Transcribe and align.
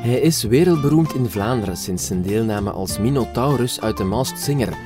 Hij 0.00 0.20
is 0.20 0.42
wereldberoemd 0.42 1.14
in 1.14 1.30
Vlaanderen 1.30 1.76
sinds 1.76 2.06
zijn 2.06 2.22
deelname 2.22 2.70
als 2.70 2.98
Minotaurus 2.98 3.80
uit 3.80 3.96
The 3.96 4.04
Masked 4.04 4.40
Singer. 4.40 4.76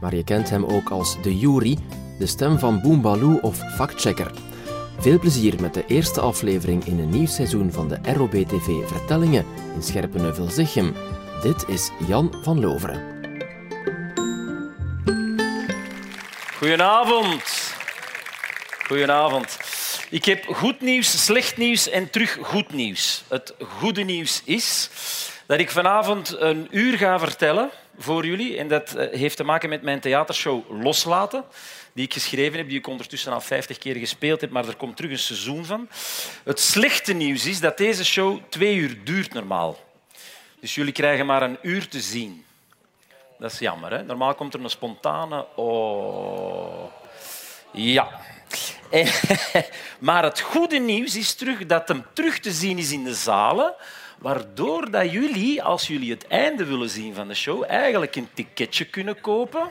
Maar 0.00 0.14
je 0.14 0.24
kent 0.24 0.50
hem 0.50 0.64
ook 0.64 0.90
als 0.90 1.22
de 1.22 1.38
Jury, 1.38 1.78
de 2.18 2.26
stem 2.26 2.58
van 2.58 2.80
Boombaloo 2.80 3.38
of 3.42 3.58
Factchecker. 3.76 4.30
Veel 4.98 5.18
plezier 5.18 5.60
met 5.60 5.74
de 5.74 5.86
eerste 5.86 6.20
aflevering 6.20 6.84
in 6.84 6.98
een 6.98 7.10
nieuw 7.10 7.26
seizoen 7.26 7.72
van 7.72 7.88
de 7.88 7.98
ROB-TV 8.02 8.88
Vertellingen 8.88 9.44
in 9.74 9.82
Scherpenheuvel-Zichem. 9.82 10.94
Dit 11.42 11.68
is 11.68 11.90
Jan 12.06 12.34
van 12.42 12.60
Loveren. 12.60 13.02
Goedenavond. 16.56 17.74
Goedenavond. 18.86 19.63
Ik 20.14 20.24
heb 20.24 20.46
goed 20.46 20.80
nieuws, 20.80 21.24
slecht 21.24 21.56
nieuws 21.56 21.88
en 21.88 22.10
terug 22.10 22.38
goed 22.42 22.72
nieuws. 22.72 23.24
Het 23.28 23.54
goede 23.58 24.02
nieuws 24.02 24.42
is 24.44 24.90
dat 25.46 25.58
ik 25.58 25.70
vanavond 25.70 26.36
een 26.38 26.68
uur 26.70 26.98
ga 26.98 27.18
vertellen 27.18 27.70
voor 27.98 28.26
jullie. 28.26 28.58
En 28.58 28.68
dat 28.68 28.94
eh, 28.94 29.18
heeft 29.18 29.36
te 29.36 29.44
maken 29.44 29.68
met 29.68 29.82
mijn 29.82 30.00
theatershow 30.00 30.82
Loslaten, 30.82 31.44
die 31.92 32.04
ik 32.04 32.12
geschreven 32.12 32.58
heb, 32.58 32.68
die 32.68 32.78
ik 32.78 32.86
ondertussen 32.86 33.32
al 33.32 33.40
50 33.40 33.78
keer 33.78 33.96
gespeeld 33.96 34.40
heb, 34.40 34.50
maar 34.50 34.68
er 34.68 34.76
komt 34.76 34.96
terug 34.96 35.10
een 35.10 35.18
seizoen 35.18 35.64
van. 35.64 35.88
Het 36.44 36.60
slechte 36.60 37.12
nieuws 37.12 37.46
is 37.46 37.60
dat 37.60 37.76
deze 37.76 38.04
show 38.04 38.38
twee 38.48 38.74
uur 38.74 39.04
duurt 39.04 39.32
normaal. 39.32 39.78
Dus 40.60 40.74
jullie 40.74 40.92
krijgen 40.92 41.26
maar 41.26 41.42
een 41.42 41.58
uur 41.62 41.88
te 41.88 42.00
zien. 42.00 42.44
Dat 43.38 43.52
is 43.52 43.58
jammer. 43.58 43.90
Hè? 43.90 44.02
Normaal 44.02 44.34
komt 44.34 44.54
er 44.54 44.60
een 44.60 44.70
spontane... 44.70 45.46
Oh. 45.54 46.84
Ja. 47.72 48.20
maar 49.98 50.22
het 50.22 50.40
goede 50.40 50.78
nieuws 50.78 51.16
is 51.16 51.34
terug 51.34 51.66
dat 51.66 51.88
hem 51.88 52.04
terug 52.12 52.38
te 52.38 52.52
zien 52.52 52.78
is 52.78 52.92
in 52.92 53.04
de 53.04 53.14
zalen, 53.14 53.74
waardoor 54.18 54.90
dat 54.90 55.10
jullie, 55.10 55.62
als 55.62 55.86
jullie 55.86 56.10
het 56.10 56.26
einde 56.26 56.64
willen 56.64 56.88
zien 56.88 57.14
van 57.14 57.28
de 57.28 57.34
show, 57.34 57.64
eigenlijk 57.68 58.16
een 58.16 58.28
ticketje 58.34 58.84
kunnen 58.84 59.20
kopen 59.20 59.70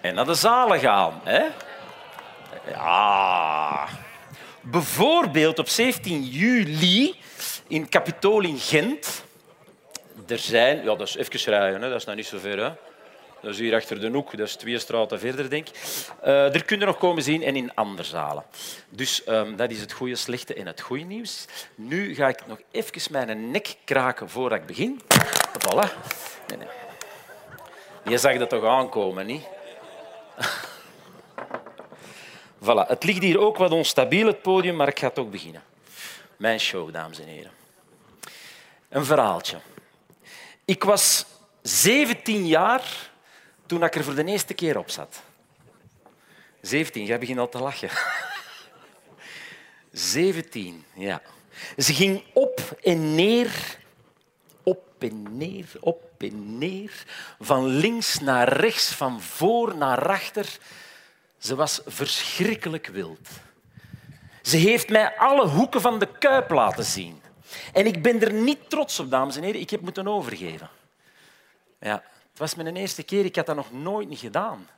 en 0.00 0.14
naar 0.14 0.26
de 0.26 0.34
zalen 0.34 0.80
gaan. 0.80 1.20
Hè? 1.24 1.44
Ja. 2.70 3.88
Bijvoorbeeld 4.60 5.58
op 5.58 5.68
17 5.68 6.24
juli 6.24 7.14
in 7.66 7.88
Capitool 7.88 8.40
in 8.40 8.58
Gent. 8.58 9.24
Er 10.28 10.38
zijn... 10.38 10.76
Ja, 10.76 10.94
dat 10.94 11.08
is 11.08 11.16
even 11.16 11.52
rijden, 11.52 11.82
hè? 11.82 11.88
dat 11.88 11.98
is 11.98 12.04
nou 12.04 12.16
niet 12.16 12.26
zo 12.26 12.38
ver. 12.38 12.58
Hè? 12.58 12.70
Dat 13.42 13.50
is 13.50 13.58
hier 13.58 13.74
achter 13.74 14.00
de 14.00 14.08
hoek, 14.08 14.36
dat 14.36 14.46
is 14.46 14.56
twee 14.56 14.78
straten 14.78 15.20
verder, 15.20 15.50
denk 15.50 15.68
ik. 15.68 15.74
Uh, 16.24 16.54
er 16.54 16.64
kunnen 16.64 16.86
nog 16.86 16.98
komen 16.98 17.22
zien 17.22 17.42
en 17.42 17.56
in 17.56 17.74
andere 17.74 18.08
zalen. 18.08 18.44
Dus 18.88 19.28
um, 19.28 19.56
dat 19.56 19.70
is 19.70 19.80
het 19.80 19.92
goede, 19.92 20.16
slechte 20.16 20.54
en 20.54 20.66
het 20.66 20.80
goede 20.80 21.04
nieuws. 21.04 21.46
Nu 21.74 22.14
ga 22.14 22.28
ik 22.28 22.46
nog 22.46 22.58
even 22.70 23.12
mijn 23.12 23.50
nek 23.50 23.76
kraken 23.84 24.28
voordat 24.28 24.58
ik 24.58 24.66
begin. 24.66 25.00
Voilà. 25.58 25.88
Je 28.04 28.18
zag 28.18 28.38
dat 28.38 28.48
toch 28.48 28.64
aankomen, 28.64 29.26
niet? 29.26 29.42
voilà. 32.64 32.86
Het 32.86 33.04
ligt 33.04 33.22
hier 33.22 33.38
ook 33.38 33.56
wat 33.56 33.70
onstabiel, 33.70 34.26
het 34.26 34.42
podium, 34.42 34.76
maar 34.76 34.88
ik 34.88 34.98
ga 34.98 35.10
toch 35.10 35.30
beginnen. 35.30 35.62
Mijn 36.36 36.60
show, 36.60 36.92
dames 36.92 37.20
en 37.20 37.26
heren. 37.26 37.50
Een 38.88 39.04
verhaaltje. 39.04 39.56
Ik 40.64 40.84
was 40.84 41.24
17 41.62 42.46
jaar 42.46 43.10
toen 43.72 43.82
ik 43.82 43.94
er 43.94 44.04
voor 44.04 44.14
de 44.14 44.24
eerste 44.24 44.54
keer 44.54 44.78
op 44.78 44.90
zat. 44.90 45.22
17, 46.60 47.04
jij 47.04 47.18
begint 47.18 47.38
al 47.38 47.48
te 47.48 47.58
lachen. 47.58 47.90
17, 49.92 50.84
ja. 50.94 51.22
Ze 51.76 51.94
ging 51.94 52.24
op 52.32 52.60
en 52.82 53.14
neer, 53.14 53.78
op 54.62 54.84
en 54.98 55.36
neer, 55.36 55.66
op 55.80 56.02
en 56.18 56.58
neer, 56.58 57.04
van 57.40 57.66
links 57.66 58.18
naar 58.18 58.52
rechts, 58.52 58.94
van 58.94 59.20
voor 59.20 59.76
naar 59.76 60.08
achter. 60.08 60.58
Ze 61.38 61.54
was 61.54 61.80
verschrikkelijk 61.86 62.86
wild. 62.86 63.28
Ze 64.42 64.56
heeft 64.56 64.88
mij 64.88 65.16
alle 65.16 65.46
hoeken 65.46 65.80
van 65.80 65.98
de 65.98 66.08
kuip 66.18 66.50
laten 66.50 66.84
zien. 66.84 67.22
En 67.72 67.86
ik 67.86 68.02
ben 68.02 68.20
er 68.20 68.32
niet 68.32 68.70
trots 68.70 68.98
op, 68.98 69.10
dames 69.10 69.36
en 69.36 69.42
heren. 69.42 69.60
Ik 69.60 69.70
heb 69.70 69.80
moeten 69.80 70.08
overgeven. 70.08 70.70
Ja, 71.80 72.02
het 72.32 72.40
was 72.40 72.54
mijn 72.54 72.76
eerste 72.76 73.02
keer, 73.02 73.24
ik 73.24 73.36
had 73.36 73.46
dat 73.46 73.56
nog 73.56 73.72
nooit 73.72 74.08
niet 74.08 74.18
gedaan. 74.18 74.68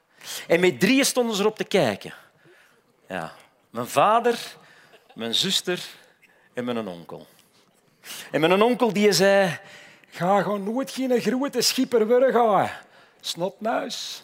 En 0.47 0.61
met 0.61 0.81
drieën 0.81 1.05
stonden 1.05 1.37
ze 1.37 1.43
erop 1.43 1.57
te 1.57 1.65
kijken. 1.65 2.15
Ja. 3.09 3.33
Mijn 3.71 3.87
vader, 3.87 4.57
mijn 5.15 5.35
zuster 5.35 5.85
en 6.53 6.65
mijn 6.65 6.89
onkel. 6.89 7.27
En 8.31 8.41
mijn 8.41 8.63
onkel 8.63 8.93
die 8.93 9.13
zei... 9.13 9.59
Ga 10.11 10.43
gewoon 10.43 10.63
nooit 10.63 10.91
geen 10.91 11.21
grote 11.21 11.61
schipper 11.61 12.07
worden, 12.07 12.71
Snotmuis. 13.21 14.23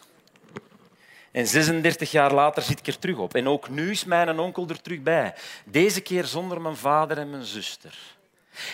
En 1.30 1.46
36 1.46 2.10
jaar 2.10 2.32
later 2.32 2.62
zit 2.62 2.78
ik 2.78 2.86
er 2.86 2.98
terug 2.98 3.16
op. 3.16 3.34
En 3.34 3.48
ook 3.48 3.68
nu 3.68 3.90
is 3.90 4.04
mijn 4.04 4.38
onkel 4.38 4.68
er 4.68 4.82
terug 4.82 5.00
bij. 5.00 5.34
Deze 5.64 6.00
keer 6.00 6.24
zonder 6.24 6.60
mijn 6.60 6.76
vader 6.76 7.18
en 7.18 7.30
mijn 7.30 7.44
zuster. 7.44 7.98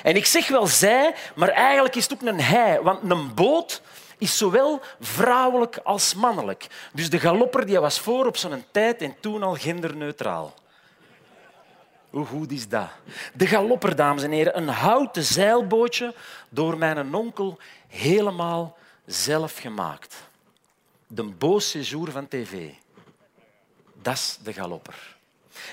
En 0.02 0.16
ik 0.16 0.26
zeg 0.26 0.48
wel 0.48 0.66
zij, 0.66 1.14
maar 1.34 1.48
eigenlijk 1.48 1.94
is 1.94 2.02
het 2.02 2.12
ook 2.12 2.22
een 2.22 2.40
hij. 2.40 2.82
Want 2.82 3.10
een 3.10 3.34
boot 3.34 3.82
is 4.18 4.38
zowel 4.38 4.80
vrouwelijk 5.00 5.76
als 5.76 6.14
mannelijk. 6.14 6.66
Dus 6.92 7.10
de 7.10 7.20
galopper 7.20 7.66
die 7.66 7.78
was 7.78 8.00
voor 8.00 8.26
op 8.26 8.36
zijn 8.36 8.64
tijd 8.70 9.02
en 9.02 9.16
toen 9.20 9.42
al 9.42 9.54
genderneutraal. 9.54 10.54
Hoe 12.10 12.26
goed 12.26 12.50
is 12.50 12.68
dat? 12.68 12.88
De 13.34 13.46
galopper, 13.46 13.96
dames 13.96 14.22
en 14.22 14.30
heren, 14.30 14.56
een 14.56 14.68
houten 14.68 15.22
zeilbootje 15.22 16.14
door 16.48 16.78
mijn 16.78 17.14
onkel 17.14 17.58
helemaal 17.88 18.76
zelf 19.06 19.58
gemaakt. 19.58 20.16
De 21.06 21.24
beau 21.24 21.60
séjour 21.60 22.10
van 22.10 22.28
tv. 22.28 22.70
Dat 24.02 24.14
is 24.14 24.38
de 24.42 24.52
galopper. 24.52 25.15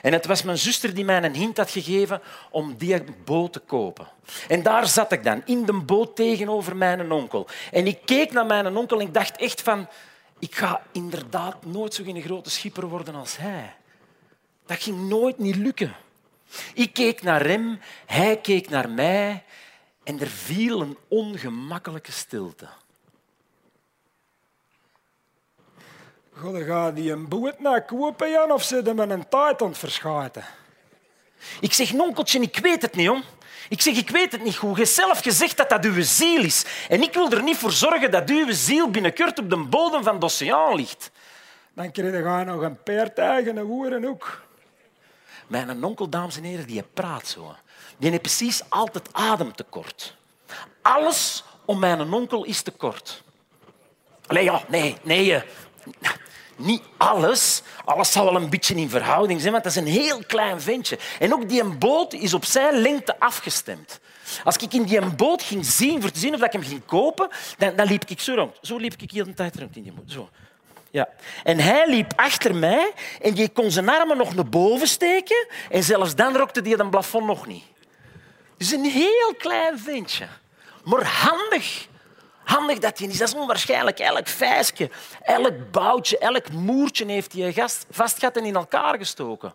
En 0.02 0.14
het 0.14 0.26
was 0.26 0.44
mijn 0.44 0.58
zuster 0.58 0.94
die 0.94 1.06
mij 1.06 1.24
een 1.24 1.36
hint 1.36 1.58
had 1.58 1.72
gegeven 1.72 2.22
om 2.52 2.76
die 2.78 3.04
boot 3.26 3.54
te 3.54 3.60
kopen. 3.60 4.08
En 4.48 4.64
daar 4.64 4.88
zat 4.88 5.12
ik 5.12 5.24
dan, 5.24 5.42
in 5.46 5.66
de 5.66 5.74
boot 5.74 6.16
tegenover 6.16 6.76
mijn 6.76 7.12
onkel. 7.12 7.48
En 7.72 7.88
ik 7.88 8.00
keek 8.06 8.32
naar 8.32 8.46
mijn 8.46 8.78
onkel 8.78 9.00
en 9.00 9.08
ik 9.08 9.14
dacht 9.14 9.38
echt 9.38 9.62
van... 9.62 9.88
Ik 10.40 10.56
ga 10.56 10.82
inderdaad 10.92 11.66
nooit 11.66 11.94
zo 11.94 12.04
geen 12.04 12.22
grote 12.22 12.50
schipper 12.50 12.88
worden 12.88 13.16
als 13.16 13.38
hij. 13.38 13.76
Dat 14.66 14.82
ging 14.82 15.10
nooit 15.10 15.38
niet 15.38 15.56
lukken. 15.56 15.96
Ik 16.74 16.94
keek 16.94 17.22
naar 17.22 17.46
hem, 17.46 17.80
hij 18.06 18.38
keek 18.38 18.70
naar 18.70 18.90
mij 18.90 19.44
en 20.04 20.20
er 20.20 20.28
viel 20.28 20.82
een 20.82 20.98
ongemakkelijke 21.08 22.12
stilte. 22.12 22.68
God, 26.38 26.64
ga 26.64 26.92
die 26.92 27.12
een 27.12 27.28
boot 27.28 27.60
naar 27.60 27.86
kopen, 27.86 28.30
Jan, 28.30 28.52
of 28.52 28.64
zitten 28.64 28.96
met 28.96 29.10
een 29.10 29.30
taart 29.30 29.62
aan 29.62 29.68
het 29.68 29.78
verschuiten? 29.78 30.44
Ik 31.60 31.74
zeg, 31.74 31.94
nonkeltje, 31.94 32.40
ik 32.40 32.58
weet 32.58 32.82
het 32.82 32.96
niet, 32.96 33.10
om. 33.10 33.24
Ik 33.70 33.82
zeg, 33.82 33.98
ik 33.98 34.10
weet 34.10 34.32
het 34.32 34.44
niet 34.44 34.56
goed. 34.56 34.78
Je 34.78 34.86
zelf 34.86 35.20
gezegd 35.20 35.58
dat 35.58 35.70
dat 35.70 35.86
uw 35.86 36.02
ziel 36.02 36.44
is. 36.44 36.66
En 36.90 37.02
ik 37.02 37.14
wil 37.14 37.32
er 37.32 37.44
niet 37.44 37.58
voor 37.58 37.72
zorgen 37.72 38.12
dat 38.12 38.30
uw 38.30 38.52
ziel 38.52 38.90
binnenkort 38.90 39.40
op 39.40 39.50
de 39.50 39.58
bodem 39.58 40.04
van 40.04 40.20
de 40.20 40.26
oceaan 40.26 40.76
ligt. 40.76 41.12
Dan 41.74 41.92
krijg 41.92 42.14
je 42.14 42.44
nog 42.46 42.62
een 42.62 42.84
paard 42.84 43.18
eigen 43.18 43.58
hoeren 43.58 44.06
ook. 44.06 44.42
Mijn 45.48 45.84
onkel, 45.84 46.10
dames 46.10 46.38
en 46.38 46.44
heren, 46.44 46.68
die 46.68 46.84
praat 46.84 47.28
zo. 47.28 47.56
Die 47.98 48.10
heeft 48.10 48.22
precies 48.22 48.62
altijd 48.70 49.10
ademtekort. 49.12 50.16
Alles 50.82 51.44
om 51.66 51.80
mijn 51.80 52.14
onkel 52.14 52.44
is 52.44 52.62
tekort. 52.62 53.24
Nee, 54.28 54.44
ja, 54.44 54.64
nee, 54.68 54.96
nee. 55.02 55.44
Niet 56.56 56.82
alles. 56.98 57.62
Alles 57.86 58.12
zal 58.12 58.26
wel 58.26 58.36
een 58.36 58.50
beetje 58.50 58.76
in 58.76 58.90
verhouding 58.90 59.40
zijn, 59.40 59.52
want 59.52 59.64
dat 59.64 59.74
is 59.74 59.82
een 59.82 59.88
heel 59.88 60.24
klein 60.28 60.62
ventje. 60.62 61.00
En 61.20 61.34
ook 61.34 61.50
die 61.50 61.64
boot 61.64 62.14
is 62.14 62.34
op 62.34 62.46
zijn 62.46 62.76
lengte 62.76 63.20
afgestemd. 63.20 64.00
Als 64.44 64.56
ik 64.56 64.74
in 64.74 64.84
die 64.84 65.06
boot 65.06 65.44
ging 65.44 65.66
zien, 65.66 66.02
voor 66.02 66.12
te 66.12 66.20
zien 66.20 66.34
of 66.34 66.44
ik 66.44 66.52
hem 66.52 66.64
ging 66.64 66.86
kopen, 66.86 67.30
dan, 67.58 67.76
dan 67.76 67.88
liep 67.88 68.04
ik 68.06 68.20
zo 68.20 68.34
rond. 68.34 68.58
Zo 68.62 68.78
liep 68.78 68.94
ik 68.98 69.12
heel 69.12 69.26
de 69.26 69.34
tijd 69.34 69.60
rond 69.60 69.76
in 69.76 69.84
die 69.84 69.92
boot. 69.92 70.12
Zo. 70.12 70.30
Ja. 70.92 71.10
En 71.44 71.60
hij 71.60 71.88
liep 71.88 72.14
achter 72.16 72.56
mij 72.56 72.92
en 73.22 73.34
die 73.34 73.50
kon 73.50 73.72
zijn 73.72 73.90
armen 73.90 74.18
nog 74.18 74.36
naar 74.36 74.50
boven 74.50 74.88
steken. 74.88 75.48
En 75.70 75.84
zelfs 75.84 76.16
dan 76.16 76.36
rokte 76.36 76.62
hij 76.62 76.72
het 76.72 76.90
plafond 76.90 77.26
nog 77.26 77.48
niet. 77.48 77.64
Dus 78.58 78.72
een 78.72 78.86
heel 78.86 79.34
klein 79.38 79.80
ventje. 79.80 80.28
Maar 80.84 81.06
handig. 81.06 81.88
Handig 82.44 82.80
dat 82.80 83.00
hij 83.00 83.08
is. 83.08 83.18
Dat 83.18 83.28
is 83.28 83.34
onwaarschijnlijk. 83.34 84.00
Elk 84.00 84.28
vijsje, 84.28 84.90
elk 85.22 85.72
boutje, 85.72 86.18
elk 86.18 86.52
moertje 86.52 87.06
heeft 87.06 87.34
hij 87.34 87.54
gast 87.54 87.86
vastgehad 87.90 88.38
en 88.38 88.46
in 88.46 88.56
elkaar 88.56 88.98
gestoken. 88.98 89.54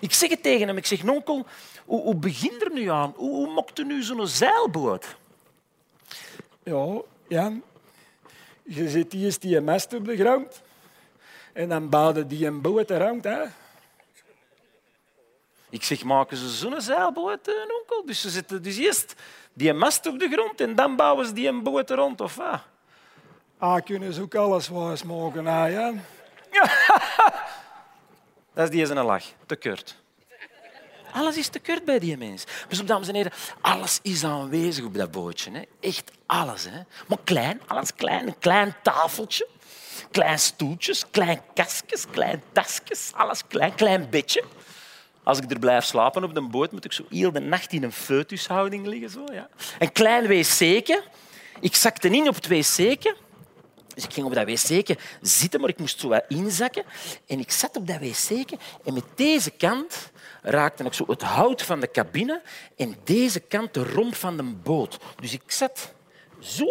Ik 0.00 0.12
zeg 0.12 0.30
het 0.30 0.42
tegen 0.42 0.66
hem. 0.66 0.76
Ik 0.76 0.86
zeg, 0.86 1.02
nonkel, 1.02 1.46
hoe, 1.84 2.02
hoe 2.02 2.16
begint 2.16 2.62
er 2.62 2.72
nu 2.72 2.90
aan? 2.90 3.12
Hoe, 3.16 3.30
hoe 3.30 3.52
mokt 3.52 3.84
nu 3.84 4.02
zo'n 4.02 4.26
zeilboot? 4.26 5.16
Ja, 6.62 7.00
Jan, 7.28 7.62
je 8.62 8.88
zit 8.88 9.14
eerst 9.14 9.42
die 9.42 9.60
mest 9.60 9.94
op 9.94 10.04
de 10.04 10.16
grond 10.16 10.62
en 11.52 11.68
dan 11.68 11.88
bouwde 11.88 12.26
die 12.26 12.46
een 12.46 12.60
boot 12.60 12.90
eruit. 12.90 13.24
Hè? 13.24 13.40
Ik 15.70 15.84
zeg, 15.84 16.04
maken 16.04 16.36
ze 16.36 16.48
zo'n 16.48 16.80
zeilboot, 16.80 17.48
eh, 17.48 17.54
onkel? 17.80 18.06
Dus 18.06 18.20
ze 18.20 18.30
zetten 18.30 18.62
dus 18.62 18.76
eerst 18.76 19.14
die 19.52 19.72
mast 19.72 20.06
op 20.06 20.18
de 20.18 20.28
grond 20.28 20.60
en 20.60 20.74
dan 20.74 20.96
bouwen 20.96 21.26
ze 21.26 21.32
die 21.32 21.48
een 21.48 21.62
boot 21.62 21.90
rond, 21.90 22.20
of 22.20 22.34
wat? 22.34 22.60
Ah, 23.58 23.84
kunnen 23.84 24.12
ze 24.12 24.20
ook 24.20 24.34
alles 24.34 24.68
wijs 24.68 25.02
maken, 25.02 25.46
ah, 25.46 25.70
ja? 25.70 25.92
Dat 28.54 28.64
is 28.64 28.70
die 28.70 28.96
een 28.96 29.04
lach. 29.04 29.24
Te 29.46 29.56
kort. 29.56 29.96
Alles 31.12 31.36
is 31.36 31.48
te 31.48 31.58
kort 31.58 31.84
bij 31.84 31.98
die 31.98 32.16
mens. 32.16 32.44
Dus, 32.68 32.84
dames 32.84 33.08
en 33.08 33.14
heren, 33.14 33.32
alles 33.60 33.98
is 34.02 34.24
aanwezig 34.24 34.84
op 34.84 34.94
dat 34.94 35.10
bootje. 35.10 35.50
Hè. 35.50 35.62
Echt 35.80 36.10
alles. 36.26 36.64
Hè. 36.64 36.80
Maar 37.08 37.18
klein, 37.24 37.60
alles 37.66 37.94
klein. 37.94 38.26
Een 38.26 38.38
klein 38.38 38.74
tafeltje, 38.82 39.48
klein 40.10 40.38
stoeltjes, 40.38 41.10
klein 41.10 41.40
kastjes, 41.54 42.06
klein 42.10 42.42
tasjes. 42.52 43.10
Alles 43.14 43.46
klein, 43.46 43.74
klein 43.74 44.10
bedje. 44.10 44.44
Als 45.30 45.38
ik 45.38 45.50
er 45.50 45.58
blijf 45.58 45.84
slapen 45.84 46.24
op 46.24 46.34
de 46.34 46.40
boot, 46.40 46.72
moet 46.72 46.84
ik 46.84 46.92
zo 46.92 47.04
heel 47.08 47.32
de 47.32 47.40
nacht 47.40 47.72
in 47.72 47.82
een 47.82 47.92
foetushouding 47.92 48.86
liggen. 48.86 49.10
Zo, 49.10 49.24
ja. 49.32 49.48
Een 49.78 49.92
klein 49.92 50.26
wc'tje. 50.26 51.02
Ik 51.60 51.74
zakte 51.74 52.08
in 52.08 52.28
op 52.28 52.34
het 52.34 52.48
wc'tje. 52.48 53.16
Dus 53.94 54.04
ik 54.04 54.12
ging 54.12 54.26
op 54.26 54.34
dat 54.34 54.46
wc 54.46 54.96
zitten, 55.20 55.60
maar 55.60 55.68
ik 55.68 55.78
moest 55.78 56.00
zo 56.00 56.08
wat 56.08 56.24
inzakken. 56.28 56.84
En 57.26 57.38
ik 57.38 57.50
zat 57.50 57.76
op 57.76 57.86
dat 57.86 57.98
wc 57.98 58.50
en 58.84 58.94
met 58.94 59.04
deze 59.14 59.50
kant 59.50 60.10
raakte 60.42 60.84
ik 60.84 60.92
zo 60.92 61.04
het 61.06 61.22
hout 61.22 61.62
van 61.62 61.80
de 61.80 61.90
cabine 61.90 62.42
en 62.76 62.96
deze 63.04 63.40
kant 63.40 63.74
de 63.74 63.84
romp 63.84 64.14
van 64.14 64.36
de 64.36 64.42
boot. 64.42 64.98
Dus 65.20 65.32
ik 65.32 65.50
zat 65.50 65.92
zo 66.38 66.66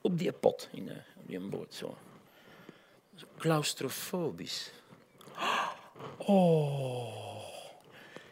op 0.00 0.18
die 0.18 0.32
pot 0.32 0.68
in 0.72 0.90
op 1.16 1.26
die 1.26 1.40
boot. 1.40 1.74
Zo. 1.74 1.96
zo 3.14 3.26
claustrofobisch. 3.38 4.70
Oh, 6.16 7.35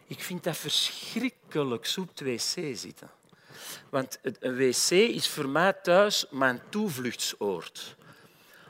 ik 0.07 0.23
vind 0.23 0.45
dat 0.45 0.57
verschrikkelijk, 0.57 1.87
zo 1.87 2.01
op 2.01 2.09
het 2.09 2.21
wc 2.21 2.77
zitten. 2.77 3.11
Want 3.91 4.19
een 4.23 4.57
wc 4.57 4.91
is 4.91 5.29
voor 5.29 5.49
mij 5.49 5.73
thuis 5.73 6.27
mijn 6.31 6.61
toevluchtsoord. 6.69 7.97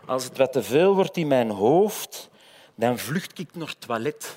Als 0.07 0.25
het 0.25 0.37
wat 0.37 0.53
te 0.53 0.63
veel 0.63 0.95
wordt 0.95 1.17
in 1.17 1.27
mijn 1.27 1.51
hoofd, 1.51 2.31
dan 2.75 2.99
vlucht 2.99 3.39
ik 3.39 3.55
naar 3.55 3.69
het 3.69 3.81
toilet. 3.81 4.37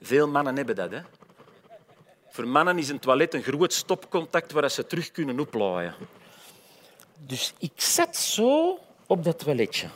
Veel 0.00 0.28
mannen 0.28 0.56
hebben 0.56 0.76
dat. 0.76 0.90
Hè? 0.90 1.00
Voor 2.30 2.48
mannen 2.48 2.78
is 2.78 2.88
een 2.88 2.98
toilet 2.98 3.34
een 3.34 3.42
groot 3.42 3.72
stopcontact 3.72 4.52
waar 4.52 4.70
ze 4.70 4.86
terug 4.86 5.10
kunnen 5.10 5.40
oplaaien. 5.40 5.94
Dus 7.18 7.52
ik 7.58 7.72
zat 7.80 8.16
zo 8.16 8.78
op 9.06 9.24
dat 9.24 9.38
toiletje. 9.38 9.88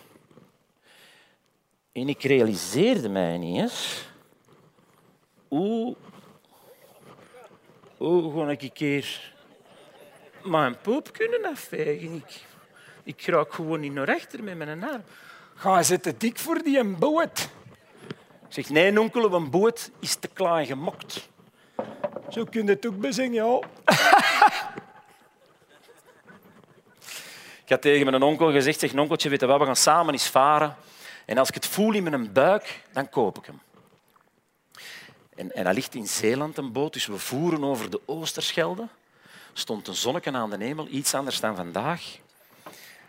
En 1.93 2.09
ik 2.09 2.23
realiseerde 2.23 3.09
mij 3.09 3.39
niet 3.39 3.61
eens 3.61 4.05
hoe, 5.49 5.97
hoe 7.97 8.23
gewoon 8.23 8.49
een 8.49 8.73
keer 8.73 9.33
mijn 10.43 10.77
poep 10.81 11.13
kunnen 11.13 11.45
afvegen. 11.45 12.15
Ik, 12.15 12.45
ik 13.03 13.27
raak 13.27 13.55
gewoon 13.55 13.81
niet 13.81 13.93
naar 13.93 14.05
rechter 14.05 14.43
met 14.43 14.57
mijn 14.57 14.85
arm. 14.85 15.03
Ga 15.55 15.83
te 15.83 16.17
dik 16.17 16.39
voor 16.39 16.63
die 16.63 16.85
boot? 16.85 17.49
Ik 18.49 18.53
zeg, 18.53 18.69
nee, 18.69 19.01
onkel, 19.01 19.33
een 19.33 19.51
boot 19.51 19.91
is 20.01 20.15
te 20.15 20.29
klein 20.29 20.67
gemokt. 20.67 21.29
Zo 22.29 22.45
kun 22.45 22.65
je 22.65 22.71
het 22.71 22.87
ook 22.87 23.01
bezingen, 23.01 23.45
ja. 23.45 23.61
ik 27.65 27.69
had 27.69 27.83
tegen 27.83 28.11
mijn 28.11 28.23
onkel 28.23 28.53
gezegd, 28.53 28.81
zeg, 28.81 28.95
onkeltje, 28.95 29.29
weet 29.29 29.41
je 29.41 29.47
wat, 29.47 29.59
we 29.59 29.65
gaan 29.65 29.77
samen 29.77 30.13
eens 30.13 30.29
varen. 30.29 30.77
En 31.25 31.39
als 31.39 31.49
ik 31.49 31.55
het 31.55 31.67
voel 31.67 31.95
in 31.95 32.03
mijn 32.03 32.33
buik, 32.33 32.83
dan 32.93 33.09
koop 33.09 33.39
ik 33.39 33.47
hem. 33.47 33.61
En, 35.37 35.65
dat 35.65 35.75
ligt 35.75 35.94
in 35.94 36.06
Zeeland, 36.06 36.59
een 36.59 36.73
boot, 36.73 36.93
dus 36.93 37.06
we 37.06 37.19
voeren 37.19 37.65
over 37.65 37.91
de 37.91 38.00
Oosterschelde. 38.06 38.88
Stond 39.53 39.88
een 39.88 39.94
zonnetje 39.94 40.33
aan 40.33 40.50
de 40.50 40.65
hemel, 40.65 40.88
iets 40.91 41.15
anders 41.15 41.41
dan 41.41 41.56
vandaag. 41.56 42.19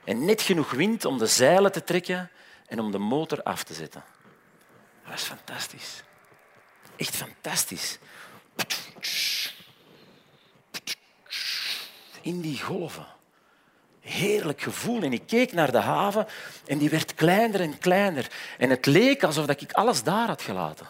En 0.04 0.26
net 0.26 0.42
genoeg 0.42 0.72
wind 0.72 1.06
om 1.06 1.18
de 1.18 1.28
zeilen 1.28 1.72
te 1.72 1.84
trekken 1.84 2.30
en 2.68 2.80
om 2.80 2.92
de 2.92 2.98
motor 2.98 3.44
af 3.44 3.64
te 3.64 3.74
zetten. 3.74 4.04
Dat 5.04 5.12
was 5.12 5.24
fantastisch. 5.24 6.04
Echt 6.96 7.16
fantastisch. 7.16 7.98
In 12.22 12.42
die 12.42 12.62
golven. 12.62 13.08
Heerlijk 14.00 14.62
gevoel. 14.62 15.02
En 15.02 15.14
ik 15.14 15.28
keek 15.28 15.52
naar 15.52 15.72
de 15.72 15.80
haven 15.80 16.28
en 16.66 16.78
die 16.78 16.90
werd 16.90 17.14
kleiner 17.14 17.62
en 17.62 17.78
kleiner. 17.78 18.32
En 18.58 18.70
het 18.70 18.86
leek 18.86 19.24
alsof 19.24 19.48
ik 19.48 19.72
alles 19.72 20.04
daar 20.04 20.28
had 20.28 20.42
gelaten. 20.42 20.88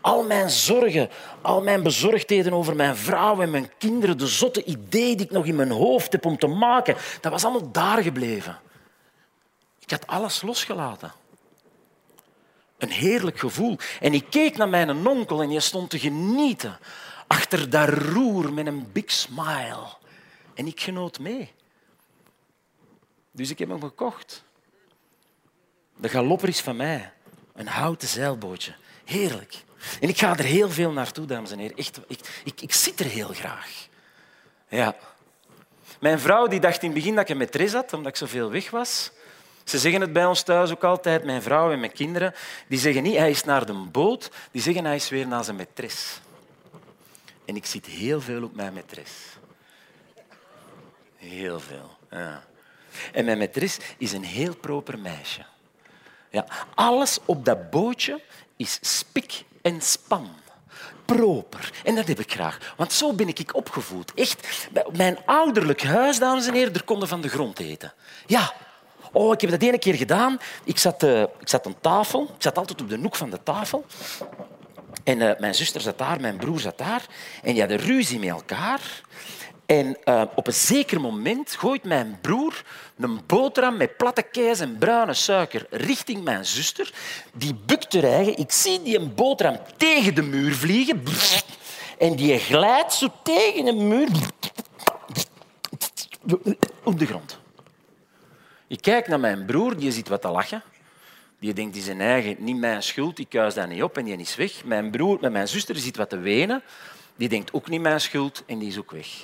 Al 0.00 0.22
mijn 0.22 0.50
zorgen, 0.50 1.10
al 1.42 1.62
mijn 1.62 1.82
bezorgdheden 1.82 2.52
over 2.52 2.76
mijn 2.76 2.96
vrouw 2.96 3.40
en 3.40 3.50
mijn 3.50 3.70
kinderen, 3.78 4.18
de 4.18 4.26
zotte 4.26 4.64
ideeën 4.64 5.16
die 5.16 5.26
ik 5.26 5.32
nog 5.32 5.46
in 5.46 5.56
mijn 5.56 5.70
hoofd 5.70 6.12
heb 6.12 6.24
om 6.24 6.38
te 6.38 6.46
maken, 6.46 6.96
dat 7.20 7.32
was 7.32 7.44
allemaal 7.44 7.70
daar 7.70 8.02
gebleven. 8.02 8.58
Ik 9.78 9.90
had 9.90 10.06
alles 10.06 10.42
losgelaten. 10.42 11.12
Een 12.78 12.90
heerlijk 12.90 13.38
gevoel. 13.38 13.76
En 14.00 14.14
ik 14.14 14.26
keek 14.30 14.56
naar 14.56 14.68
mijn 14.68 15.06
onkel 15.06 15.42
en 15.42 15.50
je 15.50 15.60
stond 15.60 15.90
te 15.90 15.98
genieten 15.98 16.78
achter 17.26 17.70
dat 17.70 17.88
roer 17.88 18.52
met 18.52 18.66
een 18.66 18.92
big 18.92 19.10
smile. 19.10 19.86
En 20.54 20.66
ik 20.66 20.80
genoot 20.80 21.18
mee. 21.18 21.52
Dus 23.32 23.50
ik 23.50 23.58
heb 23.58 23.68
hem 23.68 23.82
gekocht. 23.82 24.44
De 25.96 26.08
galopper 26.08 26.48
is 26.48 26.60
van 26.60 26.76
mij. 26.76 27.12
Een 27.54 27.66
houten 27.66 28.08
zeilbootje. 28.08 28.74
Heerlijk. 29.04 29.64
En 30.00 30.08
ik 30.08 30.18
ga 30.18 30.36
er 30.36 30.44
heel 30.44 30.70
veel 30.70 30.92
naartoe, 30.92 31.26
dames 31.26 31.50
en 31.50 31.58
heren. 31.58 31.76
Echt, 31.76 32.00
ik, 32.06 32.20
ik, 32.44 32.60
ik 32.60 32.72
zit 32.72 33.00
er 33.00 33.06
heel 33.06 33.28
graag. 33.28 33.88
Ja. 34.68 34.96
Mijn 36.00 36.20
vrouw 36.20 36.46
die 36.46 36.60
dacht 36.60 36.82
in 36.82 36.90
het 36.90 36.98
begin 36.98 37.14
dat 37.14 37.28
ik 37.28 37.36
een 37.36 37.48
maîtresse 37.48 37.74
had, 37.74 37.92
omdat 37.92 38.12
ik 38.12 38.16
zoveel 38.16 38.50
weg 38.50 38.70
was. 38.70 39.10
Ze 39.64 39.78
zeggen 39.78 40.00
het 40.00 40.12
bij 40.12 40.26
ons 40.26 40.42
thuis 40.42 40.70
ook 40.70 40.84
altijd, 40.84 41.24
mijn 41.24 41.42
vrouw 41.42 41.72
en 41.72 41.80
mijn 41.80 41.92
kinderen. 41.92 42.34
Die 42.68 42.78
zeggen 42.78 43.02
niet 43.02 43.16
hij 43.16 43.30
is 43.30 43.44
naar 43.44 43.66
de 43.66 43.72
boot, 43.72 44.30
die 44.50 44.62
zeggen 44.62 44.84
hij 44.84 44.96
is 44.96 45.08
weer 45.08 45.26
naar 45.26 45.44
zijn 45.44 45.56
maîtresse. 45.56 46.20
En 47.44 47.56
ik 47.56 47.66
zit 47.66 47.86
heel 47.86 48.20
veel 48.20 48.42
op 48.42 48.54
mijn 48.54 48.72
maîtresse. 48.72 49.38
Heel 51.16 51.60
veel. 51.60 51.96
Ja. 52.10 52.44
En 53.12 53.24
mijn 53.24 53.48
maîtresse 53.48 53.80
is 53.98 54.12
een 54.12 54.24
heel 54.24 54.56
proper 54.56 54.98
meisje. 54.98 55.44
Ja, 56.30 56.46
alles 56.74 57.18
op 57.24 57.44
dat 57.44 57.70
bootje 57.70 58.20
is 58.56 58.78
spik 58.80 59.44
en 59.62 59.80
span. 59.80 60.28
Proper. 61.04 61.72
En 61.84 61.94
dat 61.94 62.06
heb 62.06 62.20
ik 62.20 62.32
graag. 62.32 62.74
Want 62.76 62.92
zo 62.92 63.12
ben 63.12 63.28
ik 63.28 63.54
opgevoed. 63.54 64.14
Echt, 64.14 64.68
mijn 64.92 65.18
ouderlijk 65.26 65.82
huis, 65.82 66.18
dames 66.18 66.46
en 66.46 66.54
heren, 66.54 66.74
er 66.74 66.84
konden 66.84 67.08
van 67.08 67.20
de 67.20 67.28
grond 67.28 67.58
eten. 67.58 67.92
Ja. 68.26 68.52
Oh, 69.12 69.32
ik 69.32 69.40
heb 69.40 69.50
dat 69.50 69.62
ene 69.62 69.78
keer 69.78 69.94
gedaan. 69.94 70.38
Ik 70.64 70.78
zat, 70.78 71.02
uh, 71.02 71.20
ik 71.20 71.48
zat 71.48 71.66
aan 71.66 71.80
tafel. 71.80 72.22
Ik 72.22 72.42
zat 72.42 72.58
altijd 72.58 72.80
op 72.80 72.88
de 72.88 72.98
hoek 72.98 73.16
van 73.16 73.30
de 73.30 73.42
tafel. 73.42 73.86
En 75.04 75.20
uh, 75.20 75.30
mijn 75.38 75.54
zuster 75.54 75.80
zat 75.80 75.98
daar, 75.98 76.20
mijn 76.20 76.36
broer 76.36 76.60
zat 76.60 76.78
daar. 76.78 77.06
En 77.42 77.52
die 77.52 77.60
hadden 77.60 77.78
ruzie 77.78 78.18
met 78.18 78.28
elkaar. 78.28 78.80
En 79.70 79.96
uh, 80.04 80.22
op 80.34 80.46
een 80.46 80.52
zeker 80.52 81.00
moment 81.00 81.56
gooit 81.56 81.84
mijn 81.84 82.18
broer 82.20 82.62
een 82.98 83.20
boterham 83.26 83.76
met 83.76 83.96
platte 83.96 84.22
kaas 84.22 84.60
en 84.60 84.78
bruine 84.78 85.14
suiker 85.14 85.66
richting 85.70 86.24
mijn 86.24 86.44
zuster. 86.44 86.92
Die 87.34 87.54
bukt 87.66 87.94
er 87.94 88.04
eigen. 88.04 88.36
Ik 88.36 88.52
zie 88.52 88.82
die 88.82 88.98
een 88.98 89.14
boterham 89.14 89.58
tegen 89.76 90.14
de 90.14 90.22
muur 90.22 90.54
vliegen. 90.54 91.02
En 91.98 92.16
die 92.16 92.38
glijdt 92.38 92.92
zo 92.92 93.12
tegen 93.22 93.64
de 93.64 93.72
muur 93.72 94.08
op 96.82 96.98
de 96.98 97.06
grond. 97.06 97.38
Ik 98.66 98.80
kijk 98.80 99.08
naar 99.08 99.20
mijn 99.20 99.44
broer, 99.44 99.76
die 99.76 99.92
zit 99.92 100.08
wat 100.08 100.22
te 100.22 100.28
lachen. 100.28 100.62
Die 101.38 101.52
denkt, 101.52 101.74
die 101.74 101.82
zijn 101.82 102.00
eigen, 102.00 102.36
niet 102.38 102.58
mijn 102.58 102.82
schuld, 102.82 103.18
ik 103.18 103.28
kuis 103.28 103.54
dat 103.54 103.68
niet 103.68 103.82
op 103.82 103.98
en 103.98 104.04
die 104.04 104.16
is 104.16 104.36
weg. 104.36 104.64
Mijn 104.64 104.90
broer 104.90 105.18
met 105.20 105.32
mijn 105.32 105.48
zuster 105.48 105.76
zit 105.76 105.96
wat 105.96 106.10
te 106.10 106.18
wenen. 106.18 106.62
Die 107.16 107.28
denkt 107.28 107.52
ook 107.52 107.68
niet 107.68 107.80
mijn 107.80 108.00
schuld 108.00 108.42
en 108.46 108.58
die 108.58 108.68
is 108.68 108.78
ook 108.78 108.90
weg. 108.90 109.22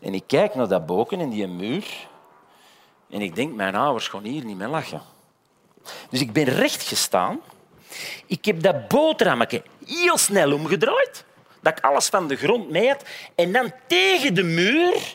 En 0.00 0.14
ik 0.14 0.24
kijk 0.26 0.54
naar 0.54 0.68
dat 0.68 0.86
boken 0.86 1.20
en 1.20 1.30
die 1.30 1.46
muur 1.46 2.08
en 3.10 3.20
ik 3.20 3.34
denk, 3.34 3.54
mijn 3.54 3.74
ouders 3.74 4.08
gaan 4.08 4.22
hier 4.22 4.44
niet 4.44 4.56
meer 4.56 4.68
lachen. 4.68 5.02
Dus 6.10 6.20
ik 6.20 6.32
ben 6.32 6.44
recht 6.44 6.82
gestaan. 6.82 7.40
Ik 8.26 8.44
heb 8.44 8.62
dat 8.62 8.88
boterhammetje 8.88 9.62
heel 9.86 10.18
snel 10.18 10.52
omgedraaid, 10.52 11.24
dat 11.60 11.78
ik 11.78 11.84
alles 11.84 12.08
van 12.08 12.28
de 12.28 12.36
grond 12.36 12.70
mee 12.70 12.88
had. 12.88 13.04
En 13.34 13.52
dan 13.52 13.72
tegen 13.86 14.34
de 14.34 14.42
muur 14.42 15.14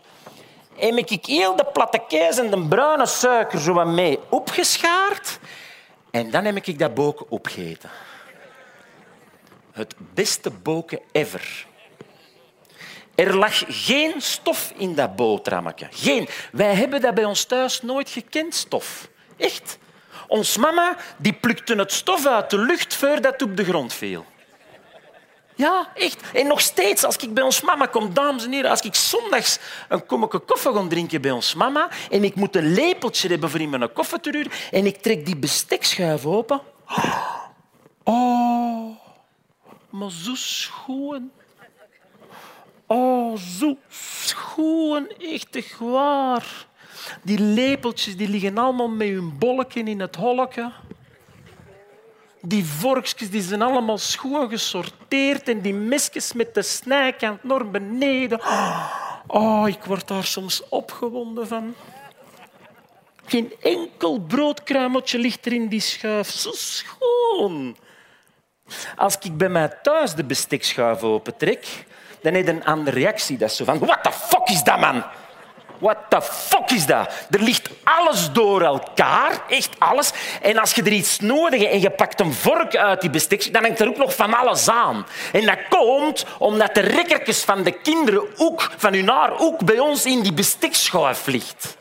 heb 0.76 0.98
ik 0.98 1.26
heel 1.26 1.56
de 1.56 1.66
platte 1.66 2.02
kaas 2.08 2.38
en 2.38 2.50
de 2.50 2.68
bruine 2.68 3.06
suiker 3.06 3.60
zo 3.60 3.74
wat 3.74 3.88
mee 3.88 4.20
opgeschaard. 4.30 5.40
En 6.12 6.32
dan 6.32 6.46
heb 6.46 6.56
ik 6.56 6.80
dat 6.80 6.94
boken 6.94 7.30
opgegeten. 7.30 7.90
Het 9.72 9.96
beste 9.98 10.50
boken 10.50 11.00
ever. 11.12 11.68
Er 13.16 13.38
lag 13.38 13.64
geen 13.68 14.22
stof 14.22 14.74
in 14.78 14.96
dat 14.96 15.16
boterhammetje. 15.16 15.88
Geen. 15.92 16.28
Wij 16.52 16.76
hebben 16.76 17.02
dat 17.02 17.14
bij 17.14 17.26
ons 17.26 17.44
thuis 17.44 17.82
nooit 17.82 18.10
gekend, 18.10 18.56
stof. 18.56 19.10
Echt. 19.38 19.78
Ons 20.28 20.58
mama 20.58 20.98
die 21.18 21.34
plukte 21.34 21.76
het 21.76 21.92
stof 21.92 22.26
uit 22.26 22.50
de 22.50 22.58
lucht 22.58 22.96
voordat 22.96 23.34
het 23.34 23.42
op 23.42 23.58
de 23.58 23.64
grond 23.64 23.94
viel. 23.94 24.26
Ja, 25.56 25.88
echt. 25.94 26.32
En 26.34 26.48
nog 26.48 26.62
steeds, 26.62 27.04
als 27.04 27.16
ik 27.16 27.34
bij 27.34 27.44
ons 27.44 27.62
mama 27.62 27.86
kom, 27.86 28.14
dames 28.14 28.46
en 28.46 28.52
heren, 28.52 28.70
als 28.70 28.82
ik 28.82 28.96
zondags 28.96 29.60
een 29.90 30.06
kommetje 30.06 30.40
koffie 30.40 30.72
ga 30.72 30.88
drinken 30.88 31.22
bij 31.22 31.32
ons 31.32 31.54
mama 31.54 31.90
en 32.10 32.24
ik 32.24 32.36
moet 32.36 32.56
een 32.56 32.74
lepeltje 32.74 33.30
hebben 33.30 33.50
voor 33.50 33.60
in 33.60 33.70
mijn 33.70 33.94
koffie 33.94 34.20
te 34.20 34.46
en 34.72 34.86
ik 34.86 35.02
trek 35.02 35.26
die 35.26 35.38
bestekschuif 35.38 36.26
open. 36.26 36.62
Oh, 38.08 38.98
maar 39.90 40.12
zo. 40.12 40.34
Oh, 42.88 43.38
zo 43.38 43.78
schoon, 43.90 45.08
echt 45.20 45.78
waar. 45.80 46.68
Die 47.22 47.40
lepeltjes 47.40 48.18
die 48.18 48.30
liggen 48.30 48.58
allemaal 48.58 48.90
met 48.90 49.08
hun 49.08 49.38
bolken 49.38 49.88
in 49.88 50.00
het 50.00 50.16
holletje. 50.16 50.72
Die 52.42 52.66
vorkjes 52.66 53.30
die 53.30 53.42
zijn 53.42 53.62
allemaal 53.62 53.98
schoon 53.98 54.50
gesorteerd 54.50 55.50
en 55.50 55.62
die 55.62 55.74
mesjes 55.74 56.34
met 56.34 56.54
de 56.54 56.62
snijkant 56.62 57.44
naar 57.44 57.70
beneden. 57.70 58.40
Oh, 59.28 59.64
ik 59.68 59.84
word 59.84 60.08
daar 60.08 60.24
soms 60.24 60.70
opgewonden 60.70 61.48
van. 61.48 61.76
Geen 63.26 63.54
enkel 63.62 64.20
broodkruimeltje 64.20 65.20
ligt 65.20 65.46
er 65.46 65.54
in 65.54 65.68
die 65.68 65.80
schuif. 65.80 66.30
Zo 66.30 66.52
schoon. 66.54 67.78
Als 68.96 69.18
ik 69.22 69.38
bij 69.38 69.50
mij 69.50 69.68
thuis 69.82 70.16
de 70.16 70.24
bestekschuif 70.24 71.04
opentrek, 71.04 71.86
dan 72.26 72.34
heb 72.34 72.46
je 72.46 72.52
een 72.52 72.66
andere 72.66 73.00
reactie. 73.00 73.38
Dat 73.38 73.52
zo 73.52 73.66
van, 73.66 73.80
what 73.80 74.04
the 74.04 74.12
fuck 74.12 74.50
is 74.50 74.64
dat, 74.64 74.80
man? 74.80 75.04
What 75.80 75.98
the 76.10 76.22
fuck 76.22 76.72
is 76.72 76.86
dat? 76.86 77.08
Er 77.30 77.42
ligt 77.42 77.70
alles 77.84 78.32
door 78.32 78.62
elkaar, 78.62 79.42
echt 79.50 79.70
alles. 79.80 80.12
En 80.42 80.58
als 80.58 80.74
je 80.74 80.84
er 80.84 80.92
iets 80.92 81.20
nodig 81.20 81.60
hebt 81.60 81.72
en 81.72 81.82
je 81.82 81.90
pakt 81.90 82.20
een 82.20 82.34
vork 82.34 82.76
uit 82.76 83.02
die 83.02 83.10
bestek, 83.10 83.54
dan 83.54 83.64
hangt 83.64 83.80
er 83.80 83.88
ook 83.88 83.98
nog 83.98 84.16
van 84.16 84.34
alles 84.34 84.70
aan. 84.70 85.06
En 85.32 85.46
dat 85.46 85.58
komt 85.70 86.26
omdat 86.38 86.76
de 86.76 86.82
rekkertjes 86.82 87.44
van 87.44 87.64
de 87.64 87.72
kinderen 87.72 88.24
ook, 88.38 88.72
van 88.78 88.94
hun 88.94 89.10
haar 89.10 89.40
ook 89.40 89.66
bij 89.66 89.80
ons 89.80 90.06
in 90.06 90.22
die 90.22 90.34
bestekschuif 90.34 91.26
ligt. 91.26 91.78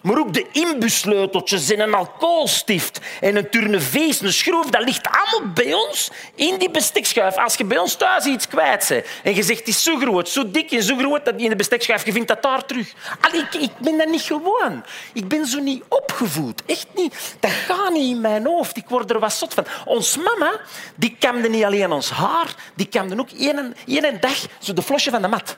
Maar 0.00 0.18
ook 0.18 0.34
de 0.34 0.46
inbussleuteltjes 0.52 1.70
en 1.70 1.80
een 1.80 1.94
alcoholstift 1.94 3.00
en 3.20 3.36
een 3.36 3.50
turnevees, 3.50 4.20
een 4.20 4.32
schroef, 4.32 4.66
dat 4.66 4.84
ligt 4.84 5.08
allemaal 5.08 5.52
bij 5.52 5.74
ons 5.74 6.10
in 6.34 6.58
die 6.58 6.70
bestekschuif. 6.70 7.36
Als 7.36 7.54
je 7.54 7.64
bij 7.64 7.78
ons 7.78 7.96
thuis 7.96 8.24
iets 8.24 8.48
kwijt 8.48 8.86
bent 8.88 9.04
en 9.22 9.34
je 9.34 9.42
zegt 9.42 9.58
het 9.58 9.68
is 9.68 9.82
zo 9.82 9.96
groot, 9.96 10.28
zo 10.28 10.50
dik 10.50 10.70
en 10.70 10.82
zo 10.82 10.96
groot 10.96 11.24
dat 11.24 11.34
in 11.36 11.48
de 11.48 11.56
bestekschuif, 11.56 12.04
je 12.04 12.12
vindt 12.12 12.28
dat 12.28 12.42
daar 12.42 12.64
terug. 12.64 12.92
Allee, 13.20 13.40
ik, 13.40 13.54
ik 13.54 13.70
ben 13.78 13.98
dat 13.98 14.08
niet 14.08 14.20
gewoon. 14.20 14.84
Ik 15.12 15.28
ben 15.28 15.46
zo 15.46 15.60
niet 15.60 15.82
opgevoed. 15.88 16.62
Echt 16.66 16.86
niet. 16.94 17.36
Dat 17.40 17.50
gaat 17.50 17.92
niet 17.92 18.14
in 18.14 18.20
mijn 18.20 18.46
hoofd. 18.46 18.76
Ik 18.76 18.88
word 18.88 19.10
er 19.10 19.18
wat 19.18 19.32
zot 19.32 19.54
van. 19.54 19.66
Ons 19.84 20.16
mama, 20.16 20.60
die 20.94 21.16
kamde 21.18 21.48
niet 21.48 21.64
alleen 21.64 21.92
ons 21.92 22.10
haar, 22.10 22.54
die 22.74 22.86
kamde 22.86 23.18
ook 23.18 23.30
één, 23.30 23.76
één 23.86 24.20
dag 24.20 24.46
zo 24.58 24.72
de 24.72 24.82
flosje 24.82 25.10
van 25.10 25.22
de 25.22 25.28
mat. 25.28 25.56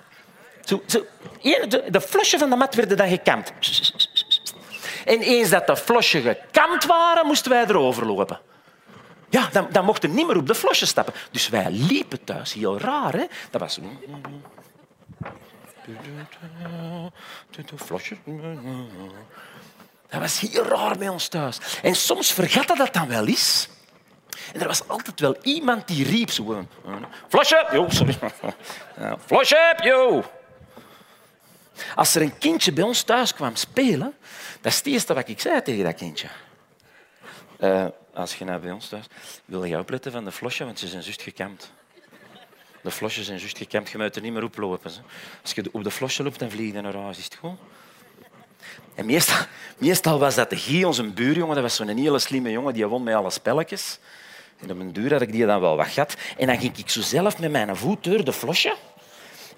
Zo, 0.65 0.83
zo, 0.87 1.07
de, 1.43 1.85
de 1.91 2.01
flosje 2.01 2.39
van 2.39 2.51
de 2.51 2.57
mat 2.57 2.75
werden 2.75 2.97
dan 2.97 3.09
gekamd. 3.09 3.53
En 5.11 5.21
eens 5.21 5.51
dat 5.51 5.67
de 5.67 5.77
flosje 5.77 6.21
gekamd 6.21 6.85
waren, 6.85 7.27
moesten 7.27 7.51
wij 7.51 7.65
erover 7.67 8.07
lopen. 8.07 8.41
Ja, 9.29 9.49
dan, 9.53 9.67
dan 9.71 9.85
mochten 9.85 10.15
niet 10.15 10.27
meer 10.27 10.37
op 10.37 10.47
de 10.47 10.55
flosje 10.55 10.87
stappen. 10.87 11.15
Dus 11.31 11.49
wij 11.49 11.71
liepen 11.71 12.25
thuis. 12.25 12.53
Heel 12.53 12.81
raar, 12.81 13.13
hè? 13.13 13.27
Dat 13.51 13.61
was... 13.61 13.79
Flosje. 17.77 18.17
Dat 20.09 20.21
was 20.21 20.41
heel 20.41 20.65
raar 20.65 20.99
bij 20.99 21.09
ons 21.09 21.29
thuis. 21.29 21.59
En 21.83 21.95
soms 21.95 22.33
vergat 22.33 22.77
dat 22.77 22.93
dan 22.93 23.09
wel 23.09 23.27
eens. 23.27 23.69
En 24.53 24.61
er 24.61 24.67
was 24.67 24.89
altijd 24.89 25.21
wel 25.21 25.37
iemand 25.43 25.89
die 25.89 26.05
riep 26.05 26.31
zo... 26.31 26.67
Flosje! 27.29 27.67
Jo, 27.73 27.87
sorry. 27.89 28.19
Flosje! 29.27 29.75
Jo! 29.83 30.25
Als 31.95 32.15
er 32.15 32.23
een 32.23 32.39
kindje 32.39 32.73
bij 32.73 32.85
ons 32.85 33.03
thuis 33.03 33.35
kwam 33.35 33.57
spelen, 33.57 34.15
dat 34.61 34.73
is 34.73 34.79
het 34.79 34.87
eerste 34.87 35.15
wat 35.15 35.29
ik 35.29 35.41
zei 35.41 35.63
tegen 35.63 35.85
dat 35.85 35.95
kindje. 35.95 36.29
Uh, 37.61 37.87
als 38.15 38.37
je 38.37 38.45
naar 38.45 38.61
bij 38.61 38.71
ons 38.71 38.89
thuis 38.89 39.05
wil 39.45 39.65
je 39.65 39.79
opletten 39.79 40.13
van 40.13 40.25
de 40.25 40.33
flosje, 40.33 40.65
want 40.65 40.79
ze 40.79 40.89
zijn 40.89 41.03
juist 41.03 41.23
gekamd. 41.23 41.73
De 42.83 42.91
flosjes 42.91 43.27
zijn 43.27 43.39
juist 43.39 43.59
gekamd, 43.59 43.91
je 43.91 43.99
moet 43.99 44.17
er 44.17 44.23
niet 44.23 44.33
meer 44.33 44.45
oplopen. 44.45 44.91
Als 45.43 45.53
je 45.53 45.65
op 45.73 45.85
de 45.85 45.91
flosje 45.91 46.23
loopt, 46.23 46.39
dan 46.39 46.51
vlieg 46.51 46.75
je 46.75 46.81
naar 46.81 46.95
huis, 46.95 47.19
is 47.19 47.25
het? 47.25 47.39
En 48.95 49.07
meestal, 49.07 49.37
meestal 49.79 50.19
was 50.19 50.35
dat 50.35 50.51
de 50.51 50.57
Guy, 50.57 50.85
onze 50.85 51.03
buurjongen, 51.05 51.55
dat 51.55 51.63
was 51.63 51.75
zo'n 51.75 51.89
hele 51.89 52.19
slimme 52.19 52.51
jongen, 52.51 52.75
die 52.75 52.87
won 52.87 53.03
met 53.03 53.15
alle 53.15 53.31
spelletjes. 53.31 53.99
En 54.59 54.71
op 54.71 54.79
een 54.79 54.93
duur 54.93 55.13
had 55.13 55.21
ik 55.21 55.33
die 55.33 55.47
dan 55.47 55.61
wel 55.61 55.77
wat 55.77 55.87
gehad. 55.87 56.17
En 56.37 56.47
dan 56.47 56.59
ging 56.59 56.77
ik 56.77 56.89
zo 56.89 57.01
zelf 57.01 57.39
met 57.39 57.51
mijn 57.51 57.77
voet 57.77 58.05
door 58.05 58.25
de 58.25 58.33
flosje. 58.33 58.75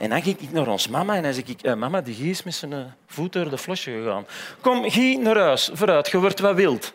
En 0.02 0.08
dan 0.08 0.22
ging 0.22 0.38
ik 0.38 0.52
naar 0.52 0.68
ons 0.68 0.88
mama 0.88 1.16
en 1.16 1.22
dan 1.22 1.32
zei 1.32 1.44
ik, 1.46 1.62
eh, 1.62 1.74
mama, 1.74 2.00
die 2.00 2.14
Guy 2.14 2.28
is 2.28 2.42
met 2.42 2.54
zijn 2.54 2.72
uh, 2.72 2.84
voet 3.06 3.32
door 3.32 3.50
de 3.50 3.58
flosje 3.58 3.90
gegaan. 3.90 4.26
Kom, 4.60 4.90
Guy, 4.90 5.16
naar 5.16 5.36
huis, 5.36 5.70
vooruit, 5.72 6.10
je 6.10 6.18
wordt 6.18 6.40
wat 6.40 6.54
wild. 6.54 6.92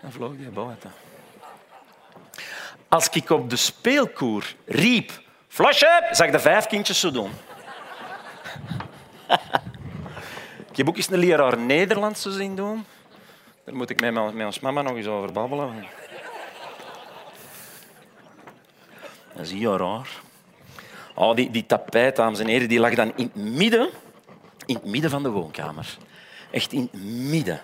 Dan 0.00 0.12
vloog 0.12 0.36
die 0.36 0.48
buiten. 0.48 0.92
Als 2.88 3.08
ik 3.08 3.30
op 3.30 3.50
de 3.50 3.56
speelkoer 3.56 4.54
riep, 4.66 5.10
flosje, 5.48 6.08
zag 6.10 6.30
de 6.30 6.38
vijf 6.38 6.66
kindjes 6.66 7.00
zo 7.00 7.10
doen. 7.10 7.30
ik 10.70 10.76
heb 10.76 10.96
een 10.96 11.18
leraar 11.18 11.58
Nederlands 11.58 12.22
zien 12.22 12.56
doen. 12.56 12.84
Daar 13.64 13.74
moet 13.74 13.90
ik 13.90 14.00
met, 14.00 14.34
met 14.34 14.46
ons 14.46 14.60
mama 14.60 14.82
nog 14.82 14.96
eens 14.96 15.06
over 15.06 15.32
babbelen. 15.32 15.86
Dat 19.34 19.46
is 19.46 19.52
heel 19.52 19.76
raar. 19.76 20.08
Oh, 21.14 21.36
die, 21.36 21.50
die 21.50 21.66
tapijt, 21.66 22.16
dames 22.16 22.38
en 22.38 22.46
heren, 22.46 22.68
die 22.68 22.80
lag 22.80 22.94
dan 22.94 23.12
in 23.16 23.30
het 23.32 23.34
midden, 23.34 23.88
in 24.66 24.74
het 24.74 24.84
midden 24.84 25.10
van 25.10 25.22
de 25.22 25.28
woonkamer. 25.28 25.96
Echt 26.50 26.72
in 26.72 26.88
het 26.92 27.02
midden. 27.02 27.60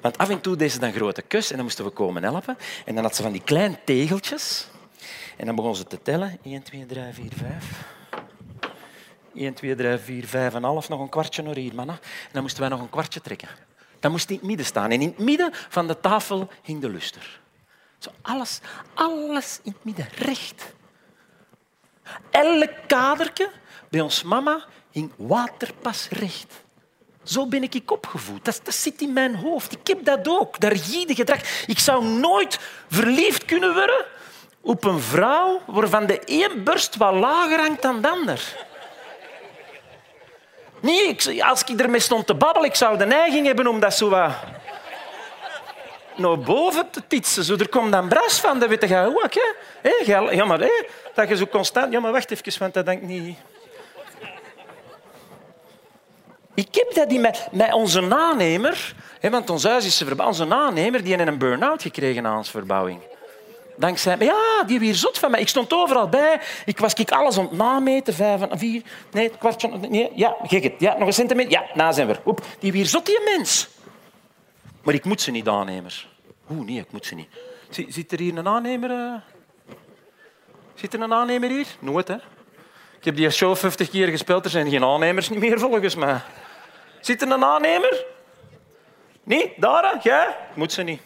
Want 0.00 0.18
af 0.18 0.28
en 0.28 0.40
toe 0.40 0.56
deed 0.56 0.72
ze 0.72 0.78
dan 0.78 0.92
grote 0.92 1.22
kus 1.22 1.50
en 1.50 1.56
dan 1.56 1.64
moesten 1.64 1.84
we 1.84 1.90
komen 1.90 2.22
helpen. 2.22 2.56
En 2.84 2.94
dan 2.94 3.04
had 3.04 3.16
ze 3.16 3.22
van 3.22 3.32
die 3.32 3.42
kleine 3.42 3.78
tegeltjes. 3.84 4.68
En 5.36 5.46
dan 5.46 5.54
begon 5.54 5.76
ze 5.76 5.84
te 5.84 6.02
tellen. 6.02 6.38
1, 6.42 6.62
2, 6.62 6.86
3, 6.86 7.02
4, 7.12 7.32
5. 7.36 7.84
1, 9.34 9.54
2, 9.54 9.74
3, 9.74 9.98
4, 9.98 10.26
5 10.26 10.54
en 10.54 10.62
half. 10.62 10.88
Nog 10.88 11.00
een 11.00 11.08
kwartje 11.08 11.42
naar 11.42 11.54
hier, 11.54 11.74
mannen. 11.74 11.96
En 12.02 12.30
dan 12.32 12.42
moesten 12.42 12.60
wij 12.60 12.70
nog 12.70 12.80
een 12.80 12.90
kwartje 12.90 13.20
trekken. 13.20 13.48
Dat 14.00 14.10
moest 14.10 14.30
in 14.30 14.36
het 14.36 14.44
midden 14.44 14.66
staan. 14.66 14.90
En 14.90 15.00
in 15.00 15.08
het 15.08 15.18
midden 15.18 15.50
van 15.52 15.86
de 15.86 16.00
tafel 16.00 16.48
hing 16.62 16.80
de 16.80 16.88
luster. 16.88 17.40
Zo 17.98 18.10
alles, 18.22 18.60
alles 18.94 19.60
in 19.62 19.72
het 19.72 19.84
midden, 19.84 20.08
recht. 20.14 20.74
Elk 22.30 22.70
kadertje 22.86 23.50
bij 23.90 24.00
ons 24.00 24.22
mama 24.22 24.64
hing 24.90 25.12
waterpasrecht. 25.16 26.64
Zo 27.22 27.46
ben 27.46 27.62
ik 27.62 27.90
opgevoed. 27.90 28.44
Dat, 28.44 28.60
zit 28.64 29.00
in 29.00 29.12
mijn 29.12 29.34
hoofd. 29.34 29.72
Ik 29.72 29.86
heb 29.86 30.04
dat 30.04 30.28
ook, 30.28 30.60
dat 30.60 30.72
rigide 30.72 31.14
gedrag. 31.14 31.66
Ik 31.66 31.78
zou 31.78 32.04
nooit 32.04 32.58
verliefd 32.88 33.44
kunnen 33.44 33.74
worden 33.74 34.04
op 34.60 34.84
een 34.84 35.00
vrouw 35.00 35.60
waarvan 35.66 36.06
de 36.06 36.20
één 36.20 36.64
borst 36.64 36.96
wat 36.96 37.14
lager 37.14 37.58
hangt 37.58 37.82
dan 37.82 38.02
de 38.02 38.08
ander. 38.08 38.54
Nee, 40.80 41.44
als 41.44 41.64
ik 41.64 41.80
ermee 41.80 42.00
stond 42.00 42.26
te 42.26 42.34
babbelen, 42.34 42.68
ik 42.68 42.74
zou 42.74 42.98
de 42.98 43.06
neiging 43.06 43.46
hebben 43.46 43.66
om 43.66 43.80
dat 43.80 43.94
zo 43.94 44.08
naar 46.16 46.38
boven 46.38 46.90
te 46.90 47.02
titsen. 47.06 47.44
Zo, 47.44 47.56
er 47.56 47.68
komt 47.68 47.92
dan 47.92 48.08
bras 48.08 48.40
van, 48.40 48.58
dat 48.58 48.68
weet 48.68 48.88
je 48.88 49.14
ook. 49.22 49.34
Hè? 49.82 49.90
Ja, 50.04 50.44
maar 50.44 50.68
dat 51.14 51.28
je 51.28 51.36
zo 51.36 51.46
constant... 51.46 51.92
Ja, 51.92 52.00
maar 52.00 52.12
wacht 52.12 52.30
even, 52.30 52.58
want 52.58 52.74
dat 52.74 52.86
denk 52.86 53.02
ik 53.02 53.08
niet... 53.08 53.36
Ik 56.54 56.74
heb 56.74 56.94
dat 56.94 57.08
die 57.08 57.18
met, 57.18 57.48
met 57.52 57.72
onze 57.72 58.00
nanemer... 58.00 58.94
Hè, 59.20 59.30
want 59.30 59.50
ons 59.50 59.64
huis 59.64 59.84
is 59.86 59.96
verbouwd. 59.96 60.28
Onze 60.28 60.44
nanemer 60.44 61.02
die 61.02 61.16
heeft 61.16 61.28
een 61.28 61.38
burn-out 61.38 61.82
gekregen 61.82 62.26
aan 62.26 62.36
onze 62.36 62.50
verbouwing. 62.50 63.00
Dankzij... 63.76 64.16
Ja, 64.18 64.62
die 64.66 64.78
weer 64.78 64.94
zot 64.94 65.18
van 65.18 65.30
mij. 65.30 65.40
Ik 65.40 65.48
stond 65.48 65.72
overal 65.72 66.08
bij. 66.08 66.40
Ik 66.64 66.78
was 66.78 66.94
ik 66.94 67.10
alles 67.10 67.36
het 67.36 67.52
nameten. 67.52 68.14
Vijf, 68.14 68.40
vier... 68.50 68.82
Nee, 69.12 69.30
kwartje... 69.38 69.68
Nee, 69.68 70.12
ja, 70.14 70.36
gek 70.42 70.62
het. 70.62 70.74
Ja, 70.78 70.96
nog 70.98 71.06
een 71.06 71.12
centimeter. 71.12 71.50
Ja, 71.50 71.64
na 71.74 71.92
zijn 71.92 72.06
we. 72.06 72.16
Oep, 72.24 72.40
die 72.58 72.72
weer 72.72 72.86
zot, 72.86 73.06
die 73.06 73.20
mens. 73.36 73.68
Maar 74.86 74.94
ik 74.94 75.04
moet 75.04 75.20
ze 75.20 75.30
niet, 75.30 75.48
aannemers. 75.48 76.08
Oeh, 76.50 76.66
nee, 76.66 76.78
ik 76.78 76.92
moet 76.92 77.06
ze 77.06 77.14
niet. 77.14 77.28
Zit 77.88 78.12
er 78.12 78.18
hier 78.18 78.36
een 78.36 78.48
aannemer? 78.48 78.90
Uh... 78.90 79.14
Zit 80.74 80.94
er 80.94 81.00
een 81.00 81.12
aannemer 81.12 81.50
hier? 81.50 81.66
Nooit, 81.78 82.08
hè? 82.08 82.14
Ik 82.98 83.04
heb 83.04 83.16
die 83.16 83.30
show 83.30 83.56
50 83.56 83.90
keer 83.90 84.08
gespeeld. 84.08 84.44
Er 84.44 84.50
zijn 84.50 84.70
geen 84.70 84.84
aannemers 84.84 85.28
niet 85.28 85.38
meer, 85.38 85.58
volgens 85.58 85.94
mij. 85.94 86.20
Zit 87.00 87.22
er 87.22 87.30
een 87.30 87.44
aannemer? 87.44 88.04
Nee? 89.22 89.52
Daar? 89.56 89.98
Jij? 90.02 90.36
Moet 90.54 90.72
ze 90.72 90.82
niet. 90.82 91.00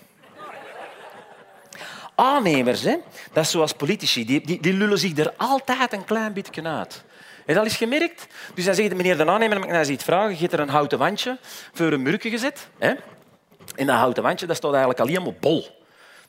Aannemers, 2.14 2.82
hè? 2.82 2.96
dat 3.32 3.44
is 3.44 3.50
zoals 3.50 3.72
politici. 3.72 4.24
Die, 4.24 4.40
die, 4.40 4.60
die 4.60 4.72
lullen 4.72 4.98
zich 4.98 5.18
er 5.18 5.34
altijd 5.36 5.92
een 5.92 6.04
klein 6.04 6.32
beetje 6.32 6.62
uit. 6.62 7.04
Heb 7.46 7.56
dat 7.56 7.64
eens 7.64 7.76
gemerkt? 7.76 8.26
Dus 8.54 8.64
dan 8.64 8.74
zegt 8.74 8.94
meneer 8.94 9.16
de 9.16 9.26
aannemer, 9.26 9.58
mag 9.60 9.82
ik 9.82 9.88
iets 9.88 10.04
vragen. 10.04 10.30
Je 10.30 10.36
hebt 10.36 10.52
er 10.52 10.60
een 10.60 10.68
houten 10.68 10.98
wandje 10.98 11.38
voor 11.72 11.92
een 11.92 12.02
murken 12.02 12.30
gezet. 12.30 12.68
Hè? 12.78 12.94
In 13.74 13.86
dat 13.86 13.96
houten 13.96 14.22
wandje 14.22 14.46
dat 14.46 14.56
staat 14.56 14.70
eigenlijk 14.70 15.00
alleen 15.00 15.22
maar 15.22 15.34
bol. 15.40 15.60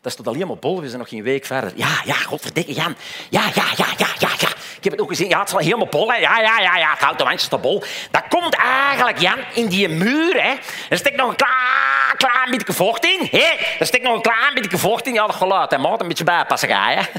Dat 0.01 0.11
is 0.11 0.15
tot 0.15 0.27
al 0.27 0.33
helemaal 0.33 0.55
bol. 0.55 0.81
We 0.81 0.87
zijn 0.87 0.99
nog 0.99 1.09
geen 1.09 1.23
week 1.23 1.45
verder. 1.45 1.71
Ja, 1.75 2.01
ja, 2.05 2.13
godverdikke 2.13 2.73
Jan. 2.73 2.95
Ja, 3.29 3.45
ja, 3.53 3.65
ja, 3.77 3.87
ja, 3.97 4.07
ja, 4.19 4.29
ja. 4.39 4.50
Ik 4.81 4.89
heb 4.89 4.99
het 4.99 5.01
ook 5.01 5.09
gezien. 5.09 5.29
Ja, 5.29 5.39
het 5.39 5.47
is 5.47 5.53
al 5.53 5.59
helemaal 5.59 5.87
bol. 5.87 6.11
Hè. 6.11 6.17
Ja, 6.17 6.39
ja, 6.39 6.59
ja, 6.59 6.77
ja. 6.77 6.91
Het 6.91 6.99
houten 6.99 7.25
wandje 7.25 7.47
is 7.51 7.59
bol. 7.61 7.83
Dat 8.11 8.23
komt 8.29 8.55
eigenlijk, 8.55 9.19
Jan, 9.19 9.37
in 9.53 9.67
die 9.67 9.89
muur. 9.89 10.43
Hè. 10.43 10.53
Er 10.89 10.97
steekt 10.97 11.15
nog 11.15 11.29
een 11.29 11.35
klein, 11.35 12.17
klein 12.17 12.51
beetje 12.51 12.73
vocht 12.73 13.05
in. 13.05 13.27
Hè. 13.31 13.49
Er 13.79 13.85
steekt 13.85 14.03
nog 14.03 14.15
een 14.15 14.21
klein 14.21 14.53
beetje 14.53 14.77
vocht 14.77 15.07
in. 15.07 15.13
Ja, 15.13 15.27
dat 15.27 15.35
geluid. 15.35 15.71
Hè. 15.71 15.77
Moet 15.77 16.01
een 16.01 16.07
beetje 16.07 16.23
bijpassen. 16.23 16.69
Ga, 16.69 16.89
hè. 16.89 16.95
Er 16.95 17.09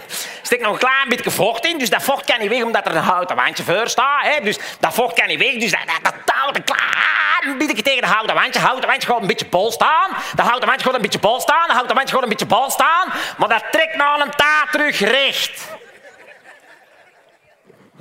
steekt 0.43 0.63
nog 0.63 0.73
een 0.73 0.79
klein 0.79 1.09
beetje 1.09 1.31
vocht 1.31 1.67
in. 1.67 1.79
Dus 1.79 1.91
dat 1.91 2.03
vocht 2.03 2.25
kan 2.25 2.41
niet 2.41 2.49
weg, 2.49 2.63
omdat 2.63 2.87
er 2.87 2.97
een 2.97 3.03
houten 3.03 3.37
wandje 3.37 3.63
voor 3.65 3.89
staat. 3.89 4.23
Hè. 4.23 4.41
Dus 4.43 4.59
dat 4.81 4.95
vocht 4.95 5.15
kan 5.15 5.29
niet 5.29 5.39
weg. 5.39 5.55
Dus 5.55 5.71
dat, 5.71 5.81
dat, 5.87 6.03
dat 6.03 6.15
touwt 6.25 6.57
een 6.57 6.65
klein 6.65 7.59
beetje 7.59 7.83
tegen 7.83 8.01
de 8.01 8.09
houten 8.09 8.35
wandje. 8.35 8.61
houten 8.61 8.89
wandje 8.89 9.09
gaat 9.09 9.21
een 9.21 9.27
beetje 9.27 9.47
bol 9.47 9.73
staan. 9.73 10.11
De 10.35 10.43
houten 10.43 10.69
wandje 10.69 10.87
gaat 10.87 10.95
een 10.95 11.03
beetje 11.03 11.19
bol 11.19 11.41
staan. 11.41 11.67
De 11.67 11.73
houten 11.73 11.95
wandje 11.95 12.15
gaat 12.15 12.23
een 12.23 12.29
beetje 12.29 12.47
bol 12.47 12.71
staan. 12.71 13.13
Maar 13.37 13.49
dat 13.49 13.65
trekt 13.71 13.97
na 13.97 14.21
een 14.21 14.31
taart 14.37 14.73
terug 14.73 14.99
recht. 14.99 15.81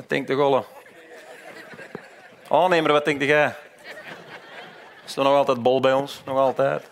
Wat 0.01 0.09
denkt 0.09 0.27
de 0.27 0.35
golle? 0.35 0.63
Aannemer, 2.49 2.91
wat 2.91 3.05
denkt 3.05 3.23
jij? 3.23 3.55
Is 5.05 5.15
er 5.15 5.23
nog 5.23 5.33
altijd 5.33 5.63
bol 5.63 5.79
bij 5.79 5.93
ons? 5.93 6.21
Nog 6.25 6.37
altijd? 6.37 6.83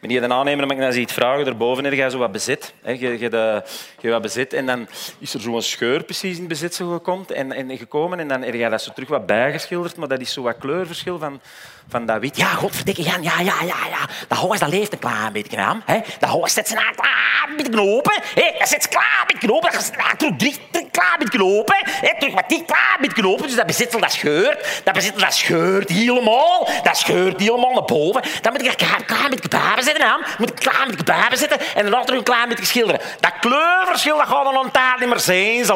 Meneer 0.00 0.20
de 0.20 0.28
aannemer, 0.28 0.66
mag 0.66 0.76
ik 0.76 0.82
nou 0.82 0.94
iets 0.94 1.12
vragen? 1.12 1.44
Daarboven 1.44 1.84
heb 1.84 1.92
je 1.92 2.10
zo 2.10 2.18
wat 2.18 2.32
bezit. 2.32 2.74
Je, 2.84 2.98
je, 2.98 3.18
je, 3.18 3.62
je 4.00 4.10
wat 4.10 4.22
bezit 4.22 4.52
en 4.52 4.66
dan 4.66 4.88
is 5.18 5.34
er 5.34 5.40
zo'n 5.40 5.62
scheur 5.62 6.04
precies 6.04 6.38
in 6.38 6.48
bezit 6.48 6.76
gekomen 6.76 7.26
en, 7.26 7.52
en 7.52 7.78
gekomen. 7.78 8.20
En 8.20 8.28
dan 8.28 8.42
heb 8.42 8.54
je 8.54 8.68
dat 8.68 8.82
zo 8.82 8.92
terug 8.92 9.08
wat 9.08 9.26
bijgeschilderd, 9.26 9.96
maar 9.96 10.08
dat 10.08 10.20
is 10.20 10.32
zo 10.32 10.42
wat 10.42 10.58
kleurverschil 10.58 11.18
van, 11.18 11.40
van 11.88 12.06
dat 12.06 12.20
wit. 12.20 12.36
Ja, 12.36 12.46
godverdikke 12.46 13.02
Jan, 13.02 13.22
ja, 13.22 13.40
ja, 13.40 13.54
ja, 13.60 13.76
ja. 13.90 14.08
Dat 14.28 14.38
huis 14.38 14.60
dat 14.60 14.68
leeft 14.68 14.92
een 14.92 14.98
klein 14.98 15.32
beetje 15.32 15.56
aan. 15.56 15.82
Hè? 15.84 16.00
Dat 16.18 16.28
huis 16.30 16.54
zet 16.54 16.68
ze 16.68 16.76
een 16.76 16.94
klein 16.94 17.56
beetje 17.56 17.80
open. 17.80 18.22
Hè? 18.34 18.58
Dat 18.58 18.68
zet 18.68 18.82
ze 18.82 18.88
klaar 18.88 19.24
beetje 19.26 19.52
open. 19.52 19.72
Dat 19.72 19.92
gaat 19.96 20.18
terug 20.18 20.36
drie, 20.36 20.58
drie 20.70 20.88
klein 20.90 21.18
beetje 21.18 21.44
open. 21.44 21.76
Hè? 21.84 22.18
Terug 22.18 22.34
wat 22.34 22.48
die 22.48 22.64
klaar 22.64 22.98
beetje 23.00 23.28
open. 23.28 23.46
Dus 23.46 23.56
dat 23.56 23.66
bezitsel 23.66 24.00
dat 24.00 24.12
scheurt. 24.12 24.80
Dat 24.84 24.94
bezitsel 24.94 25.20
dat 25.20 25.34
scheurt 25.34 25.88
helemaal. 25.88 26.68
Dat 26.82 26.96
scheurt 26.96 27.40
helemaal 27.40 27.72
naar 27.72 27.84
boven. 27.84 28.22
Dan 28.40 28.52
moet 28.52 28.62
ik 28.62 28.80
een 28.80 29.04
klein 29.06 29.30
beetje 29.30 29.48
bij 29.48 29.82
zetten. 29.82 30.06
Aan. 30.06 30.20
Moet 30.38 30.50
ik 30.50 30.56
klein 30.56 30.88
beetje 30.88 31.04
bij 31.04 31.36
zetten. 31.36 31.60
En 31.74 31.84
dan 31.84 31.94
achter 31.94 32.14
een 32.14 32.22
klein 32.22 32.48
beetje 32.48 32.64
schilderen. 32.64 33.00
Dat 33.20 33.32
kleurverschil 33.40 34.16
dat 34.16 34.26
gaat 34.26 34.44
dan 34.44 34.64
een 34.64 34.70
taart 34.70 35.00
niet 35.00 35.08
meer 35.08 35.18
zijn. 35.18 35.66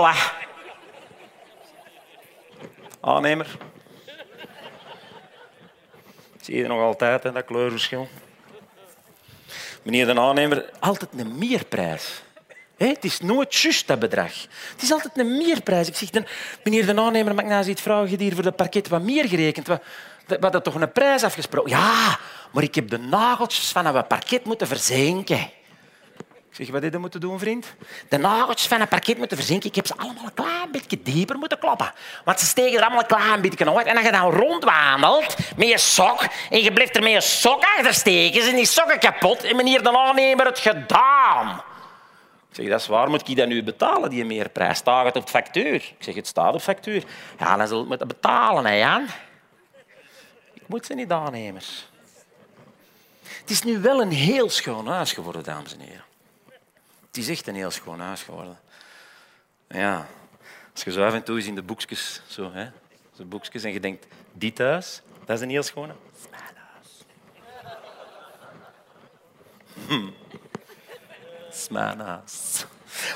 Aannemer. 3.01 3.47
Zie 6.47 6.57
je 6.57 6.67
nog 6.67 6.81
altijd, 6.81 7.23
hè, 7.23 7.33
dat 7.33 7.45
kleurverschil? 7.45 8.09
Meneer 9.83 10.07
de 10.07 10.21
aannemer, 10.21 10.71
altijd 10.79 11.11
een 11.17 11.39
meerprijs. 11.39 12.23
het 12.77 13.05
is 13.05 13.21
nooit 13.21 13.55
juist, 13.55 13.87
dat 13.87 13.99
bedrag. 13.99 14.33
Het 14.73 14.83
is 14.83 14.93
altijd 14.93 15.19
een 15.19 15.37
meerprijs. 15.37 15.89
Ik 15.89 15.95
zeg, 15.97 16.11
dan, 16.11 16.27
meneer 16.65 16.87
de 16.87 17.01
aannemer, 17.01 17.35
mag 17.35 17.45
ik 17.45 17.51
nou 17.51 17.69
iets 17.69 17.83
vragen 17.83 18.19
hier 18.19 18.35
voor 18.35 18.43
de 18.43 18.53
parket 18.53 18.89
wat 18.89 19.03
meer 19.03 19.29
gerekend? 19.29 19.67
We, 19.67 19.81
we 20.27 20.37
hadden 20.41 20.63
toch 20.63 20.75
een 20.75 20.93
prijs 20.93 21.23
afgesproken? 21.23 21.71
Ja, 21.71 22.19
maar 22.53 22.63
ik 22.63 22.75
heb 22.75 22.91
de 22.91 22.99
nageltjes 22.99 23.73
van 23.73 23.87
een 23.87 24.07
parket 24.07 24.45
moeten 24.45 24.67
verzinken. 24.67 25.51
Zeg, 26.57 26.71
wat 26.71 26.83
heb 26.83 26.93
je 26.93 26.99
moeten 26.99 27.21
doen, 27.21 27.39
vriend? 27.39 27.75
De 28.09 28.17
nageltjes 28.17 28.69
van 28.69 28.81
een 28.81 28.89
parket 28.89 29.19
moeten 29.19 29.37
verzinken. 29.37 29.69
Ik 29.69 29.75
heb 29.75 29.87
ze 29.87 29.97
allemaal 29.97 30.25
een 30.25 30.35
klein 30.35 30.71
beetje 30.71 31.03
dieper 31.03 31.39
moeten 31.39 31.59
kloppen. 31.59 31.93
Want 32.25 32.41
ze 32.41 32.47
steken 32.47 32.79
er 32.79 32.85
allemaal 32.85 33.01
een 33.01 33.07
klein 33.07 33.41
beetje 33.41 33.75
uit. 33.77 33.87
En 33.87 33.97
als 33.97 34.05
je 34.05 34.13
dan 34.13 34.31
rondwandelt 34.31 35.37
met 35.57 35.69
je 35.69 35.79
sok 35.79 36.27
en 36.51 36.63
je 36.63 36.73
blijft 36.73 36.97
er 36.97 37.03
met 37.03 37.13
je 37.13 37.21
sok 37.21 37.65
achter 37.77 37.95
steken, 37.95 38.43
zijn 38.43 38.57
die 38.57 38.67
sokken 38.67 38.99
kapot 38.99 39.45
en 39.45 39.57
meneer 39.57 39.83
de 39.83 39.99
aannemer 39.99 40.47
het 40.47 40.59
gedaan. 40.59 41.63
Ik 42.49 42.57
zeg, 42.63 42.69
dat 42.69 42.81
is 42.81 42.87
waar. 42.87 43.11
Moet 43.11 43.29
ik 43.29 43.37
dat 43.37 43.49
nu 43.49 43.63
betalen, 43.63 44.11
die 44.11 44.25
meerprijs? 44.25 44.79
Staat 44.79 45.05
het 45.05 45.17
op 45.17 45.29
factuur? 45.29 45.75
Ik 45.75 45.97
zeg, 45.99 46.15
het 46.15 46.27
staat 46.27 46.55
op 46.55 46.63
factuur. 46.63 47.05
Ja, 47.39 47.57
dan 47.57 47.69
zul 47.69 47.81
je 47.81 47.87
moeten 47.87 48.09
betalen, 48.09 48.67
hè, 48.67 48.75
Jan. 48.75 49.07
Ik 50.55 50.63
moet 50.67 50.87
ze 50.87 50.95
niet 50.95 51.11
aannemers. 51.11 51.89
Het 53.23 53.51
is 53.51 53.63
nu 53.63 53.79
wel 53.79 54.01
een 54.01 54.13
heel 54.13 54.51
schoon 54.51 54.87
huis 54.87 55.13
geworden, 55.13 55.43
dames 55.43 55.73
en 55.73 55.81
heren. 55.81 56.06
Het 57.17 57.25
is 57.25 57.31
echt 57.31 57.47
een 57.47 57.55
heel 57.55 57.71
schoon 57.71 58.01
huis 58.01 58.23
geworden. 58.23 58.59
Ja, 59.69 60.07
als 60.73 60.85
je 60.85 60.93
zo 60.93 61.05
af 61.05 61.15
en 61.15 61.23
toe 61.23 61.37
eens 61.37 61.47
in 61.47 61.55
de 61.55 61.63
boekjes, 61.63 62.23
zo, 62.27 62.53
hè, 62.53 62.69
zo 63.17 63.25
boekjes 63.25 63.65
en 63.65 63.73
je 63.73 63.81
denkt, 63.81 64.07
dit 64.33 64.59
huis, 64.59 65.03
dat 65.25 65.37
is 65.37 65.43
een 65.43 65.51
heel 65.51 65.63
schone. 65.63 65.95
Dat 71.69 72.23
is 72.25 72.67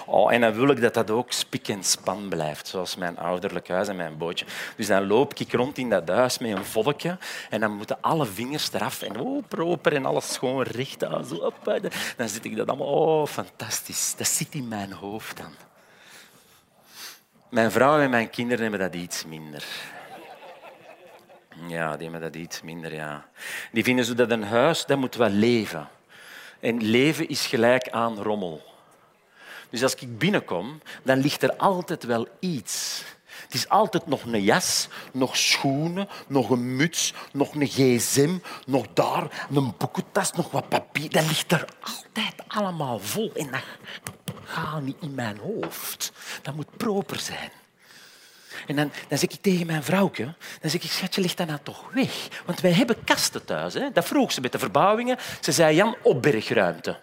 Oh, 0.07 0.33
en 0.33 0.40
dan 0.40 0.53
wil 0.53 0.69
ik 0.69 0.81
dat 0.81 0.95
dat 0.95 1.11
ook 1.11 1.33
spik 1.33 1.69
en 1.69 1.85
span 1.85 2.29
blijft, 2.29 2.66
zoals 2.66 2.97
mijn 2.97 3.19
ouderlijk 3.19 3.69
huis 3.69 3.88
en 3.88 3.97
mijn 3.97 4.19
bootje. 4.19 4.47
Dus 4.77 4.87
dan 4.87 5.07
loop 5.07 5.35
ik 5.35 5.53
rond 5.53 5.79
in 5.79 5.90
dat 5.90 6.09
huis 6.09 6.38
met 6.38 6.51
een 6.51 6.64
volkje 6.64 7.19
en 7.51 7.61
dan 7.61 7.77
moeten 7.77 7.99
alle 8.01 8.27
vingers 8.27 8.73
eraf 8.73 9.03
en 9.03 9.21
oh, 9.21 9.45
proper 9.49 9.95
en 9.95 10.07
alles 10.07 10.33
schoon 10.33 10.62
recht. 10.62 11.07
Zo, 11.29 11.53
dan 12.16 12.29
zit 12.29 12.45
ik 12.45 12.57
dat 12.57 12.69
allemaal, 12.69 12.87
oh, 12.87 13.27
fantastisch. 13.27 14.14
Dat 14.16 14.27
zit 14.27 14.55
in 14.55 14.69
mijn 14.69 14.93
hoofd 14.93 15.37
dan. 15.37 15.53
Mijn 17.51 17.71
vrouw 17.71 18.01
en 18.01 18.11
mijn 18.11 18.31
kinderen 18.31 18.62
hebben 18.62 18.81
dat 18.81 19.01
iets 19.01 19.25
minder. 19.25 19.64
Ja, 21.69 21.97
die 21.97 22.11
hebben 22.11 22.33
dat 22.33 22.40
iets 22.40 22.62
minder, 22.62 22.95
ja. 22.95 23.29
Die 23.73 23.85
vinden 23.85 24.05
zo 24.05 24.14
dat 24.14 24.31
een 24.31 24.45
huis, 24.45 24.87
dat 24.87 24.99
moet 24.99 25.14
wel 25.14 25.29
leven. 25.29 25.88
En 26.61 26.83
leven 26.83 27.29
is 27.29 27.47
gelijk 27.47 27.88
aan 27.88 28.23
rommel. 28.23 28.69
Dus 29.70 29.83
als 29.83 29.94
ik 29.94 30.18
binnenkom, 30.18 30.80
dan 31.02 31.18
ligt 31.18 31.42
er 31.42 31.56
altijd 31.56 32.04
wel 32.04 32.28
iets. 32.38 33.02
Het 33.42 33.54
is 33.54 33.68
altijd 33.68 34.06
nog 34.06 34.22
een 34.22 34.42
jas, 34.42 34.88
nog 35.12 35.37
schoenen, 35.37 36.09
nog 36.28 36.50
een 36.50 36.76
muts, 36.76 37.14
nog 37.33 37.54
een 37.54 37.66
gsm, 37.66 38.38
nog 38.66 38.87
daar 38.94 39.46
een 39.54 39.74
boekentas, 39.78 40.33
nog 40.33 40.50
wat 40.50 40.68
papier. 40.68 41.11
Dat 41.11 41.26
ligt 41.26 41.52
er 41.52 41.64
altijd 41.80 42.35
allemaal 42.46 42.98
vol. 42.98 43.33
En 43.35 43.50
dat 43.50 43.62
gaat 44.44 44.83
niet 44.83 44.96
in 45.00 45.14
mijn 45.14 45.38
hoofd. 45.38 46.12
Dat 46.42 46.54
moet 46.54 46.76
proper 46.76 47.18
zijn. 47.18 47.50
En 48.66 48.76
dan, 48.76 48.92
dan 49.09 49.18
zeg 49.18 49.30
ik 49.30 49.42
tegen 49.42 49.66
mijn 49.66 49.83
vrouwtje, 49.83 50.35
dan 50.61 50.70
zeg 50.70 50.83
ik, 50.83 50.90
schatje, 50.90 51.20
ligt 51.20 51.37
dat 51.37 51.46
nou 51.46 51.59
toch 51.62 51.85
weg? 51.92 52.28
Want 52.44 52.61
wij 52.61 52.72
hebben 52.72 53.04
kasten 53.04 53.44
thuis. 53.44 53.74
Hè? 53.74 53.92
Dat 53.92 54.04
vroeg 54.04 54.33
ze 54.33 54.40
met 54.40 54.52
de 54.52 54.59
verbouwingen. 54.59 55.18
Ze 55.40 55.52
zei, 55.52 55.76
Jan, 55.76 55.96
opbergruimte. 56.02 57.00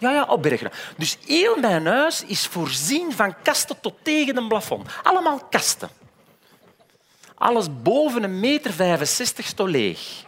Ja, 0.00 0.10
ja, 0.10 0.24
opbergen. 0.24 0.70
Dus 0.96 1.18
heel 1.26 1.56
mijn 1.56 1.86
huis 1.86 2.24
is 2.24 2.46
voorzien 2.46 3.12
van 3.12 3.34
kasten 3.42 3.80
tot 3.80 3.94
tegen 4.02 4.36
een 4.36 4.48
plafond. 4.48 4.88
Allemaal 5.02 5.44
kasten. 5.50 5.88
Alles 7.34 7.82
boven 7.82 8.22
een 8.22 8.40
meter 8.40 8.72
65 8.72 9.46
sto 9.46 9.66
leeg. 9.66 10.24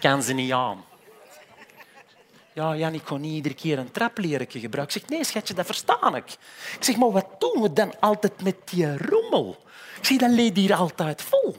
Kan 0.00 0.22
ze 0.22 0.32
niet 0.32 0.52
aan. 0.52 0.84
Ja, 2.54 2.76
Jan, 2.76 2.94
ik 2.94 3.04
kon 3.04 3.20
niet 3.20 3.32
iedere 3.32 3.54
keer 3.54 3.78
een 3.78 3.90
trapleretje 3.90 4.60
gebruiken. 4.60 4.96
Ik 4.96 5.02
zeg, 5.02 5.10
nee, 5.10 5.24
schatje, 5.24 5.54
dat 5.54 5.66
versta 5.66 6.14
ik. 6.14 6.30
Ik 6.76 6.84
zeg, 6.84 6.96
maar 6.96 7.10
wat 7.10 7.26
doen 7.38 7.62
we 7.62 7.72
dan 7.72 8.00
altijd 8.00 8.42
met 8.42 8.56
die 8.64 8.96
rommel? 8.96 9.62
Ik 9.98 10.04
zeg, 10.04 10.18
dan 10.18 10.34
leed 10.34 10.56
hier 10.56 10.74
altijd 10.74 11.22
vol. 11.22 11.56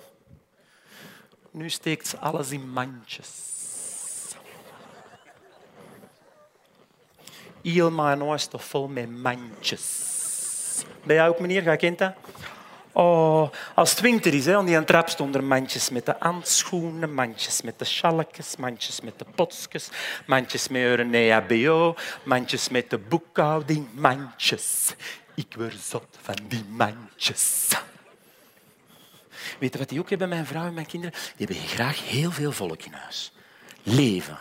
Nu 1.51 1.69
steekt 1.69 2.07
ze 2.07 2.17
alles 2.17 2.51
in 2.51 2.69
mandjes. 2.69 3.52
Mijn 7.63 8.21
huis 8.21 8.45
toch 8.45 8.63
vol 8.63 8.88
met 8.88 9.21
mandjes. 9.21 9.82
Ben 11.04 11.15
jij 11.15 11.28
ook, 11.28 11.39
meneer? 11.39 11.62
Ga 11.62 11.76
kent 11.76 11.97
dat? 11.97 12.13
Oh, 12.91 13.49
als 13.76 13.89
het 13.89 13.99
winter 13.99 14.34
is, 14.34 14.45
hè, 14.45 14.56
aan 14.56 14.65
die 14.65 14.84
trap 14.84 15.10
stonden 15.10 15.47
mandjes 15.47 15.89
met 15.89 16.06
de 16.06 16.15
handschoenen, 16.19 17.13
mandjes 17.13 17.62
met 17.62 17.80
de 17.80 17.86
schalkjes, 17.86 18.56
mandjes 18.56 19.02
met 19.02 19.19
de 19.19 19.26
potjes, 19.36 19.89
mandjes 20.26 20.67
met 20.67 20.99
een 20.99 21.13
EHBO, 21.13 21.95
mandjes 22.23 22.69
met 22.69 22.89
de 22.89 22.97
boekhouding, 22.97 23.88
mandjes. 23.93 24.95
Ik 25.36 25.54
word 25.58 25.76
zot 25.82 26.17
van 26.21 26.36
die 26.47 26.65
mandjes. 26.69 27.67
Weet 29.60 29.73
je 29.73 29.80
wat 29.80 29.89
die 29.89 29.99
ook 29.99 30.10
hebben, 30.10 30.30
mijn 30.30 30.45
vrouw 30.45 30.65
en 30.65 30.73
mijn 30.73 30.86
kinderen? 30.86 31.19
Die 31.36 31.47
hebben 31.47 31.67
graag 31.67 32.10
heel 32.10 32.32
veel 32.32 32.52
volk 32.52 32.82
in 32.84 32.93
huis. 32.93 33.32
Leven. 33.84 34.38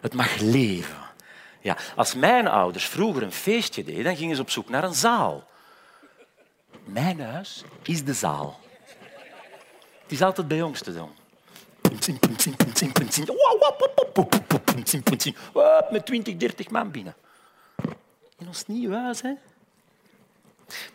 Het 0.00 0.14
mag 0.14 0.36
leven. 0.36 1.09
Ja, 1.60 1.76
als 1.96 2.14
mijn 2.14 2.46
ouders 2.46 2.84
vroeger 2.84 3.22
een 3.22 3.32
feestje 3.32 3.84
deden, 3.84 4.04
dan 4.04 4.16
gingen 4.16 4.36
ze 4.36 4.42
op 4.42 4.50
zoek 4.50 4.68
naar 4.68 4.84
een 4.84 4.94
zaal. 4.94 5.48
Mijn 6.84 7.20
huis 7.20 7.64
is 7.82 8.04
de 8.04 8.14
zaal. 8.14 8.60
Het 10.02 10.12
is 10.12 10.22
altijd 10.22 10.48
bij 10.48 10.62
ons 10.62 10.82
te 10.82 10.94
doen. 10.94 11.10
Met 15.90 16.06
20, 16.06 16.36
30 16.36 16.70
man 16.70 16.90
binnen. 16.90 17.14
In 18.38 18.46
ons 18.46 18.66
nieuw 18.66 18.92
huis, 18.92 19.20
hè? 19.22 19.32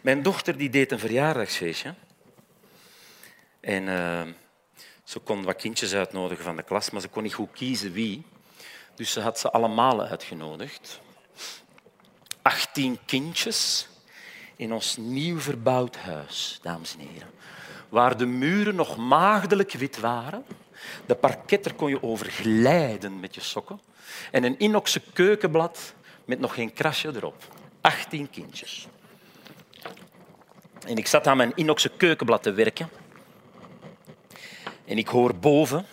Mijn 0.01 0.23
dochter 0.23 0.57
die 0.57 0.69
deed 0.69 0.91
een 0.91 0.99
verjaardagsfeestje. 0.99 1.93
En 3.59 3.83
uh, 3.83 4.21
ze 5.03 5.19
kon 5.19 5.43
wat 5.43 5.55
kindjes 5.55 5.93
uitnodigen 5.93 6.43
van 6.43 6.55
de 6.55 6.63
klas, 6.63 6.89
maar 6.89 7.01
ze 7.01 7.07
kon 7.07 7.23
niet 7.23 7.33
goed 7.33 7.51
kiezen 7.51 7.91
wie. 7.91 8.25
Dus 8.95 9.11
ze 9.11 9.21
had 9.21 9.39
ze 9.39 9.51
allemaal 9.51 10.01
uitgenodigd. 10.01 10.99
18 12.41 12.99
kindjes 13.05 13.87
in 14.55 14.73
ons 14.73 14.97
nieuw 14.97 15.39
verbouwd 15.39 15.95
huis, 15.95 16.59
dames 16.61 16.93
en 16.93 17.07
heren. 17.07 17.29
Waar 17.89 18.17
de 18.17 18.25
muren 18.25 18.75
nog 18.75 18.97
maagdelijk 18.97 19.71
wit 19.71 19.99
waren. 19.99 20.45
De 21.05 21.15
parketter 21.15 21.73
kon 21.73 21.89
je 21.89 22.03
over 22.03 22.25
glijden 22.25 23.19
met 23.19 23.35
je 23.35 23.41
sokken. 23.41 23.79
En 24.31 24.43
een 24.43 24.59
inoxe 24.59 25.01
keukenblad 25.13 25.93
met 26.25 26.39
nog 26.39 26.53
geen 26.53 26.73
krasje 26.73 27.11
erop. 27.15 27.43
18 27.81 28.29
kindjes. 28.29 28.87
En 30.87 30.97
ik 30.97 31.07
zat 31.07 31.27
aan 31.27 31.37
mijn 31.37 31.51
inoxe 31.55 31.89
keukenblad 31.89 32.43
te 32.43 32.51
werken. 32.51 32.89
En 34.85 34.97
ik 34.97 35.07
hoor 35.07 35.35
boven 35.35 35.85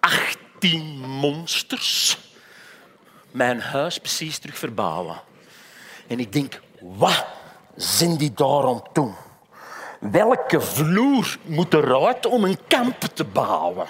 18 0.00 0.37
monsters 1.20 2.18
mijn 3.30 3.60
huis 3.60 3.98
precies 3.98 4.38
terug 4.38 4.58
verbouwen. 4.58 5.20
En 6.06 6.20
ik 6.20 6.32
denk, 6.32 6.60
wat 6.80 7.26
zijn 7.76 8.16
die 8.16 8.32
daar 8.34 8.64
aan 8.66 8.82
doen? 8.92 9.14
Welke 10.00 10.60
vloer 10.60 11.38
moet 11.44 11.74
eruit 11.74 12.26
om 12.26 12.44
een 12.44 12.58
kamp 12.68 13.00
te 13.00 13.24
bouwen? 13.24 13.86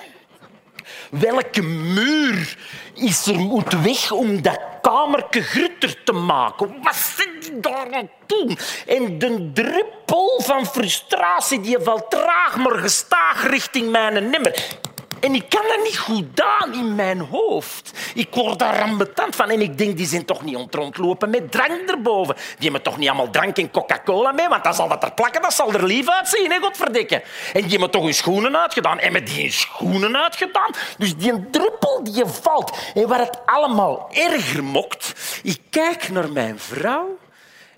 Welke 1.10 1.62
muur 1.62 2.56
is 2.94 3.26
er 3.26 3.38
moet 3.38 3.72
weg 3.82 4.10
om 4.10 4.42
dat 4.42 4.60
kamerke 4.82 5.42
grutter 5.42 6.02
te 6.04 6.12
maken? 6.12 6.82
Wat 6.82 6.94
zijn 6.94 7.40
die 7.40 7.60
daar 7.60 7.92
aan 7.92 8.10
doen? 8.26 8.58
En 8.86 9.18
de 9.18 9.50
druppel 9.52 10.40
van 10.44 10.66
frustratie 10.66 11.60
die 11.60 11.78
valt 11.78 12.10
traag 12.10 12.56
maar 12.56 12.78
gestaag 12.78 13.48
richting 13.48 13.90
mijn 13.90 14.30
nimmer. 14.30 14.78
En 15.20 15.34
ik 15.34 15.48
kan 15.48 15.62
dat 15.68 15.82
niet 15.84 15.98
goed 15.98 16.42
aan 16.42 16.74
in 16.74 16.94
mijn 16.94 17.20
hoofd. 17.20 17.92
Ik 18.14 18.34
word 18.34 18.58
daar 18.58 18.82
ambetant 18.82 19.36
van. 19.36 19.50
En 19.50 19.60
ik 19.60 19.78
denk, 19.78 19.96
die 19.96 20.06
zijn 20.06 20.24
toch 20.24 20.42
niet 20.42 20.56
ont- 20.56 20.74
rondlopen 20.74 21.30
met 21.30 21.50
drank 21.52 21.88
erboven. 21.90 22.34
Die 22.34 22.44
hebben 22.58 22.82
toch 22.82 22.96
niet 22.98 23.08
allemaal 23.08 23.30
drank 23.30 23.56
en 23.58 23.70
Coca-Cola 23.70 24.32
mee, 24.32 24.48
want 24.48 24.64
dan 24.64 24.74
zal 24.74 24.88
dat 24.88 25.02
er 25.02 25.12
plakken, 25.12 25.42
dat 25.42 25.52
zal 25.54 25.72
er 25.72 25.84
lief 25.84 26.08
uitzien, 26.08 26.50
hè, 26.50 26.58
godverdikke. 26.58 27.22
En 27.52 27.60
die 27.60 27.70
hebben 27.70 27.90
toch 27.90 28.02
hun 28.02 28.14
schoenen 28.14 28.56
uitgedaan. 28.56 28.98
En 28.98 29.12
met 29.12 29.26
die 29.26 29.40
hun 29.42 29.52
schoenen 29.52 30.16
uitgedaan. 30.16 30.70
Dus 30.98 31.16
die 31.16 31.50
druppel 31.50 32.04
die 32.04 32.24
valt. 32.26 32.78
En 32.94 33.08
waar 33.08 33.18
het 33.20 33.38
allemaal 33.46 34.08
erger 34.12 34.64
mokt, 34.64 35.12
ik 35.42 35.60
kijk 35.70 36.08
naar 36.08 36.32
mijn 36.32 36.58
vrouw 36.58 37.18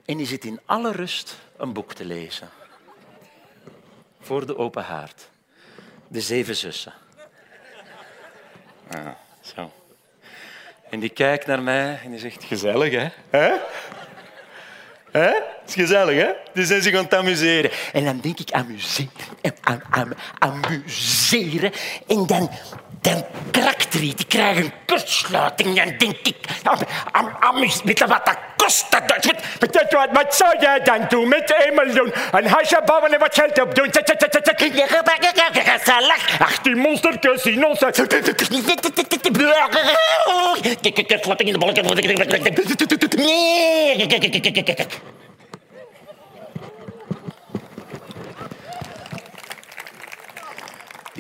en 0.05 0.17
die 0.17 0.27
zit 0.27 0.45
in 0.45 0.61
alle 0.67 0.93
rust 0.93 1.37
een 1.57 1.73
boek 1.73 1.93
te 1.93 2.05
lezen. 2.05 2.49
Voor 4.21 4.47
de 4.47 4.57
open 4.59 4.85
haard. 4.85 5.29
De 6.09 6.21
zeven 6.21 6.57
zussen. 6.57 6.93
Ah, 8.91 9.07
zo. 9.41 9.71
En 10.91 11.01
die 11.01 11.09
kijkt 11.09 11.47
naar 11.47 11.63
mij 11.63 11.99
en 12.05 12.11
die 12.11 12.19
zegt, 12.21 12.45
gezellig, 12.45 12.93
hè? 12.93 13.09
Hè? 13.31 13.53
Hè? 15.11 15.29
Het 15.31 15.69
is 15.69 15.75
gezellig, 15.75 16.17
hè? 16.17 16.31
Die 16.55 16.65
zijn 16.65 16.83
zich 16.83 16.95
aan 16.97 17.05
het 17.05 17.15
amuseren. 17.15 17.71
En 17.93 18.05
dan 18.05 18.21
denk 18.21 18.39
ik, 18.39 18.51
amuseren, 18.51 19.11
eh, 19.41 19.51
am- 19.63 19.83
am- 19.91 20.13
amuseren. 20.39 21.73
En 22.09 22.27
dan, 22.27 22.51
dan 23.01 23.25
krakt 23.51 23.95
er 23.95 24.01
iets. 24.01 24.23
Ik 24.23 24.29
krijg 24.29 24.57
een 24.57 24.73
kortsluiting. 24.87 25.77
Dan 25.77 25.95
denk 25.99 26.17
ik, 26.23 26.37
am, 26.63 26.79
am, 27.11 27.37
amus- 27.41 27.81
weet 27.85 27.99
je 27.99 28.07
wat 28.07 28.27
dat 28.27 28.37
kost? 28.57 28.91
Dat, 28.91 29.09
dat, 29.09 29.25
wat, 29.91 30.09
Wat, 30.13 30.35
zou 30.35 30.57
jij 30.61 30.81
dan 30.81 31.07
doen 31.09 31.29
met 31.29 31.53
1 31.53 31.75
miljoen? 31.75 32.13
Een 32.33 32.47
huisje 32.47 32.83
bouwen 32.85 33.13
en 33.13 33.19
wat 33.19 33.35
geld 33.35 33.61
op 33.61 33.75
doen? 33.75 33.89
Zet, 33.93 34.09
zet, 34.09 34.17
zet, 34.19 34.33
zet, 34.33 34.47
zet. 34.59 34.73
gezellig. 35.79 36.41
Ach, 36.41 36.59
die 36.59 36.77
monstertjes 36.77 37.43
in 37.43 37.67
ons... 37.67 37.79
Slotting 41.21 41.49
in 41.49 41.53
de 41.53 41.59
bolletjes. 41.59 41.87
Nee. 43.17 44.07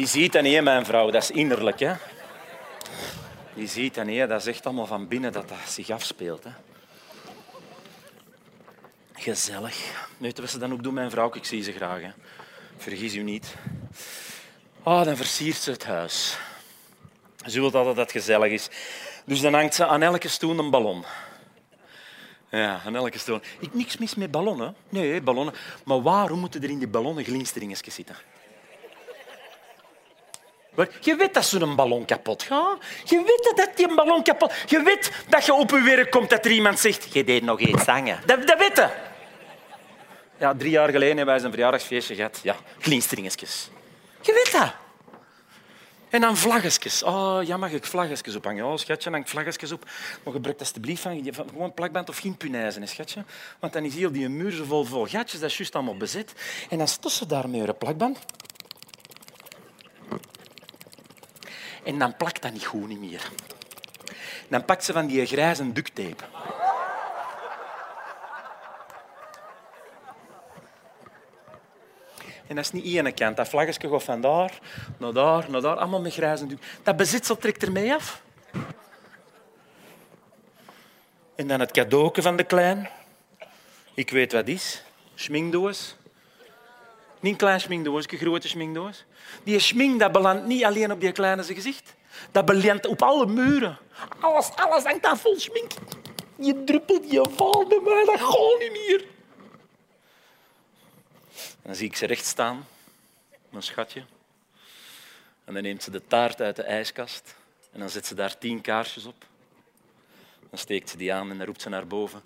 Die 0.01 0.09
ziet 0.09 0.33
dat 0.33 0.43
niet, 0.43 0.63
mijn 0.63 0.85
vrouw. 0.85 1.11
Dat 1.11 1.23
is 1.23 1.31
innerlijk. 1.31 1.81
Hè. 1.81 1.95
Die 3.55 3.69
ziet 3.69 3.95
dat 3.95 4.05
niet. 4.05 4.29
Dat 4.29 4.41
is 4.41 4.47
echt 4.47 4.67
allemaal 4.67 4.87
van 4.87 5.09
binnen 5.09 5.33
dat 5.33 5.49
dat 5.49 5.59
zich 5.69 5.91
afspeelt. 5.91 6.45
Hè. 6.45 6.51
Gezellig. 9.13 10.07
Weet 10.17 10.37
je 10.37 10.43
wat 10.43 10.51
ze 10.51 10.59
dan 10.59 10.73
ook 10.73 10.83
doen, 10.83 10.95
mijn 10.95 11.11
vrouw? 11.11 11.35
Ik 11.35 11.45
zie 11.45 11.63
ze 11.63 11.73
graag. 11.73 12.01
Hè. 12.01 12.11
Vergis 12.77 13.15
u 13.15 13.23
niet. 13.23 13.55
Ah, 14.83 15.05
dan 15.05 15.17
versiert 15.17 15.57
ze 15.57 15.71
het 15.71 15.85
huis. 15.85 16.39
Ze 17.47 17.61
wil 17.61 17.71
dat 17.71 17.97
het 17.97 18.11
gezellig 18.11 18.53
is. 18.53 18.69
Dus 19.25 19.41
dan 19.41 19.55
hangt 19.55 19.75
ze 19.75 19.87
aan 19.87 20.03
elke 20.03 20.29
stoel 20.29 20.59
een 20.59 20.71
ballon. 20.71 21.05
Ja, 22.51 22.81
aan 22.85 22.97
elke 22.97 23.19
stoel. 23.19 23.41
Ik 23.59 23.75
niks 23.75 23.97
mis 23.97 24.15
met 24.15 24.31
ballonnen. 24.31 24.75
Nee, 24.89 25.21
ballonnen. 25.21 25.55
Maar 25.85 26.03
waarom 26.03 26.39
moeten 26.39 26.63
er 26.63 26.71
in 26.71 26.79
die 26.79 26.89
ballonnen 26.89 27.25
glinsteringetjes 27.25 27.95
zitten? 27.95 28.17
Je 31.01 31.17
weet 31.17 31.35
dat 31.35 31.45
zo'n 31.45 31.77
ballon 31.77 32.05
kapot 32.05 32.43
gaat. 32.43 32.79
Je 33.05 33.17
weet 33.17 33.57
dat 33.57 33.77
die 33.77 33.89
een 33.89 33.95
ballon 33.95 34.23
kapot... 34.23 34.53
Je 34.67 34.83
weet 34.83 35.13
dat 35.29 35.45
je 35.45 35.55
op 35.55 35.71
je 35.71 35.81
werk 35.83 36.11
komt 36.11 36.31
dat 36.31 36.45
er 36.45 36.51
iemand 36.51 36.79
zegt... 36.79 37.13
Je 37.13 37.25
deed 37.25 37.43
nog 37.43 37.61
iets 37.61 37.85
zangen. 37.85 38.19
Dat, 38.27 38.47
dat 38.47 38.59
weet 38.59 38.77
je. 38.77 38.89
Ja, 40.39 40.55
drie 40.55 40.71
jaar 40.71 40.89
geleden 40.89 41.17
hebben 41.17 41.27
wij 41.27 41.39
zijn 41.39 41.53
verjaardagsfeestje 41.53 42.15
gehad. 42.15 42.41
Ja, 42.43 42.57
glinsteringetjes. 42.79 43.71
Je 44.21 44.33
weet 44.33 44.53
dat. 44.53 44.73
En 46.11 46.21
dan 46.21 46.37
vlaggetjes. 46.37 47.03
Oh, 47.03 47.39
ja, 47.45 47.57
mag 47.57 47.71
ik 47.71 47.85
vlaggetjes 47.85 48.37
ophangen? 48.37 48.65
Oh, 48.65 48.77
schatje, 48.77 49.11
hang 49.11 49.29
vlaggetjes 49.29 49.73
op. 49.73 49.85
Maar 50.25 50.33
gebruik 50.33 50.59
alsjeblieft 50.59 51.03
van, 51.03 51.29
van 51.31 51.49
gewoon 51.49 51.75
plakband 51.75 52.09
of 52.09 52.19
geen 52.19 52.37
punaizen, 52.37 52.89
schatje. 52.89 53.25
Want 53.59 53.73
dan 53.73 53.85
is 53.85 53.95
heel 53.95 54.13
die 54.13 54.29
muur 54.29 54.53
zo 54.53 54.65
vol, 54.65 54.85
vol 54.85 55.07
gatjes, 55.07 55.41
dat 55.41 55.51
is 55.51 55.57
juist 55.57 55.75
allemaal 55.75 55.97
bezet. 55.97 56.33
En 56.71 56.79
dan 56.79 56.89
stoot 56.89 57.13
ze 57.13 57.27
daarmee 57.27 57.61
een 57.61 57.79
plakband. 57.79 58.19
En 61.83 61.99
dan 61.99 62.17
plakt 62.17 62.43
dat 62.43 62.53
niet 62.53 62.67
goed 62.67 62.89
niet 62.89 63.01
meer. 63.01 63.31
Dan 64.49 64.65
pakt 64.65 64.85
ze 64.85 64.93
van 64.93 65.07
die 65.07 65.27
grijze 65.27 65.73
ducttape. 65.73 66.25
En 72.47 72.57
dat 72.57 72.65
is 72.65 72.73
niet 72.73 72.95
één 72.95 73.15
kant. 73.15 73.37
Dat 73.37 73.49
vlaggetje 73.49 73.89
gaat 73.89 74.03
van 74.03 74.21
daar 74.21 74.59
naar 74.99 75.13
daar, 75.13 75.51
naar 75.51 75.61
daar, 75.61 75.77
allemaal 75.77 76.01
met 76.01 76.13
grijze 76.13 76.47
doek. 76.47 76.61
Dat 76.83 76.97
bezitsel 76.97 77.37
trekt 77.37 77.63
er 77.63 77.73
mee 77.73 77.95
af. 77.95 78.23
En 81.35 81.47
dan 81.49 81.61
het 81.61 81.71
cadeauke 81.71 82.23
van 82.23 82.37
de 82.37 82.45
klein. 82.45 82.89
Ik 83.95 84.11
weet 84.11 84.33
wat 84.33 84.49
is. 84.49 84.83
Schminkdoos. 85.15 85.97
Niet 87.21 87.33
een 87.33 87.39
klein 87.39 87.61
schminkdoos, 87.61 88.05
een 88.09 88.19
grote 88.19 88.49
schminkdoos. 88.49 89.05
Die 89.45 89.59
schmink 89.59 90.01
dat 90.01 90.13
belandt 90.13 90.47
niet 90.47 90.65
alleen 90.65 90.93
op 90.93 91.01
die 91.01 91.13
kleine 91.13 91.45
gezicht. 91.45 91.95
Dat 92.31 92.45
belandt 92.45 92.87
op 92.87 93.03
alle 93.03 93.27
muren. 93.27 93.79
Alles, 94.21 94.51
alles 94.55 94.85
hangt 94.85 95.03
daar 95.03 95.19
vol 95.19 95.39
schmink. 95.39 95.71
Je 96.37 96.65
druppel, 96.65 97.01
die 97.01 97.21
valt 97.31 97.69
bij 97.69 97.81
mij, 97.85 98.05
dat 98.05 98.21
gaat 98.21 98.59
niet 98.59 98.73
meer. 98.73 99.05
Dan 101.63 101.75
zie 101.75 101.87
ik 101.87 101.97
ze 101.97 102.07
recht 102.07 102.25
staan, 102.25 102.67
mijn 103.51 103.63
schatje. 103.63 104.05
En 105.45 105.55
dan 105.55 105.63
neemt 105.63 105.83
ze 105.83 105.91
de 105.91 106.07
taart 106.07 106.41
uit 106.41 106.57
de 106.57 106.63
ijskast 106.63 107.35
en 107.73 107.81
dan 107.81 107.91
zet 107.91 108.07
ze 108.07 108.15
daar 108.15 108.39
tien 108.39 108.61
kaarsjes 108.61 109.05
op. 109.05 109.25
Dan 110.51 110.59
steekt 110.59 110.91
ze 110.91 110.97
die 110.97 111.13
aan 111.13 111.31
en 111.31 111.37
dan 111.37 111.47
roept 111.47 111.63
ze 111.63 111.69
naar 111.69 111.87
boven. 111.87 112.23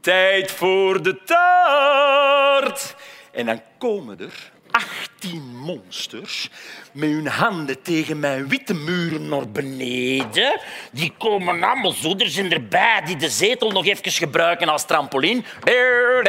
Tijd 0.00 0.50
voor 0.50 1.02
de 1.02 1.22
taart! 1.22 2.94
En 3.32 3.46
dan 3.46 3.60
komen 3.78 4.20
er 4.20 4.52
18 4.70 5.56
monsters 5.56 6.50
met 6.92 7.08
hun 7.08 7.26
handen 7.26 7.82
tegen 7.82 8.20
mijn 8.20 8.48
witte 8.48 8.74
muren 8.74 9.28
naar 9.28 9.50
beneden. 9.50 10.60
Die 10.92 11.12
komen 11.18 11.62
allemaal 11.62 11.92
zo. 11.92 12.14
Er 12.16 12.28
zijn 12.28 12.52
erbij 12.52 13.02
die 13.04 13.16
de 13.16 13.28
zetel 13.28 13.70
nog 13.70 13.86
even 13.86 14.12
gebruiken 14.12 14.68
als 14.68 14.86
trampoline. 14.86 15.42
Er 15.64 16.22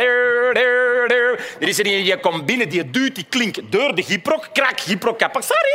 is 1.59 1.79
er 1.79 1.85
een 1.85 2.03
die 2.03 2.19
komt 2.19 2.45
binnen, 2.45 2.69
die 2.69 2.89
duwt 2.89 3.15
die 3.15 3.25
klink 3.29 3.71
door 3.71 3.95
de 3.95 4.03
gyprok. 4.03 4.49
Krak, 4.53 4.79
gyprok 4.79 5.17
kapot. 5.17 5.43
Sorry! 5.43 5.71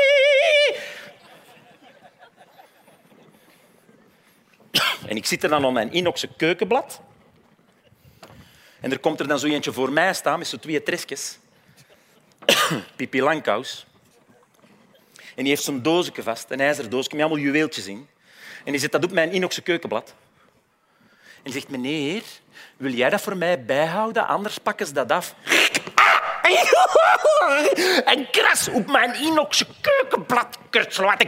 En 5.06 5.16
ik 5.16 5.26
zit 5.26 5.42
er 5.42 5.48
dan 5.48 5.64
op 5.64 5.72
mijn 5.72 5.92
inoxe 5.92 6.28
keukenblad. 6.36 7.00
En 8.80 8.90
er 8.90 8.98
komt 8.98 9.20
er 9.20 9.28
dan 9.28 9.38
zo 9.38 9.46
eentje 9.46 9.72
voor 9.72 9.92
mij 9.92 10.14
staan 10.14 10.38
met 10.38 10.48
zo'n 10.48 10.58
twee 10.58 10.82
tresjes. 10.82 11.38
Pipi 12.96 13.22
Langkous. 13.22 13.86
En 15.14 15.44
die 15.44 15.48
heeft 15.48 15.62
zo'n 15.62 15.82
doosje 15.82 16.22
vast, 16.22 16.50
een 16.50 16.60
ijzeren 16.60 16.90
doosje 16.90 17.08
met 17.12 17.20
allemaal 17.20 17.38
juweeltjes 17.44 17.86
in. 17.86 18.08
En 18.64 18.72
die 18.72 18.80
zet 18.80 18.92
dat 18.92 19.04
op 19.04 19.12
mijn 19.12 19.32
inoxe 19.32 19.62
keukenblad. 19.62 20.14
En 21.42 21.52
zegt, 21.52 21.68
meneer, 21.68 22.22
wil 22.76 22.92
jij 22.92 23.10
dat 23.10 23.20
voor 23.20 23.36
mij 23.36 23.64
bijhouden? 23.64 24.26
Anders 24.26 24.58
pakken 24.58 24.86
ze 24.86 24.92
dat 24.92 25.12
af. 25.12 25.34
Ah, 26.48 28.12
En 28.14 28.30
kras 28.30 28.68
op 28.68 28.90
mijn 28.90 29.14
inoxe 29.14 29.66
keukenblad. 29.80 30.58
Kurtselaat. 30.70 31.24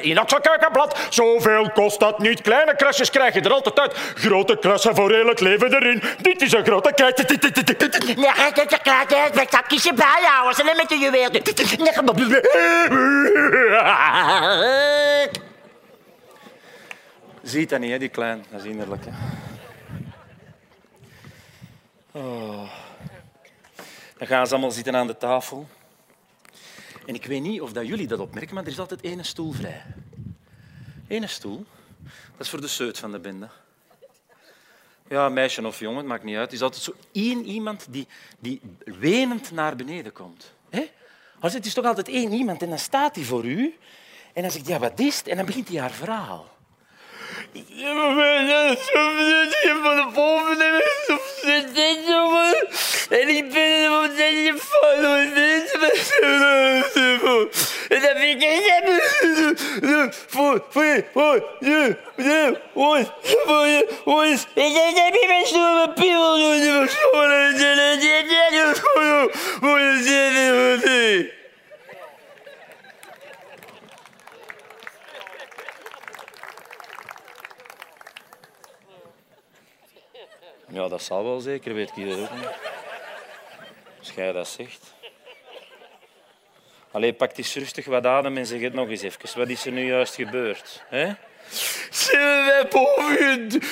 Inoxe 0.00 0.40
keukenblad. 0.42 0.98
Zoveel 1.10 1.70
kost 1.70 2.00
dat 2.00 2.18
niet. 2.18 2.40
Kleine 2.40 2.76
krasjes 2.76 3.10
krijg 3.10 3.34
je 3.34 3.40
er 3.40 3.52
altijd 3.52 3.78
uit. 3.78 3.96
Grote 4.14 4.58
krassen 4.58 4.94
voor 4.94 5.10
heel 5.10 5.26
het 5.26 5.40
leven 5.40 5.74
erin. 5.74 6.02
Dit 6.20 6.42
is 6.42 6.52
een 6.52 6.64
grote 6.64 6.92
krijt. 6.94 7.18
Ja, 8.16 8.32
kijk, 8.32 8.68
kijk, 8.68 8.82
kijk, 8.82 9.08
kijk, 9.08 9.34
met 9.34 9.50
zakjes 9.50 9.86
erbij 9.86 10.22
houden. 10.22 10.54
Ze 10.54 10.74
met 10.76 10.90
je 10.90 10.98
juweel. 10.98 11.30
Ziet 17.42 17.70
dat 17.70 17.80
niet, 17.80 17.90
hè, 17.90 17.98
die 17.98 18.08
klein. 18.08 18.44
Dat 18.50 18.60
is 18.60 18.66
innerlijk. 18.66 19.02
Hè. 19.04 19.10
Oh. 22.18 22.81
Dan 24.22 24.30
gaan 24.30 24.46
ze 24.46 24.52
allemaal 24.52 24.70
zitten 24.70 24.96
aan 24.96 25.06
de 25.06 25.16
tafel. 25.16 25.68
En 27.06 27.14
ik 27.14 27.26
weet 27.26 27.42
niet 27.42 27.60
of 27.60 27.72
dat 27.72 27.86
jullie 27.86 28.06
dat 28.06 28.18
opmerken, 28.18 28.54
maar 28.54 28.64
er 28.64 28.70
is 28.70 28.78
altijd 28.78 29.00
één 29.00 29.24
stoel 29.24 29.52
vrij. 29.52 29.82
Eén 31.08 31.28
stoel. 31.28 31.64
Dat 32.02 32.40
is 32.40 32.48
voor 32.48 32.60
de 32.60 32.68
seut 32.68 32.98
van 32.98 33.12
de 33.12 33.18
bende. 33.18 33.48
Ja, 35.08 35.28
meisje 35.28 35.66
of 35.66 35.78
jongen, 35.78 35.96
het 35.98 36.06
maakt 36.06 36.24
niet 36.24 36.36
uit. 36.36 36.48
Er 36.48 36.54
is 36.54 36.62
altijd 36.62 36.82
zo 36.82 36.94
één 37.12 37.44
iemand 37.44 37.86
die, 37.90 38.06
die 38.38 38.60
wenend 38.84 39.50
naar 39.50 39.76
beneden 39.76 40.12
komt. 40.12 40.52
Hè? 40.70 40.90
Als 41.40 41.52
het 41.52 41.66
is 41.66 41.74
toch 41.74 41.84
altijd 41.84 42.08
één 42.08 42.32
iemand 42.32 42.62
en 42.62 42.68
dan 42.68 42.78
staat 42.78 43.14
hij 43.14 43.24
voor 43.24 43.44
u 43.44 43.76
en 44.32 44.42
dan 44.42 44.50
zegt 44.50 44.66
ja, 44.66 44.78
wat 44.78 45.00
is 45.00 45.18
het? 45.18 45.28
En 45.28 45.36
dan 45.36 45.46
begint 45.46 45.68
hij 45.68 45.80
haar 45.80 45.90
verhaal. 45.90 46.50
van 49.82 49.96
de 49.96 50.10
boven 50.14 50.60
en 50.60 50.92
ik 53.20 53.52
ben 53.52 54.02
op 54.04 54.16
deze 54.16 54.54
foto 54.58 55.14
en 57.88 58.00
dan 58.00 58.16
vind 58.16 58.38
ik 58.38 58.58
voor 60.26 60.64
voor 60.70 60.84
voor 62.74 63.66
je 63.66 63.86
voor 64.04 64.24
je 64.24 64.36
en 64.54 64.72
heb 64.72 65.14
je 65.14 65.26
en 65.26 65.82
heb 65.82 65.96
je 65.96 66.26
voor 69.60 69.80
je 69.80 71.30
Ja, 80.68 80.88
dat 80.88 81.02
zal 81.02 81.24
wel 81.24 81.40
zeker, 81.40 81.74
weet 81.74 81.90
ik 81.96 82.08
dat 82.08 82.18
ook 82.18 82.34
niet. 82.34 82.71
Jij 84.14 84.32
dat 84.32 84.48
zegt. 84.48 84.94
Allee, 86.90 87.12
pak 87.12 87.36
eens 87.36 87.54
rustig 87.54 87.84
wat 87.84 88.06
adem 88.06 88.36
en 88.36 88.46
zeg 88.46 88.60
het 88.60 88.72
nog 88.72 88.88
eens 88.88 89.02
even. 89.02 89.38
Wat 89.38 89.48
is 89.48 89.66
er 89.66 89.72
nu 89.72 89.86
juist 89.86 90.14
gebeurd? 90.14 90.82
Hè? 90.88 91.12
Ze 91.90 92.42
mij 92.46 92.68
boven 92.68 93.62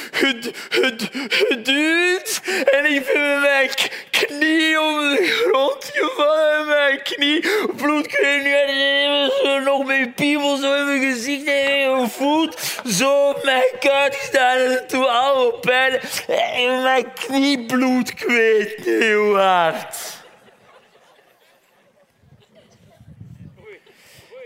geduwd 1.29 2.41
en 2.71 2.95
ik 2.95 3.13
ben 3.13 3.41
mijn 3.41 3.71
knie 4.11 4.81
op 4.81 5.01
de 5.01 5.43
grond 5.45 5.91
gevallen. 5.93 6.67
Mijn 6.67 7.03
knie 7.03 7.45
bloedkreeg 7.77 8.45
en 8.45 9.31
zo 9.43 9.59
nog 9.59 9.87
mijn 9.87 10.15
piemel 10.15 10.57
zo 10.57 10.75
in 10.75 10.87
mijn 10.87 11.13
gezicht 11.13 11.47
en 11.47 11.97
mijn 11.97 12.11
voet 12.11 12.83
zo 12.87 13.29
op 13.29 13.45
mijn 13.45 13.71
kuit 13.81 14.15
gestaan 14.15 14.57
en 14.57 14.87
toen 14.87 15.09
alle 15.09 15.55
pijn 15.61 16.01
en 16.29 16.83
mijn 16.83 17.13
knie 17.13 17.67
bloed 17.67 18.15
kwijt 18.15 18.85
heel 18.85 19.37
hard. 19.37 20.19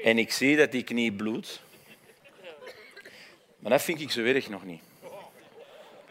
En 0.04 0.18
ik 0.18 0.32
zie 0.32 0.56
dat 0.56 0.72
die 0.72 0.82
knie 0.82 1.12
bloedt. 1.12 1.60
Maar 3.58 3.70
dat 3.70 3.82
vind 3.82 4.00
ik 4.00 4.10
zo 4.10 4.22
erg 4.22 4.48
nog 4.48 4.64
niet. 4.64 4.82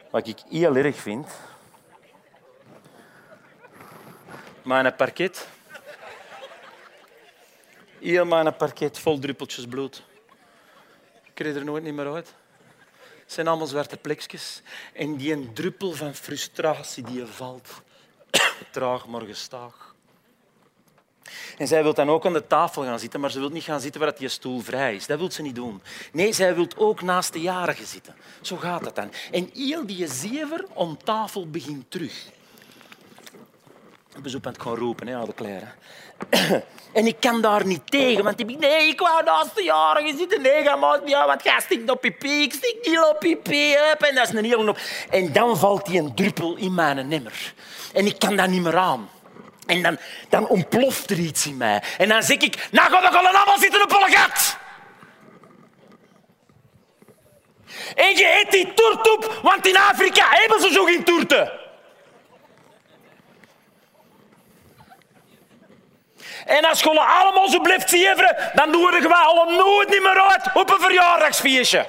Wat 0.09 0.27
ik 0.27 0.37
heel 0.49 0.75
erg 0.75 0.95
vind... 0.95 1.27
Mijn 4.61 4.95
parket. 4.95 5.47
Heel 7.99 8.25
mijn 8.25 8.55
parket 8.55 8.99
vol 8.99 9.19
druppeltjes 9.19 9.65
bloed. 9.65 10.03
Ik 11.23 11.31
kreeg 11.33 11.55
er 11.55 11.65
nooit 11.65 11.83
niet 11.83 11.93
meer 11.93 12.13
uit. 12.13 12.33
Het 13.21 13.33
zijn 13.33 13.47
allemaal 13.47 13.67
zwarte 13.67 13.97
plekjes. 13.97 14.61
En 14.93 15.17
die 15.17 15.33
een 15.33 15.53
druppel 15.53 15.91
van 15.91 16.15
frustratie 16.15 17.03
die 17.03 17.17
je 17.17 17.27
valt. 17.27 17.81
Traag, 18.71 19.07
maar 19.07 19.21
gestaag. 19.21 19.92
En 21.57 21.67
zij 21.67 21.83
wil 21.83 21.93
dan 21.93 22.09
ook 22.09 22.25
aan 22.25 22.33
de 22.33 22.47
tafel 22.47 22.83
gaan 22.83 22.99
zitten, 22.99 23.19
maar 23.19 23.31
ze 23.31 23.39
wil 23.39 23.49
niet 23.49 23.63
gaan 23.63 23.81
zitten 23.81 24.01
waar 24.01 24.15
die 24.15 24.29
stoel 24.29 24.59
vrij 24.59 24.95
is. 24.95 25.05
Dat 25.05 25.19
wil 25.19 25.31
ze 25.31 25.41
niet 25.41 25.55
doen. 25.55 25.81
Nee, 26.11 26.33
zij 26.33 26.55
wil 26.55 26.67
ook 26.77 27.01
naast 27.01 27.33
de 27.33 27.41
jarige 27.41 27.85
zitten. 27.85 28.15
Zo 28.41 28.55
gaat 28.57 28.83
dat 28.83 28.95
dan. 28.95 29.11
En 29.31 29.49
heel 29.53 29.85
die 29.85 30.07
zever 30.07 30.65
om 30.73 30.97
tafel 31.03 31.49
begint 31.49 31.91
terug. 31.91 32.13
Zo 34.25 34.37
aan 34.41 34.51
het 34.51 34.61
gaan 34.61 34.75
roepen, 34.75 35.07
hè, 35.07 35.25
de 35.25 35.33
kleren. 35.33 35.73
En 36.93 37.07
ik 37.07 37.15
kan 37.19 37.41
daar 37.41 37.65
niet 37.65 37.91
tegen, 37.91 38.23
want 38.23 38.39
ik 38.39 38.59
nee, 38.59 38.87
ik 38.87 38.99
wou 38.99 39.23
naast 39.23 39.55
de 39.55 39.63
jarige 39.63 40.17
zitten. 40.17 40.41
Nee, 40.41 40.63
ga 40.63 40.75
maar, 40.75 40.99
want 41.27 41.43
jij 41.43 41.59
stikt 41.59 41.89
op 41.89 42.01
pipi, 42.01 42.41
ik 42.41 42.53
stik 42.53 42.77
niet 42.83 42.99
op 42.99 43.19
pipi. 43.19 43.73
En 43.73 44.15
dat 44.15 44.27
is 44.27 44.33
een 44.33 44.45
hele. 44.45 44.75
En 45.09 45.33
dan 45.33 45.57
valt 45.57 45.85
die 45.85 45.99
een 45.99 46.15
druppel 46.15 46.55
in 46.55 46.73
mijn 46.73 47.07
nimmer. 47.07 47.53
En 47.93 48.05
ik 48.05 48.19
kan 48.19 48.35
dat 48.35 48.47
niet 48.47 48.61
meer 48.61 48.77
aan. 48.77 49.09
En 49.65 49.81
dan, 49.81 49.97
dan 50.29 50.47
ontploft 50.47 51.09
er 51.09 51.19
iets 51.19 51.45
in 51.45 51.57
mij. 51.57 51.81
En 51.97 52.09
dan 52.09 52.23
zeg 52.23 52.37
ik, 52.37 52.67
nou 52.71 52.91
ga 52.91 53.07
ik 53.07 53.15
allemaal 53.15 53.57
zitten 53.57 53.83
op 53.83 53.91
een 53.91 54.13
gat. 54.13 54.57
En 57.95 58.15
je 58.15 58.41
eet 58.41 58.51
die 58.51 58.73
toert 58.73 59.11
op, 59.11 59.39
want 59.41 59.67
in 59.67 59.77
Afrika 59.77 60.25
hebben 60.29 60.61
ze 60.61 60.71
zo 60.71 60.85
geen 60.85 61.03
toerten. 61.03 61.51
En 66.45 66.65
als 66.65 66.79
je 66.79 66.99
allemaal 66.99 67.49
zo 67.49 67.59
blijft 67.59 67.89
zeven, 67.89 68.51
dan 68.53 68.71
doen 68.71 68.81
we 68.81 69.01
gewoon 69.01 69.55
nooit 69.55 69.89
niet 69.89 70.01
meer 70.01 70.21
uit 70.21 70.49
op 70.53 70.71
een 70.71 70.79
verjaardagsfeestje. 70.79 71.85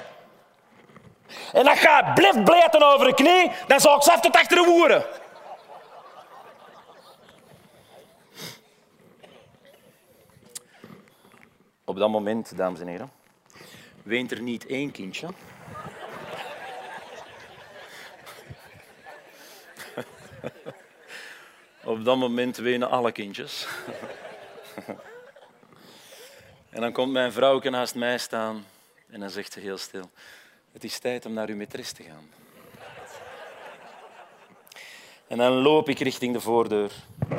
En 1.53 1.67
als 1.67 1.79
je 1.79 2.11
blijft 2.15 2.43
blijten 2.43 2.83
over 2.93 3.07
de 3.07 3.13
knie, 3.13 3.51
dan 3.67 3.79
zal 3.79 3.95
ik 3.95 4.03
zelf 4.03 4.19
tot 4.19 4.35
achter 4.35 4.57
de 4.57 4.63
woorden. 4.63 5.05
Op 11.85 11.97
dat 11.97 12.09
moment, 12.09 12.57
dames 12.57 12.79
en 12.79 12.87
heren, 12.87 13.11
weent 14.03 14.31
er 14.31 14.41
niet 14.41 14.65
één 14.65 14.91
kindje. 14.91 15.27
Op 21.83 22.05
dat 22.05 22.17
moment 22.17 22.57
wenen 22.57 22.89
alle 22.89 23.11
kindjes. 23.11 23.67
En 26.69 26.81
dan 26.81 26.91
komt 26.91 27.11
mijn 27.11 27.31
vrouw 27.31 27.59
naast 27.59 27.95
mij 27.95 28.17
staan 28.17 28.65
en 29.09 29.19
dan 29.19 29.29
zegt 29.29 29.53
ze 29.53 29.59
heel 29.59 29.77
stil: 29.77 30.09
Het 30.71 30.83
is 30.83 30.99
tijd 30.99 31.25
om 31.25 31.33
naar 31.33 31.49
uw 31.49 31.57
maîtresse 31.57 31.93
te 31.93 32.03
gaan. 32.03 32.29
En 35.27 35.37
dan 35.37 35.51
loop 35.51 35.89
ik 35.89 35.99
richting 35.99 36.33
de 36.33 36.39
voordeur 36.39 36.91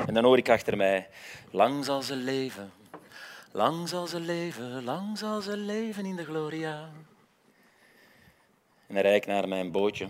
en 0.06 0.14
dan 0.14 0.24
hoor 0.24 0.38
ik 0.38 0.48
achter 0.48 0.76
mij: 0.76 1.08
Lang 1.50 1.84
zal 1.84 2.02
ze 2.02 2.16
leven, 2.16 2.72
Lang 3.56 3.88
zal 3.88 4.06
ze 4.06 4.20
leven, 4.20 4.84
lang 4.84 5.18
zal 5.18 5.40
ze 5.40 5.56
leven 5.56 6.04
in 6.04 6.16
de 6.16 6.24
gloria. 6.24 6.90
En 8.86 8.94
dan 8.94 9.02
rijd 9.02 9.22
ik 9.22 9.26
naar 9.26 9.48
mijn 9.48 9.70
bootje. 9.70 10.04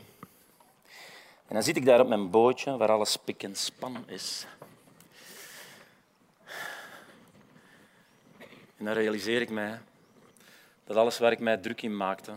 En 1.47 1.55
dan 1.55 1.63
zit 1.63 1.77
ik 1.77 1.85
daar 1.85 2.01
op 2.01 2.09
mijn 2.09 2.31
bootje, 2.31 2.77
waar 2.77 2.91
alles 2.91 3.17
pik 3.17 3.43
en 3.43 3.57
span 3.57 4.09
is. 4.09 4.47
En 8.77 8.85
dan 8.85 8.95
realiseer 8.95 9.41
ik 9.41 9.51
mij 9.51 9.81
dat 10.85 10.97
alles 10.97 11.19
waar 11.19 11.33
ik 11.33 11.41
mij 11.41 11.57
druk 11.57 11.83
in 11.83 11.97
maakte, 11.97 12.33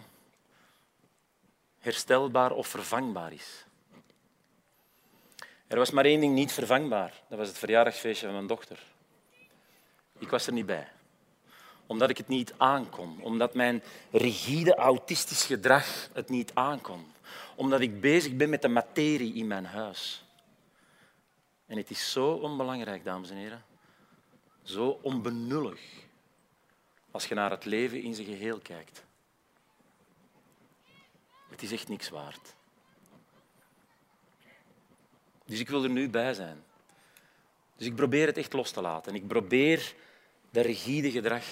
herstelbaar 1.80 2.52
of 2.52 2.67
vervangbaar 2.67 3.34
is. 3.34 3.65
Er 5.67 5.78
was 5.78 5.91
maar 5.91 6.06
één 6.06 6.19
ding 6.19 6.34
niet 6.34 6.52
vervangbaar. 6.52 7.13
Dat 7.28 7.38
was 7.38 7.48
het 7.48 7.58
verjaardagsfeestje 7.58 8.26
van 8.26 8.36
mijn 8.36 8.48
dochter. 8.48 8.84
Ik 10.19 10.30
was 10.30 10.48
er 10.48 10.54
niet 10.54 10.65
bij 10.65 10.98
omdat 11.89 12.10
ik 12.10 12.17
het 12.17 12.28
niet 12.28 12.54
aankon. 12.58 13.21
Omdat 13.21 13.54
mijn 13.54 13.84
rigide 14.12 14.75
autistisch 14.75 15.45
gedrag 15.45 16.10
het 16.13 16.30
niet 16.30 16.52
aankon. 16.54 17.06
Omdat 17.56 17.82
ik 17.82 18.02
bezig 18.02 18.36
ben 18.36 18.49
met 18.49 18.62
de 18.62 18.67
materie 18.67 19.34
in 19.34 19.47
mijn 19.47 19.65
huis. 19.65 20.23
En 21.65 21.78
het 21.78 21.89
is 21.89 22.12
zo 22.12 22.32
onbelangrijk, 22.32 23.04
dames 23.04 23.30
en 23.30 23.36
heren. 23.36 23.63
Zo 24.63 24.99
onbenullig. 25.02 25.82
Als 27.12 27.25
je 27.25 27.36
naar 27.36 27.52
het 27.52 27.65
leven 27.65 28.02
in 28.02 28.15
zijn 28.15 28.28
geheel 28.28 28.60
kijkt. 28.60 29.04
Het 31.49 31.62
is 31.62 31.71
echt 31.71 31.88
niks 31.88 32.10
waard. 32.10 32.56
Dus 35.45 35.60
ik 35.60 35.69
wil 35.69 35.84
er 35.84 35.89
nu 35.89 36.10
bij 36.10 36.34
zijn. 36.34 36.63
Dus 37.75 37.88
ik 37.88 37.95
probeer 37.95 38.28
het 38.28 38.38
echt 38.38 38.54
los 38.54 38.71
te 38.71 38.82
laten. 38.82 39.15
Ik 39.15 39.28
probeer 39.28 39.93
dat 40.52 40.65
rigide 40.65 41.12
gedrag 41.12 41.43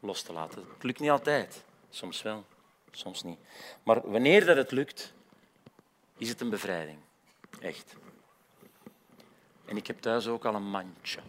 los 0.00 0.22
te 0.22 0.32
laten. 0.32 0.64
Het 0.74 0.82
lukt 0.82 1.00
niet 1.00 1.10
altijd. 1.10 1.64
Soms 1.90 2.22
wel, 2.22 2.44
soms 2.90 3.22
niet. 3.22 3.38
Maar 3.82 4.10
wanneer 4.10 4.46
dat 4.46 4.56
het 4.56 4.70
lukt, 4.70 5.12
is 6.16 6.28
het 6.28 6.40
een 6.40 6.50
bevrijding. 6.50 6.98
Echt. 7.60 7.96
En 9.64 9.76
ik 9.76 9.86
heb 9.86 10.00
thuis 10.00 10.26
ook 10.26 10.44
al 10.44 10.54
een 10.54 10.70
mandje. 10.70 11.20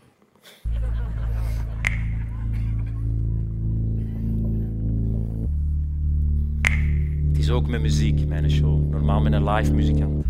Het 7.27 7.38
is 7.38 7.49
ook 7.49 7.67
met 7.67 7.81
muziek, 7.81 8.27
mijn 8.27 8.51
show. 8.51 8.89
Normaal 8.89 9.21
met 9.21 9.34
een 9.34 9.49
live 9.49 9.73
muzikant. 9.73 10.25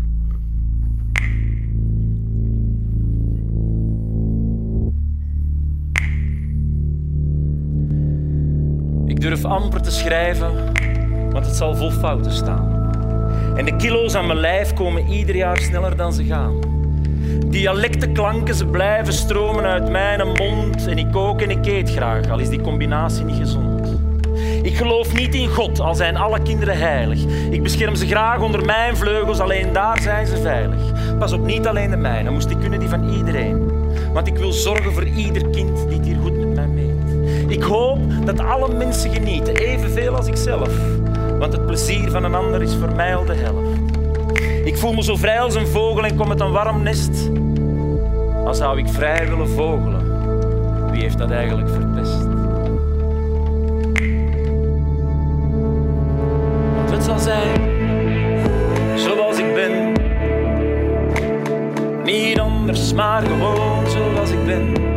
Durf 9.22 9.44
amper 9.44 9.82
te 9.82 9.90
schrijven, 9.90 10.72
want 11.30 11.46
het 11.46 11.54
zal 11.54 11.76
vol 11.76 11.90
fouten 11.90 12.32
staan. 12.32 12.90
En 13.56 13.64
de 13.64 13.76
kilo's 13.76 14.14
aan 14.14 14.26
mijn 14.26 14.38
lijf 14.38 14.74
komen 14.74 15.08
ieder 15.08 15.36
jaar 15.36 15.58
sneller 15.58 15.96
dan 15.96 16.12
ze 16.12 16.24
gaan. 16.24 16.60
Dialectenklanken, 17.46 18.54
ze 18.54 18.66
blijven 18.66 19.12
stromen 19.12 19.64
uit 19.64 19.90
mijn 19.90 20.28
mond. 20.28 20.86
En 20.86 20.98
ik 20.98 21.06
kook 21.12 21.40
en 21.40 21.50
ik 21.50 21.66
eet 21.66 21.90
graag, 21.90 22.30
al 22.30 22.38
is 22.38 22.48
die 22.48 22.60
combinatie 22.60 23.24
niet 23.24 23.36
gezond. 23.36 24.00
Ik 24.62 24.76
geloof 24.76 25.14
niet 25.14 25.34
in 25.34 25.48
God, 25.48 25.80
al 25.80 25.94
zijn 25.94 26.16
alle 26.16 26.42
kinderen 26.42 26.78
heilig. 26.78 27.24
Ik 27.50 27.62
bescherm 27.62 27.94
ze 27.94 28.06
graag 28.06 28.40
onder 28.40 28.64
mijn 28.64 28.96
vleugels, 28.96 29.40
alleen 29.40 29.72
daar 29.72 30.00
zijn 30.00 30.26
ze 30.26 30.36
veilig. 30.36 30.80
Pas 31.18 31.32
op, 31.32 31.44
niet 31.44 31.66
alleen 31.66 31.90
de 31.90 31.96
mijne, 31.96 32.30
moest 32.30 32.50
ik 32.50 32.58
kunnen 32.60 32.80
die 32.80 32.88
van 32.88 33.08
iedereen. 33.08 33.70
Want 34.12 34.26
ik 34.26 34.36
wil 34.36 34.52
zorgen 34.52 34.92
voor 34.92 35.06
ieder 35.06 35.48
kind 35.48 35.88
die 35.88 35.96
het 35.96 36.06
hier 36.06 36.16
goed. 36.22 36.31
Ik 37.52 37.62
hoop 37.62 37.98
dat 38.24 38.40
alle 38.40 38.74
mensen 38.74 39.10
genieten, 39.10 39.56
evenveel 39.56 40.16
als 40.16 40.26
ikzelf. 40.26 40.70
Want 41.38 41.52
het 41.52 41.66
plezier 41.66 42.10
van 42.10 42.24
een 42.24 42.34
ander 42.34 42.62
is 42.62 42.74
voor 42.74 42.94
mij 42.94 43.16
al 43.16 43.24
de 43.24 43.34
helft. 43.34 43.78
Ik 44.64 44.76
voel 44.76 44.92
me 44.92 45.02
zo 45.02 45.16
vrij 45.16 45.40
als 45.40 45.54
een 45.54 45.66
vogel 45.66 46.04
en 46.04 46.16
kom 46.16 46.30
uit 46.30 46.40
een 46.40 46.52
warm 46.52 46.82
nest. 46.82 47.30
Al 48.44 48.54
zou 48.54 48.78
ik 48.78 48.88
vrij 48.88 49.28
willen 49.28 49.48
vogelen, 49.48 50.02
wie 50.90 51.02
heeft 51.02 51.18
dat 51.18 51.30
eigenlijk 51.30 51.68
verpest? 51.68 52.26
Want 56.76 56.90
het 56.90 57.04
zal 57.04 57.18
zijn 57.18 57.60
zoals 58.96 59.38
ik 59.38 59.54
ben. 59.54 59.92
Niet 62.04 62.38
anders, 62.38 62.92
maar 62.92 63.22
gewoon 63.22 63.86
zoals 63.86 64.30
ik 64.30 64.46
ben. 64.46 64.91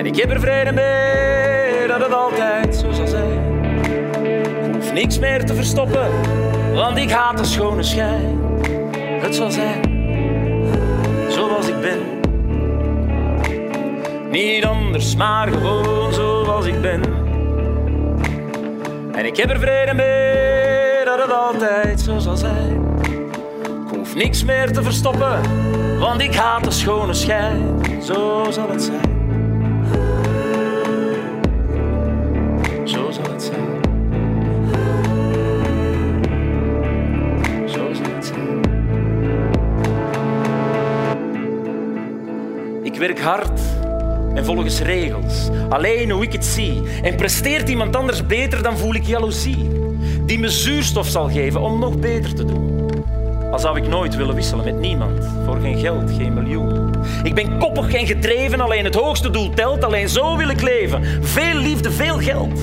En 0.00 0.06
ik 0.06 0.16
heb 0.16 0.30
er 0.30 0.40
vrede 0.40 0.72
mee 0.72 1.86
dat 1.86 2.00
het 2.00 2.12
altijd 2.12 2.76
zo 2.76 2.92
zal 2.92 3.06
zijn. 3.06 3.64
Ik 4.66 4.74
hoef 4.74 4.92
niks 4.92 5.18
meer 5.18 5.44
te 5.44 5.54
verstoppen, 5.54 6.10
want 6.74 6.98
ik 6.98 7.10
haat 7.10 7.38
de 7.38 7.44
schone 7.44 7.82
schijn. 7.82 8.38
Het 9.20 9.34
zal 9.34 9.50
zijn 9.50 9.80
zoals 11.28 11.68
ik 11.68 11.80
ben. 11.80 11.98
Niet 14.30 14.64
anders, 14.64 15.16
maar 15.16 15.48
gewoon 15.48 16.12
zoals 16.12 16.66
ik 16.66 16.80
ben. 16.80 17.02
En 19.12 19.26
ik 19.26 19.36
heb 19.36 19.50
er 19.50 19.58
vrede 19.58 19.94
mee 19.94 21.04
dat 21.04 21.20
het 21.22 21.32
altijd 21.32 22.00
zo 22.00 22.18
zal 22.18 22.36
zijn. 22.36 22.98
Ik 23.86 23.96
hoef 23.96 24.14
niks 24.14 24.44
meer 24.44 24.72
te 24.72 24.82
verstoppen, 24.82 25.40
want 25.98 26.20
ik 26.20 26.34
haat 26.34 26.64
de 26.64 26.70
schone 26.70 27.14
schijn. 27.14 27.80
Zo 28.02 28.46
zal 28.50 28.70
het 28.70 28.82
zijn. 28.82 29.09
Werk 43.00 43.20
hard 43.20 43.60
en 44.34 44.44
volgens 44.44 44.80
regels. 44.80 45.48
Alleen 45.68 46.10
hoe 46.10 46.22
ik 46.22 46.32
het 46.32 46.44
zie. 46.44 46.82
En 47.02 47.16
presteert 47.16 47.68
iemand 47.68 47.96
anders 47.96 48.26
beter, 48.26 48.62
dan 48.62 48.78
voel 48.78 48.94
ik 48.94 49.06
jaloezie. 49.06 49.68
Die 50.26 50.38
me 50.38 50.48
zuurstof 50.48 51.06
zal 51.06 51.28
geven 51.28 51.60
om 51.60 51.78
nog 51.78 51.98
beter 51.98 52.34
te 52.34 52.44
doen. 52.44 52.90
Al 53.50 53.58
zou 53.58 53.76
ik 53.76 53.88
nooit 53.88 54.16
willen 54.16 54.34
wisselen 54.34 54.64
met 54.64 54.78
niemand. 54.78 55.28
Voor 55.44 55.60
geen 55.60 55.78
geld, 55.78 56.10
geen 56.10 56.34
miljoen. 56.34 56.90
Ik 57.22 57.34
ben 57.34 57.58
koppig 57.58 57.92
en 57.92 58.06
gedreven, 58.06 58.60
alleen 58.60 58.84
het 58.84 58.94
hoogste 58.94 59.30
doel 59.30 59.50
telt. 59.50 59.84
Alleen 59.84 60.08
zo 60.08 60.36
wil 60.36 60.48
ik 60.48 60.60
leven. 60.60 61.04
Veel 61.20 61.54
liefde, 61.54 61.90
veel 61.90 62.18
geld. 62.18 62.60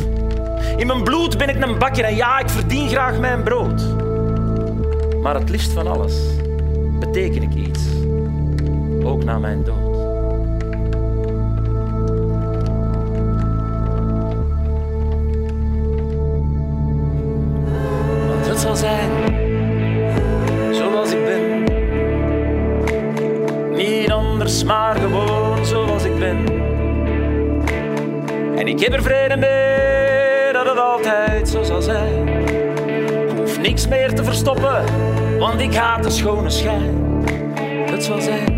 In 0.77 0.87
mijn 0.87 1.03
bloed 1.03 1.37
ben 1.37 1.49
ik 1.49 1.63
een 1.63 1.77
bakker 1.79 2.03
en 2.03 2.15
ja, 2.15 2.39
ik 2.39 2.49
verdien 2.49 2.89
graag 2.89 3.19
mijn 3.19 3.43
brood. 3.43 3.81
Maar 5.21 5.35
het 5.35 5.49
liefst 5.49 5.71
van 5.71 5.87
alles 5.87 6.13
beteken 6.99 7.41
ik 7.41 7.53
iets. 7.53 7.81
Ook 9.03 9.23
na 9.23 9.39
mijn 9.39 9.63
dood. 9.63 9.86
Meer 33.89 34.13
te 34.13 34.23
verstoppen, 34.23 34.83
want 35.39 35.61
ik 35.61 35.75
haat 35.75 36.03
de 36.03 36.09
schone 36.09 36.49
schijn. 36.49 37.23
Het 37.91 38.03
zal 38.03 38.21
zijn 38.21 38.57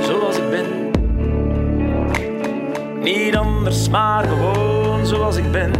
zoals 0.00 0.36
ik 0.36 0.50
ben. 0.50 0.90
Niet 3.02 3.36
anders, 3.36 3.88
maar 3.88 4.24
gewoon 4.24 5.06
zoals 5.06 5.36
ik 5.36 5.50
ben. 5.52 5.72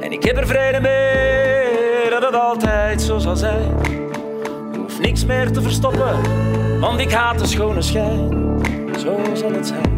En 0.00 0.12
ik 0.12 0.22
heb 0.22 0.36
er 0.36 0.46
vrede 0.46 0.80
mee 0.80 2.10
dat 2.10 2.22
het 2.22 2.34
altijd 2.34 3.02
zo 3.02 3.18
zal 3.18 3.36
zijn. 3.36 3.70
Ik 4.72 4.78
hoef 4.78 5.00
niks 5.00 5.24
meer 5.24 5.52
te 5.52 5.62
verstoppen, 5.62 6.16
want 6.80 7.00
ik 7.00 7.12
haat 7.12 7.38
de 7.38 7.46
schone 7.46 7.82
schijn. 7.82 8.28
Zo 8.98 9.16
zal 9.34 9.52
het 9.52 9.66
zijn. 9.66 9.93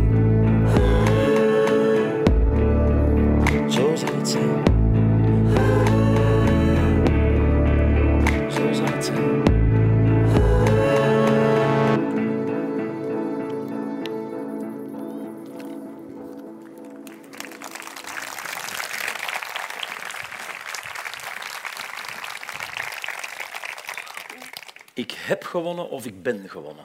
Gewonnen 25.56 25.88
of 25.90 26.06
ik 26.06 26.22
ben 26.22 26.48
gewonnen. 26.48 26.84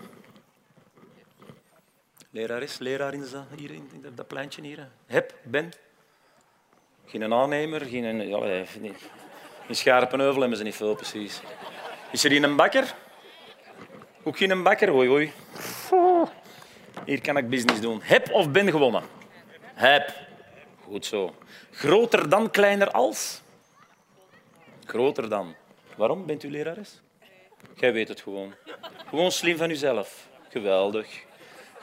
Lerares, 2.30 2.78
leraar 2.78 3.14
in, 3.14 3.20
dat- 3.32 3.46
hier 3.58 3.72
in, 3.72 3.90
dat 4.16 4.28
pleintje 4.28 4.62
hier. 4.62 4.90
Heb, 5.06 5.34
ben. 5.44 5.70
Geen 7.06 7.34
aannemer, 7.34 7.82
geen... 7.82 8.28
Ja, 8.28 8.40
nee, 8.40 8.66
in 9.68 9.76
Schaarpenheuvel 9.76 10.40
hebben 10.40 10.58
ze 10.58 10.64
niet 10.64 10.76
veel, 10.76 10.96
precies. 10.96 11.42
Is 12.12 12.24
er 12.24 12.32
hier 12.32 12.44
een 12.44 12.56
bakker? 12.56 12.96
Ook 14.24 14.38
geen 14.38 14.64
bakker? 14.64 14.94
Oei, 14.94 15.10
oei. 15.10 15.32
Hier 17.06 17.22
kan 17.22 17.38
ik 17.38 17.50
business 17.50 17.82
doen. 17.82 18.00
Heb 18.02 18.32
of 18.32 18.52
ben 18.52 18.70
gewonnen? 18.70 19.04
Heb. 19.74 20.14
Goed 20.84 21.06
zo. 21.06 21.36
Groter 21.72 22.30
dan, 22.30 22.52
kleiner 22.52 22.92
als? 22.92 23.42
Groter 24.86 25.30
dan. 25.30 25.56
Waarom 25.98 26.26
bent 26.26 26.44
u 26.44 26.52
lerares? 26.52 27.02
Jij 27.76 27.94
weet 27.94 28.08
het 28.08 28.22
gewoon. 28.22 28.54
Gewoon 29.08 29.32
slim 29.32 29.58
van 29.58 29.70
uzelf. 29.70 30.28
Geweldig. 30.50 31.08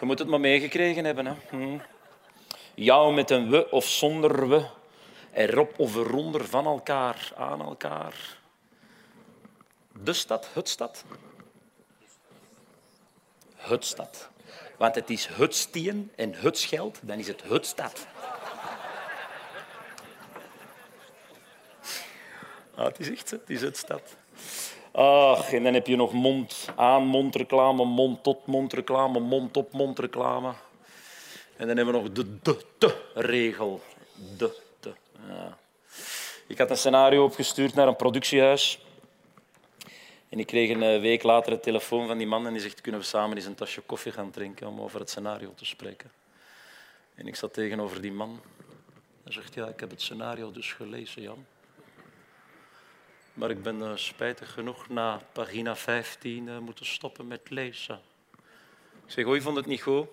Je 0.00 0.06
moet 0.06 0.18
het 0.18 0.28
maar 0.28 0.40
meegekregen 0.40 1.04
hebben. 1.04 1.26
Hè. 1.26 1.34
Hm. 1.50 1.78
Jou 2.74 3.14
met 3.14 3.30
een 3.30 3.50
we 3.50 3.70
of 3.70 3.86
zonder 3.86 4.48
we. 4.48 4.66
Erop 5.32 5.78
of 5.78 5.96
eronder 5.96 6.44
van 6.44 6.66
elkaar, 6.66 7.32
aan 7.36 7.60
elkaar. 7.60 8.38
De 10.02 10.12
stad, 10.12 10.48
het 10.52 10.68
stad. 10.68 11.04
Het 13.56 13.84
stad. 13.84 14.30
Want 14.76 14.94
het 14.94 15.10
is 15.10 15.26
het 15.26 15.54
stien 15.54 16.12
en 16.16 16.34
het 16.34 16.58
scheld, 16.58 16.98
dan 17.02 17.18
is 17.18 17.26
het 17.26 17.42
het 17.42 17.66
stad. 17.66 18.06
Ah, 22.74 22.84
het 22.84 22.98
is 22.98 23.10
echt, 23.10 23.30
het 23.30 23.50
is 23.50 23.60
het 23.60 23.76
stad. 23.76 24.16
Ach, 24.92 25.52
en 25.52 25.62
dan 25.62 25.74
heb 25.74 25.86
je 25.86 25.96
nog 25.96 26.12
mond 26.12 26.68
aan 26.76 27.02
mondreclame, 27.02 27.84
mond 27.84 28.22
tot 28.22 28.46
mondreclame, 28.46 29.20
mond 29.20 29.56
op 29.56 29.72
mondreclame. 29.72 30.52
En 31.56 31.66
dan 31.66 31.76
hebben 31.76 31.94
we 31.94 32.00
nog 32.00 32.12
de 32.12 32.38
de 32.42 32.64
de 32.78 33.04
regel. 33.14 33.80
De 34.36 34.56
de. 34.80 34.92
Ik 36.46 36.58
had 36.58 36.70
een 36.70 36.76
scenario 36.76 37.24
opgestuurd 37.24 37.74
naar 37.74 37.88
een 37.88 37.96
productiehuis. 37.96 38.80
En 40.28 40.38
ik 40.38 40.46
kreeg 40.46 40.70
een 40.70 40.82
eh, 40.82 41.00
week 41.00 41.22
later 41.22 41.52
een 41.52 41.60
telefoon 41.60 42.06
van 42.06 42.18
die 42.18 42.26
man 42.26 42.46
en 42.46 42.52
die 42.52 42.62
zegt, 42.62 42.80
kunnen 42.80 43.00
we 43.00 43.06
samen 43.06 43.36
eens 43.36 43.46
een 43.46 43.54
tasje 43.54 43.80
koffie 43.80 44.12
gaan 44.12 44.30
drinken 44.30 44.66
om 44.66 44.80
over 44.80 45.00
het 45.00 45.10
scenario 45.10 45.52
te 45.54 45.64
spreken. 45.64 46.10
En 47.14 47.26
ik 47.26 47.36
zat 47.36 47.52
tegenover 47.52 48.00
die 48.00 48.12
man. 48.12 48.40
Hij 49.22 49.32
zegt, 49.32 49.54
ja, 49.54 49.66
ik 49.66 49.80
heb 49.80 49.90
het 49.90 50.02
scenario 50.02 50.52
dus 50.52 50.72
gelezen, 50.72 51.22
Jan. 51.22 51.46
Maar 53.38 53.50
ik 53.50 53.62
ben 53.62 53.80
uh, 53.80 53.90
spijtig 53.94 54.52
genoeg 54.52 54.88
na 54.88 55.20
pagina 55.32 55.76
15 55.76 56.46
uh, 56.46 56.58
moeten 56.58 56.86
stoppen 56.86 57.26
met 57.26 57.50
lezen. 57.50 58.00
Ik 59.04 59.12
zeg, 59.12 59.24
oh, 59.24 59.34
je 59.34 59.40
vond 59.40 59.56
het 59.56 59.66
niet 59.66 59.82
goed? 59.82 60.08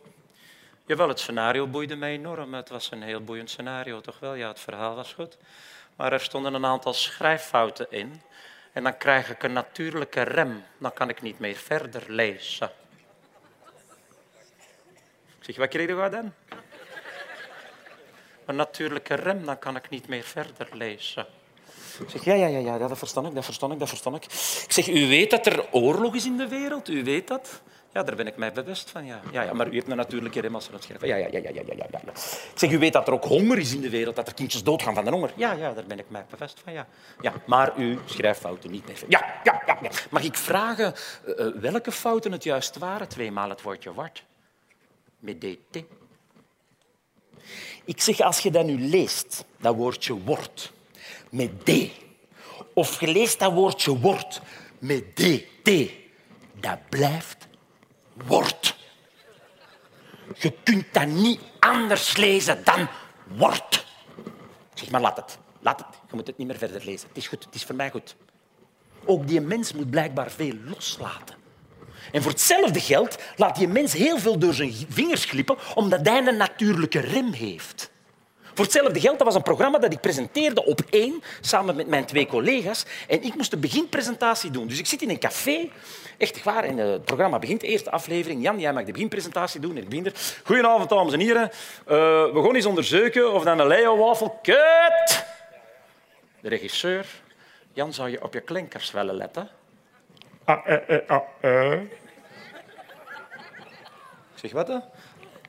Jawel, 0.85 1.07
het 1.07 1.19
scenario 1.19 1.67
boeide 1.67 1.95
mij 1.95 2.11
enorm. 2.11 2.53
Het 2.53 2.69
was 2.69 2.91
een 2.91 3.01
heel 3.01 3.23
boeiend 3.23 3.49
scenario, 3.49 4.01
toch 4.01 4.19
wel? 4.19 4.33
Ja, 4.33 4.47
het 4.47 4.59
verhaal 4.59 4.95
was 4.95 5.13
goed. 5.13 5.37
Maar 5.95 6.13
er 6.13 6.19
stonden 6.19 6.53
een 6.53 6.65
aantal 6.65 6.93
schrijffouten 6.93 7.91
in. 7.91 8.21
En 8.71 8.83
dan 8.83 8.97
krijg 8.97 9.29
ik 9.29 9.43
een 9.43 9.53
natuurlijke 9.53 10.21
rem. 10.21 10.63
Dan 10.77 10.93
kan 10.93 11.09
ik 11.09 11.21
niet 11.21 11.39
meer 11.39 11.55
verder 11.55 12.03
lezen. 12.07 12.71
Ik 15.37 15.43
zeg, 15.45 15.55
wat 15.55 15.69
kreeg 15.69 15.87
je 15.87 16.09
dan? 16.09 16.33
Een 18.45 18.55
natuurlijke 18.55 19.13
rem, 19.13 19.45
dan 19.45 19.59
kan 19.59 19.75
ik 19.75 19.89
niet 19.89 20.07
meer 20.07 20.23
verder 20.23 20.67
lezen. 20.71 21.25
Ik 21.99 22.09
zeg, 22.09 22.23
ja, 22.23 22.33
ja, 22.33 22.47
ja, 22.47 22.59
ja, 22.59 22.77
dat 22.77 22.97
verstand 22.97 23.27
ik, 23.27 23.35
dat 23.35 23.45
verstand 23.45 23.73
ik, 23.73 23.79
dat 23.79 23.89
verstand 23.89 24.15
ik. 24.15 24.23
Ik 24.63 24.71
zeg, 24.71 24.87
u 24.87 25.07
weet 25.07 25.29
dat 25.29 25.45
er 25.45 25.65
oorlog 25.71 26.15
is 26.15 26.25
in 26.25 26.37
de 26.37 26.47
wereld, 26.47 26.89
u 26.89 27.03
weet 27.03 27.27
dat? 27.27 27.61
Ja, 27.95 28.03
daar 28.03 28.15
ben 28.15 28.27
ik 28.27 28.37
mij 28.37 28.51
bewust 28.51 28.89
van, 28.89 29.05
ja. 29.05 29.21
Ja, 29.31 29.41
ja 29.41 29.53
maar 29.53 29.67
u 29.67 29.73
heeft 29.73 29.87
een 29.87 29.95
natuurlijke 29.95 30.41
rem 30.41 30.55
als 30.55 30.67
er 30.67 30.73
het 30.73 30.83
schrijven. 30.83 31.07
Ja, 31.07 31.15
ja, 31.15 31.27
ja, 31.31 31.39
ja, 31.39 31.49
ja, 31.53 31.61
ja, 31.65 31.87
ja. 31.91 31.99
Ik 32.11 32.51
zeg, 32.55 32.71
u 32.71 32.77
weet 32.77 32.93
dat 32.93 33.07
er 33.07 33.13
ook 33.13 33.25
honger 33.25 33.57
is 33.57 33.73
in 33.73 33.81
de 33.81 33.89
wereld, 33.89 34.15
dat 34.15 34.27
er 34.27 34.33
kindjes 34.33 34.63
doodgaan 34.63 34.93
van 34.93 35.05
de 35.05 35.11
honger. 35.11 35.33
Ja, 35.35 35.51
ja, 35.51 35.73
daar 35.73 35.85
ben 35.85 35.99
ik 35.99 36.05
mij 36.07 36.25
bewust 36.29 36.59
van, 36.63 36.73
ja. 36.73 36.87
ja 37.21 37.33
maar 37.45 37.79
u 37.79 37.99
schrijft 38.05 38.39
fouten 38.39 38.71
niet 38.71 38.87
meer. 38.87 39.03
Ja, 39.07 39.39
ja, 39.43 39.61
ja. 39.65 39.89
Mag 40.09 40.23
ik 40.23 40.35
vragen 40.35 40.93
uh, 41.25 41.47
welke 41.55 41.91
fouten 41.91 42.31
het 42.31 42.43
juist 42.43 42.77
waren? 42.77 43.07
Tweemaal 43.07 43.49
het 43.49 43.61
woordje 43.61 43.93
wordt. 43.93 44.23
Met 45.19 45.41
DT. 45.41 45.83
Ik 47.85 48.01
zeg, 48.01 48.19
als 48.19 48.39
je 48.39 48.51
dat 48.51 48.65
nu 48.65 48.79
leest, 48.79 49.45
dat 49.57 49.75
woordje 49.75 50.23
wordt, 50.23 50.71
met 51.35 51.65
D, 51.65 51.91
of 52.73 52.99
je 52.99 53.07
leest 53.07 53.39
dat 53.39 53.53
woordje 53.53 53.99
wordt 53.99 54.41
met 54.79 55.15
DT, 55.15 55.91
dat 56.59 56.89
blijft 56.89 57.47
wordt. 58.27 58.75
Je 60.37 60.53
kunt 60.63 60.85
dat 60.91 61.07
niet 61.07 61.39
anders 61.59 62.17
lezen 62.17 62.63
dan 62.63 62.87
wordt. 63.23 63.85
Zeg 64.73 64.89
maar, 64.89 65.01
laat 65.01 65.17
het. 65.17 65.37
Laat 65.59 65.79
het. 65.79 65.87
Je 66.09 66.15
moet 66.15 66.27
het 66.27 66.37
niet 66.37 66.47
meer 66.47 66.57
verder 66.57 66.85
lezen. 66.85 67.07
Het 67.07 67.17
is 67.17 67.27
goed. 67.27 67.45
Het 67.45 67.55
is 67.55 67.63
voor 67.63 67.75
mij 67.75 67.89
goed. 67.89 68.15
Ook 69.05 69.27
die 69.27 69.41
mens 69.41 69.73
moet 69.73 69.89
blijkbaar 69.89 70.31
veel 70.31 70.53
loslaten. 70.65 71.35
En 72.11 72.21
voor 72.21 72.31
hetzelfde 72.31 72.79
geld 72.79 73.17
laat 73.35 73.55
die 73.55 73.67
mens 73.67 73.93
heel 73.93 74.17
veel 74.17 74.39
door 74.39 74.53
zijn 74.53 74.73
vingers 74.89 75.25
glippen, 75.25 75.57
omdat 75.75 76.07
hij 76.07 76.27
een 76.27 76.37
natuurlijke 76.37 76.99
rem 76.99 77.31
heeft. 77.31 77.91
Voor 78.55 78.65
hetzelfde 78.65 78.99
geld, 78.99 79.17
dat 79.17 79.27
was 79.27 79.35
een 79.35 79.41
programma 79.41 79.77
dat 79.77 79.93
ik 79.93 79.99
presenteerde 79.99 80.65
op 80.65 80.81
één, 80.89 81.23
samen 81.41 81.75
met 81.75 81.87
mijn 81.87 82.05
twee 82.05 82.27
collega's. 82.27 82.85
En 83.07 83.23
ik 83.23 83.35
moest 83.35 83.51
de 83.51 83.57
beginpresentatie 83.57 84.51
doen. 84.51 84.67
Dus 84.67 84.79
ik 84.79 84.85
zit 84.85 85.01
in 85.01 85.09
een 85.09 85.19
café, 85.19 85.69
echt 86.17 86.43
waar, 86.43 86.63
en 86.63 86.77
het 86.77 87.05
programma 87.05 87.39
begint, 87.39 87.61
de 87.61 87.67
eerste 87.67 87.91
aflevering. 87.91 88.43
Jan, 88.43 88.59
jij 88.59 88.73
mag 88.73 88.83
de 88.83 88.91
beginpresentatie 88.91 89.59
doen 89.59 89.75
en 89.75 89.81
ik 89.81 89.89
begin 89.89 90.05
er. 90.05 90.13
Goedenavond, 90.43 90.89
dames 90.89 91.13
en 91.13 91.19
heren. 91.19 91.43
Uh, 91.43 91.51
we 92.33 92.41
gaan 92.43 92.55
eens 92.55 92.65
onderzoeken 92.65 93.33
of 93.33 93.43
dan 93.43 93.59
een 93.59 93.67
Leo-wafel... 93.67 94.39
Kut! 94.41 95.25
De 96.41 96.49
regisseur. 96.49 97.05
Jan, 97.73 97.93
zou 97.93 98.09
je 98.09 98.23
op 98.23 98.33
je 98.33 98.41
klinkers 98.41 98.91
willen 98.91 99.15
letten? 99.15 99.49
Ah, 100.43 100.59
eh, 100.65 100.89
eh, 100.89 101.09
ah, 101.09 101.21
eh. 101.39 101.79
Zeg 104.33 104.51
wat? 104.51 104.67
Hè? 104.67 104.77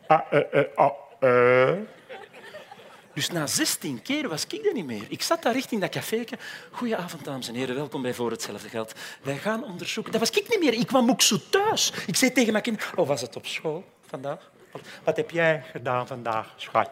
Ah, 0.07 0.21
eh, 0.31 0.61
eh, 0.61 0.65
ah, 0.75 0.93
eh. 1.19 1.79
Dus 3.17 3.31
na 3.31 3.47
16 3.47 4.03
keer 4.03 4.29
was 4.29 4.47
ik 4.47 4.67
er 4.67 4.73
niet 4.73 4.87
meer. 4.87 5.05
Ik 5.09 5.23
zat 5.23 5.43
daar 5.43 5.53
richting 5.53 5.81
dat 5.81 5.91
café. 5.91 6.25
Goedenavond, 6.71 7.25
dames 7.25 7.49
en 7.49 7.55
heren. 7.55 7.75
Welkom 7.75 8.03
bij 8.03 8.15
Voor 8.15 8.31
Hetzelfde 8.31 8.69
Geld. 8.69 8.93
Wij 9.23 9.37
gaan 9.37 9.65
onderzoeken. 9.65 10.13
Dat 10.13 10.21
was 10.21 10.31
ik 10.31 10.49
niet 10.49 10.61
meer. 10.61 10.73
Ik 10.73 10.87
kwam 10.87 11.11
ook 11.11 11.23
zo 11.23 11.37
thuis. 11.51 11.93
Ik 12.07 12.17
zei 12.17 12.33
tegen 12.33 12.53
mijn 12.53 12.65
kind... 12.65 12.83
Oh, 12.95 13.07
was 13.07 13.21
het 13.21 13.37
op 13.37 13.47
school 13.47 13.85
vandaag? 14.07 14.51
Wat 15.05 15.17
heb 15.17 15.31
jij 15.31 15.65
gedaan 15.71 16.07
vandaag, 16.07 16.53
schat? 16.57 16.91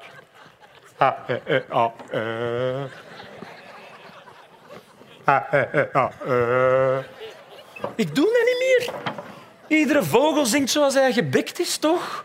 Eh, 0.96 1.08
eh, 1.44 1.62
ah, 1.68 1.92
eh. 2.10 2.84
Ah, 5.24 5.52
eh, 5.52 5.74
eh, 5.74 5.94
ah, 5.94 6.12
eh. 6.26 7.04
Ik 7.94 8.14
doe 8.14 8.24
dat 8.24 8.44
niet 8.44 8.58
meer. 8.58 8.94
Iedere 9.78 10.02
vogel 10.02 10.46
zingt 10.46 10.70
zoals 10.70 10.94
hij 10.94 11.12
gebikt 11.12 11.58
is, 11.60 11.76
toch? 11.76 12.24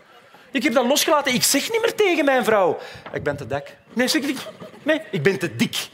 Ik 0.50 0.62
heb 0.62 0.72
dat 0.72 0.86
losgelaten. 0.86 1.34
Ik 1.34 1.42
zeg 1.42 1.70
niet 1.70 1.80
meer 1.80 1.94
tegen 1.94 2.24
mijn 2.24 2.44
vrouw. 2.44 2.78
Ik 3.12 3.22
ben 3.22 3.36
te 3.36 3.46
dik. 3.46 3.78
Nee, 3.92 4.08
zeg 4.08 4.22
ik. 4.22 4.38
Nee, 4.82 5.00
ik 5.10 5.22
ben 5.22 5.38
te 5.38 5.56
dik. 5.56 5.88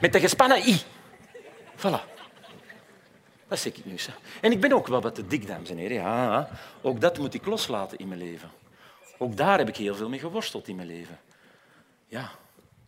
Met 0.00 0.12
de 0.12 0.20
gespannen 0.20 0.68
i. 0.68 0.80
Voilà. 1.76 2.14
Dat 3.48 3.58
zeg 3.58 3.72
ik 3.72 3.84
nu. 3.84 3.98
Zeg. 3.98 4.18
En 4.40 4.52
ik 4.52 4.60
ben 4.60 4.72
ook 4.72 4.86
wel 4.86 5.00
wat 5.00 5.14
te 5.14 5.26
dik, 5.26 5.46
dames 5.46 5.70
en 5.70 5.76
heren. 5.76 5.96
Ja, 5.96 6.50
ook 6.82 7.00
dat 7.00 7.18
moet 7.18 7.34
ik 7.34 7.46
loslaten 7.46 7.98
in 7.98 8.08
mijn 8.08 8.20
leven. 8.20 8.50
Ook 9.18 9.36
daar 9.36 9.58
heb 9.58 9.68
ik 9.68 9.76
heel 9.76 9.94
veel 9.94 10.08
mee 10.08 10.20
geworsteld 10.20 10.68
in 10.68 10.76
mijn 10.76 10.88
leven. 10.88 11.20
Ja, 12.06 12.30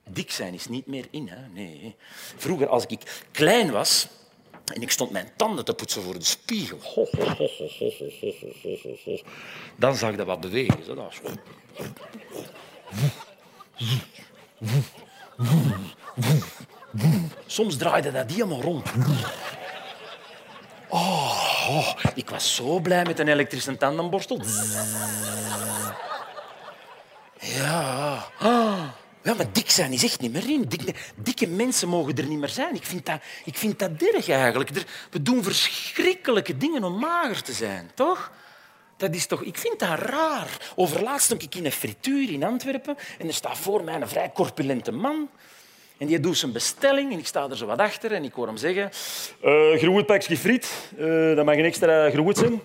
dik 0.08 0.30
zijn 0.30 0.54
is 0.54 0.66
niet 0.66 0.86
meer 0.86 1.06
in. 1.10 1.28
Hè? 1.28 1.48
Nee. 1.48 1.96
Vroeger, 2.36 2.68
als 2.68 2.86
ik 2.86 3.24
klein 3.32 3.70
was, 3.70 4.08
en 4.74 4.82
ik 4.82 4.90
stond 4.90 5.10
mijn 5.10 5.30
tanden 5.36 5.64
te 5.64 5.74
poetsen 5.74 6.02
voor 6.02 6.18
de 6.18 6.24
spiegel. 6.24 6.78
Dan 9.76 9.96
zag 9.96 10.10
ik 10.10 10.16
dat 10.16 10.26
wat 10.26 10.40
bewegen. 10.40 10.84
Zo. 10.84 11.10
Soms 17.46 17.76
draaide 17.76 18.12
dat 18.12 18.30
helemaal 18.30 18.60
rond. 18.60 18.90
Oh, 20.88 21.94
ik 22.14 22.30
was 22.30 22.54
zo 22.54 22.80
blij 22.80 23.04
met 23.04 23.18
een 23.18 23.28
elektrische 23.28 23.76
tandenborstel. 23.76 24.40
Ja. 27.40 28.26
Ja, 29.22 29.34
maar 29.34 29.52
dik 29.52 29.70
zijn 29.70 29.92
is 29.92 30.04
echt 30.04 30.20
niet 30.20 30.32
meer 30.32 30.48
in. 30.48 30.70
Dikke, 31.16 31.46
mensen 31.46 31.88
mogen 31.88 32.16
er 32.16 32.26
niet 32.26 32.38
meer 32.38 32.48
zijn. 32.48 32.74
Ik 32.74 32.84
vind 32.84 33.06
dat, 33.06 33.20
ik 33.44 33.56
vind 33.56 33.78
dat 33.78 33.90
eigenlijk. 34.28 34.70
We 35.10 35.22
doen 35.22 35.42
verschrikkelijke 35.42 36.56
dingen 36.56 36.84
om 36.84 36.98
mager 36.98 37.42
te 37.42 37.52
zijn, 37.52 37.90
toch? 37.94 38.30
Dat 38.99 39.14
is 39.14 39.26
toch, 39.26 39.42
ik 39.42 39.59
vind 39.59 39.78
dat 39.78 39.99
raar. 39.99 40.72
Overlaatst 40.74 41.24
stond 41.24 41.42
ik 41.42 41.55
in 41.55 41.64
een 41.64 41.72
frituur 41.72 42.32
in 42.32 42.44
Antwerpen 42.44 42.96
en 43.18 43.26
er 43.26 43.34
staat 43.34 43.59
voor 43.59 43.84
mij 43.84 43.94
een 43.94 44.09
vrij 44.09 44.30
corpulente 44.34 44.92
man. 44.92 45.28
En 45.99 46.07
die 46.07 46.20
doet 46.20 46.36
zijn 46.36 46.53
bestelling 46.53 47.12
en 47.12 47.18
ik 47.18 47.26
sta 47.26 47.46
er 47.51 47.57
zo 47.57 47.66
wat 47.66 47.78
achter 47.78 48.12
en 48.12 48.24
ik 48.24 48.32
hoor 48.32 48.46
hem 48.46 48.57
zeggen... 48.57 48.90
Uh, 49.44 49.78
groeit 49.78 50.07
pakje 50.07 50.36
friet, 50.36 50.90
uh, 50.99 51.36
dat 51.36 51.44
mag 51.44 51.57
een 51.57 51.64
extra 51.64 52.11
groeit 52.11 52.38
zijn. 52.38 52.61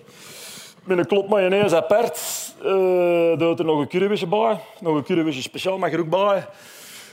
Met 0.84 0.98
een 0.98 1.06
klop 1.06 1.28
mayonaise 1.28 1.76
apart. 1.76 2.18
Uh, 2.58 3.38
doet 3.38 3.58
er 3.58 3.64
nog 3.64 3.78
een 3.78 3.88
currywisje 3.88 4.26
bij. 4.26 4.58
Nog 4.80 4.96
een 4.96 5.04
currywisje 5.04 5.42
speciaal 5.42 5.78
mag 5.78 5.92
er 5.92 6.00
ook 6.00 6.10
bij. 6.10 6.46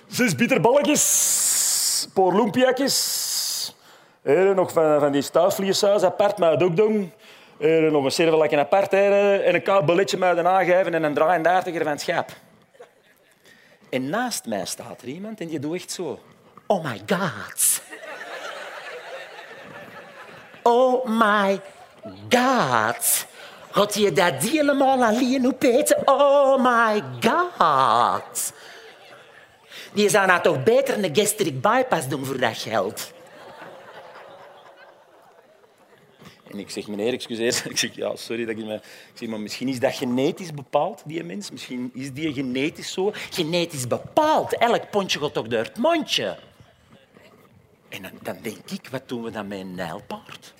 Zes 0.07 0.35
bitterballetjes. 0.35 2.03
Een 2.05 2.11
paar 2.13 2.33
nog 4.55 4.71
van, 4.71 4.99
van 4.99 5.11
die 5.11 5.21
stuifvleessaus 5.21 6.03
apart 6.03 6.37
met 6.37 6.63
ook 6.63 6.75
doen. 6.75 7.11
Hier, 7.61 7.91
nog 7.91 8.03
een 8.03 8.11
servelakje 8.11 8.57
apart. 8.57 8.93
En 8.93 9.55
een 9.55 9.63
koud 9.63 9.85
balletje 9.85 10.17
met 10.17 10.45
aangeven 10.45 10.93
en 10.93 11.03
een 11.03 11.13
draaiendaartiger 11.13 11.83
van 11.83 11.91
het 11.91 12.01
schap. 12.01 12.31
En 13.89 14.09
naast 14.09 14.45
mij 14.45 14.65
staat 14.65 15.01
er 15.01 15.07
iemand 15.07 15.39
en 15.39 15.47
die 15.47 15.59
doet 15.59 15.75
echt 15.75 15.91
zo. 15.91 16.19
Oh 16.67 16.83
my 16.83 17.01
god. 17.07 17.81
Oh 20.63 21.05
my 21.05 21.61
god. 22.29 23.25
Had 23.71 23.93
je 23.93 24.11
dat 24.11 24.33
helemaal 24.33 25.03
alleen 25.03 25.47
opeten? 25.47 25.97
Oh 26.05 26.63
my 26.63 27.03
god. 27.19 28.53
Die 29.93 30.09
zou 30.09 30.27
nou 30.27 30.41
toch 30.41 30.63
beter 30.63 31.03
een 31.03 31.15
gastric 31.15 31.61
bypass 31.61 32.07
doen 32.07 32.25
voor 32.25 32.39
dat 32.39 32.57
geld. 32.57 33.11
En 36.51 36.59
ik 36.59 36.69
zeg, 36.69 36.87
meneer, 36.87 37.13
excuseer. 37.13 37.61
Ik 37.69 37.77
zeg, 37.77 37.95
ja, 37.95 38.15
sorry 38.15 38.45
dat 38.45 38.57
ik 38.57 38.65
me... 38.65 38.73
Ik 38.73 38.81
zeg, 39.13 39.29
maar 39.29 39.39
misschien 39.39 39.67
is 39.67 39.79
dat 39.79 39.95
genetisch 39.95 40.53
bepaald, 40.53 41.01
die 41.05 41.23
mens. 41.23 41.51
Misschien 41.51 41.91
is 41.93 42.13
die 42.13 42.33
genetisch 42.33 42.91
zo. 42.91 43.11
Genetisch 43.29 43.87
bepaald. 43.87 44.57
Elk 44.57 44.89
pontje 44.89 45.19
gaat 45.19 45.33
toch 45.33 45.47
door 45.47 45.63
het 45.63 45.77
mondje. 45.77 46.37
En 47.89 48.01
dan, 48.01 48.11
dan 48.21 48.37
denk 48.41 48.71
ik, 48.71 48.87
wat 48.91 49.09
doen 49.09 49.23
we 49.23 49.31
dan 49.31 49.47
met 49.47 49.59
een 49.59 49.75
nijlpaard? 49.75 50.53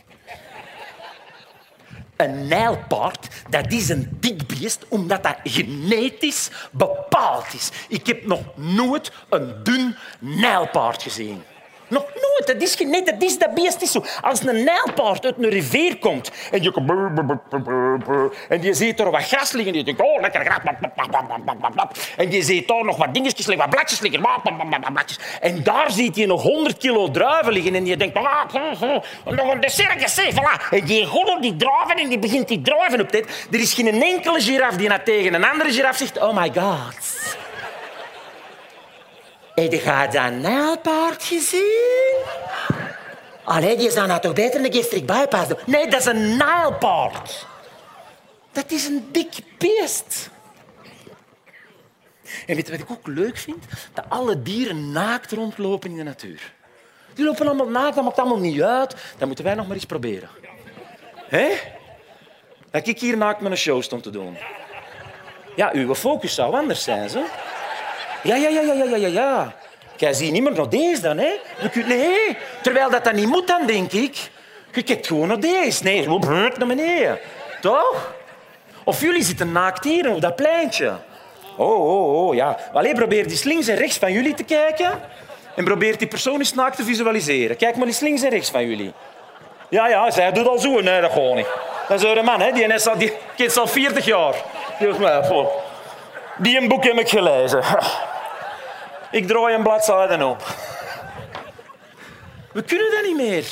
Een 2.15 2.47
nijlpaard, 2.47 3.27
dat 3.49 3.71
is 3.71 3.89
een 3.89 4.17
dik 4.19 4.47
beest 4.47 4.85
omdat 4.87 5.23
dat 5.23 5.37
genetisch 5.43 6.49
bepaald 6.71 7.53
is. 7.53 7.71
Ik 7.87 8.07
heb 8.07 8.25
nog 8.25 8.57
nooit 8.57 9.11
een 9.29 9.63
dun 9.63 9.95
nijlpaard 10.19 11.03
gezien. 11.03 11.43
Nog 11.91 12.05
nooit. 12.13 12.47
Dat 12.47 12.61
is, 12.61 12.77
nee, 12.77 13.03
dat, 13.03 13.15
is, 13.23 13.37
dat 13.37 13.53
beest 13.53 13.81
is 13.81 13.91
zo. 13.91 14.03
Als 14.21 14.45
een 14.45 14.63
nijlpaard 14.63 15.25
uit 15.25 15.35
een 15.37 15.49
rivier 15.49 15.97
komt 15.97 16.31
en 16.51 16.63
je, 16.63 16.71
en 18.49 18.61
je 18.61 18.73
ziet 18.73 18.99
er 18.99 19.11
wat 19.11 19.23
gras 19.23 19.51
liggen 19.51 19.73
en 19.73 19.77
je 19.79 19.85
denkt, 19.85 20.01
oh, 20.01 20.21
lekker 20.21 20.45
gras. 20.45 20.59
En 22.17 22.31
je 22.31 22.41
ziet 22.41 22.67
daar 22.67 22.85
nog 22.85 22.97
wat 22.97 23.13
dingetjes 23.13 23.45
liggen, 23.45 23.65
wat 23.65 23.75
bladjes 23.75 23.99
liggen. 23.99 24.23
En 25.39 25.63
daar 25.63 25.91
ziet 25.91 26.15
je 26.15 26.27
nog 26.27 26.41
100 26.41 26.77
kilo 26.77 27.11
druiven 27.11 27.53
liggen 27.53 27.75
en 27.75 27.85
je 27.85 27.97
denkt, 27.97 28.15
ah, 28.15 28.49
hm, 28.51 28.85
hm, 28.85 29.35
nog 29.35 29.53
een 29.53 29.59
dessertje, 29.59 30.33
voilà. 30.33 30.69
En 30.69 30.85
die 30.85 31.05
gooit 31.05 31.41
die 31.41 31.55
druiven 31.55 31.95
en 31.95 32.09
die 32.09 32.19
begint 32.19 32.47
die 32.47 32.61
druiven 32.61 33.01
op 33.01 33.11
dit. 33.11 33.47
Er 33.51 33.59
is 33.59 33.73
geen 33.73 34.01
enkele 34.01 34.41
giraf 34.41 34.75
die 34.75 35.03
tegen 35.03 35.33
een 35.33 35.45
andere 35.45 35.71
giraf 35.71 35.97
zegt, 35.97 36.21
oh 36.21 36.37
my 36.37 36.51
god. 36.55 36.95
Heb 39.62 39.72
je 39.72 40.07
dat 40.12 40.32
nijlpaard 40.32 41.24
gezien? 41.24 42.18
Allee, 43.43 43.78
die 43.78 43.91
zou 43.91 44.07
nou 44.07 44.22
toch 44.22 44.34
beter 44.34 44.66
een 44.66 44.74
gastric 44.74 45.05
bypass 45.05 45.47
doen? 45.47 45.57
Nee, 45.66 45.88
dat 45.88 45.99
is 45.99 46.05
een 46.05 46.38
nijlpaard. 46.38 47.47
Dat 48.51 48.72
is 48.72 48.86
een 48.86 49.09
dik 49.12 49.39
beest. 49.57 50.30
En 52.45 52.55
weet 52.55 52.68
je 52.68 52.72
wat 52.72 52.82
ik 52.82 52.91
ook 52.91 53.07
leuk 53.07 53.38
vind? 53.38 53.66
Dat 53.93 54.05
alle 54.09 54.41
dieren 54.41 54.91
naakt 54.91 55.32
rondlopen 55.32 55.89
in 55.89 55.95
de 55.97 56.03
natuur. 56.03 56.53
Die 57.14 57.26
lopen 57.26 57.45
allemaal 57.45 57.70
naakt, 57.70 57.95
dat 57.95 58.03
maakt 58.03 58.20
allemaal 58.20 58.39
niet 58.39 58.62
uit. 58.62 58.95
Dat 59.18 59.28
moeten 59.28 59.45
wij 59.45 59.53
nog 59.53 59.68
maar 59.68 59.76
eens 59.76 59.86
proberen. 59.86 60.30
Hé? 61.16 61.49
Dat 62.72 62.88
ik 62.88 62.99
hier 62.99 63.18
naakt 63.18 63.41
een 63.41 63.57
show 63.57 63.82
stond 63.82 64.03
te 64.03 64.09
doen. 64.09 64.38
Ja, 65.55 65.70
uw 65.74 65.95
focus 65.95 66.34
zou 66.36 66.55
anders 66.55 66.84
zijn, 66.84 67.09
zo. 67.09 67.24
Ja, 68.24 68.36
ja, 68.36 68.49
ja, 68.49 68.61
ja, 68.61 68.74
ja, 68.74 68.95
ja, 68.95 69.07
ja. 69.07 69.53
Jij 69.97 70.13
ziet 70.13 70.32
niet 70.32 70.55
naar 70.55 70.69
deze 70.69 71.01
dan, 71.01 71.17
hè? 71.17 71.39
Nee, 71.86 72.38
terwijl 72.61 72.89
dat, 72.89 73.03
dat 73.03 73.13
niet 73.13 73.28
moet 73.28 73.47
dan, 73.47 73.65
denk 73.65 73.91
ik. 73.91 74.30
Je 74.72 74.84
kijkt 74.84 75.07
gewoon 75.07 75.28
naar 75.28 75.39
deze. 75.39 75.84
Nee, 75.84 76.03
gewoon 76.03 76.51
naar 76.57 76.67
beneden. 76.67 77.19
Toch? 77.61 78.13
Of 78.84 79.01
jullie 79.01 79.24
zitten 79.24 79.51
naakt 79.51 79.84
hier 79.84 80.09
op 80.09 80.22
dat 80.22 80.36
pleintje. 80.36 80.93
Oh, 81.57 81.80
oh, 81.80 82.28
oh, 82.28 82.36
ja. 82.36 82.57
Allee, 82.74 82.93
probeer 82.93 83.28
die 83.28 83.41
links 83.43 83.67
en 83.67 83.76
rechts 83.76 83.97
van 83.97 84.11
jullie 84.11 84.34
te 84.34 84.43
kijken. 84.43 84.99
En 85.55 85.63
probeer 85.63 85.97
die 85.97 86.07
persoon 86.07 86.39
eens 86.39 86.53
naakt 86.53 86.76
te 86.76 86.84
visualiseren. 86.84 87.57
Kijk 87.57 87.76
maar 87.76 87.88
eens 87.88 87.99
links 87.99 88.22
en 88.22 88.30
rechts 88.30 88.49
van 88.49 88.67
jullie. 88.67 88.93
Ja, 89.69 89.88
ja, 89.88 90.11
zij 90.11 90.32
doet 90.32 90.47
al 90.47 90.59
zo. 90.59 90.80
Nee, 90.80 91.01
dat 91.01 91.11
gewoon 91.11 91.36
niet. 91.36 91.47
Dat 91.88 92.03
is 92.03 92.09
een 92.17 92.26
man, 92.26 92.41
hè. 92.41 92.51
Die 92.51 92.63
is 92.63 92.88
al, 92.88 92.97
die 92.97 93.13
kent 93.36 93.57
al 93.57 93.67
40 93.67 94.05
jaar. 94.05 94.36
Die, 94.80 94.93
voor. 95.24 95.51
die 96.38 96.57
een 96.57 96.67
boek 96.67 96.84
heb 96.84 96.99
ik 96.99 97.09
gelezen. 97.09 97.63
Ik 99.12 99.28
draai 99.28 99.55
een 99.55 99.64
bladzijde 99.64 100.26
op. 100.26 100.43
We 102.53 102.64
kunnen 102.64 102.91
dat 102.91 103.03
niet 103.03 103.16
meer. 103.16 103.45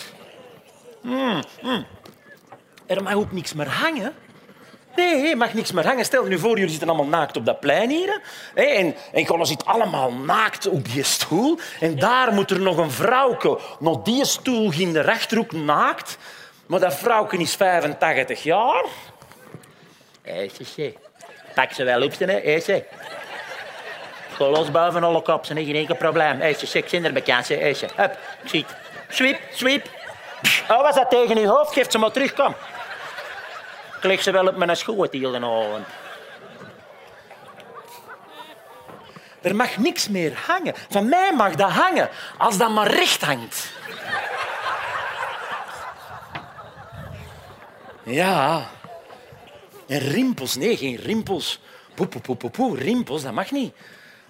Hmm, 1.01 1.43
hmm. 1.61 1.85
Er 2.85 3.03
mag 3.03 3.13
ook 3.13 3.31
niks 3.31 3.53
meer 3.53 3.69
hangen. 3.69 4.13
Nee, 4.95 5.29
er 5.29 5.37
mag 5.37 5.53
niks 5.53 5.71
meer 5.71 5.85
hangen. 5.85 6.05
Stel 6.05 6.23
je 6.23 6.29
nu 6.29 6.39
voor, 6.39 6.55
jullie 6.55 6.69
zitten 6.69 6.89
allemaal 6.89 7.19
naakt 7.19 7.37
op 7.37 7.45
dat 7.45 7.59
plein 7.59 7.89
hier. 7.89 8.21
hè, 8.55 8.63
En, 8.63 8.95
en 9.13 9.25
gewoon 9.25 9.45
zit 9.45 9.65
allemaal 9.65 10.11
naakt 10.11 10.67
op 10.67 10.91
die 10.91 11.03
stoel. 11.03 11.59
En 11.79 11.99
daar 11.99 12.33
moet 12.33 12.51
er 12.51 12.59
nog 12.59 12.77
een 12.77 12.91
vrouwke 12.91 13.59
naar 13.79 14.03
die 14.03 14.25
stoel 14.25 14.71
in 14.71 14.93
de 14.93 15.01
rechterhoek 15.01 15.51
naakt. 15.51 16.17
Maar 16.65 16.79
dat 16.79 16.95
vrouwke 16.95 17.37
is 17.37 17.55
85 17.55 18.43
jaar. 18.43 18.85
Hé, 20.21 20.49
hey, 20.75 20.97
Pak 21.55 21.71
ze 21.71 21.83
wel 21.83 22.01
op, 22.01 22.17
hè? 22.17 22.25
Hé, 22.25 22.61
hey, 22.65 22.85
los 24.47 24.71
boven 24.71 25.03
alle 25.03 25.21
kop, 25.21 25.45
zijn 25.45 25.65
geen 25.65 25.75
enkel 25.75 25.95
probleem. 25.95 26.39
Hé, 26.39 26.53
ze 26.53 26.81
kinderbekend, 26.81 27.47
hé, 27.47 27.73
ze. 27.73 27.87
Hup, 27.95 28.17
schiet. 28.45 28.75
Sweep, 29.09 29.39
sweep. 29.51 29.89
Oh, 30.69 30.81
was 30.81 30.95
dat 30.95 31.09
tegen 31.09 31.37
uw 31.37 31.47
hoofd? 31.47 31.73
Geef 31.73 31.91
ze 31.91 31.97
maar 31.97 32.11
terug, 32.11 32.33
kom. 32.33 32.55
Ik 33.97 34.03
leg 34.03 34.21
ze 34.21 34.31
wel 34.31 34.47
op 34.47 34.55
mijn 34.55 34.77
schoot 34.77 35.11
hier 35.11 35.31
de 35.31 35.37
avond. 35.37 35.87
Er 39.41 39.55
mag 39.55 39.77
niks 39.77 40.09
meer 40.09 40.33
hangen. 40.47 40.73
Van 40.89 41.09
mij 41.09 41.33
mag 41.35 41.55
dat 41.55 41.71
hangen, 41.71 42.09
als 42.37 42.57
dat 42.57 42.69
maar 42.69 42.87
recht 42.87 43.21
hangt. 43.21 43.71
Ja. 48.03 48.67
En 49.87 49.99
rimpels, 49.99 50.55
nee, 50.55 50.77
geen 50.77 50.95
rimpels. 50.95 51.59
Poe, 51.93 52.07
poe, 52.07 52.21
poe, 52.21 52.35
poe, 52.35 52.49
poe. 52.49 52.77
Rimpels, 52.77 53.23
dat 53.23 53.33
mag 53.33 53.51
niet. 53.51 53.75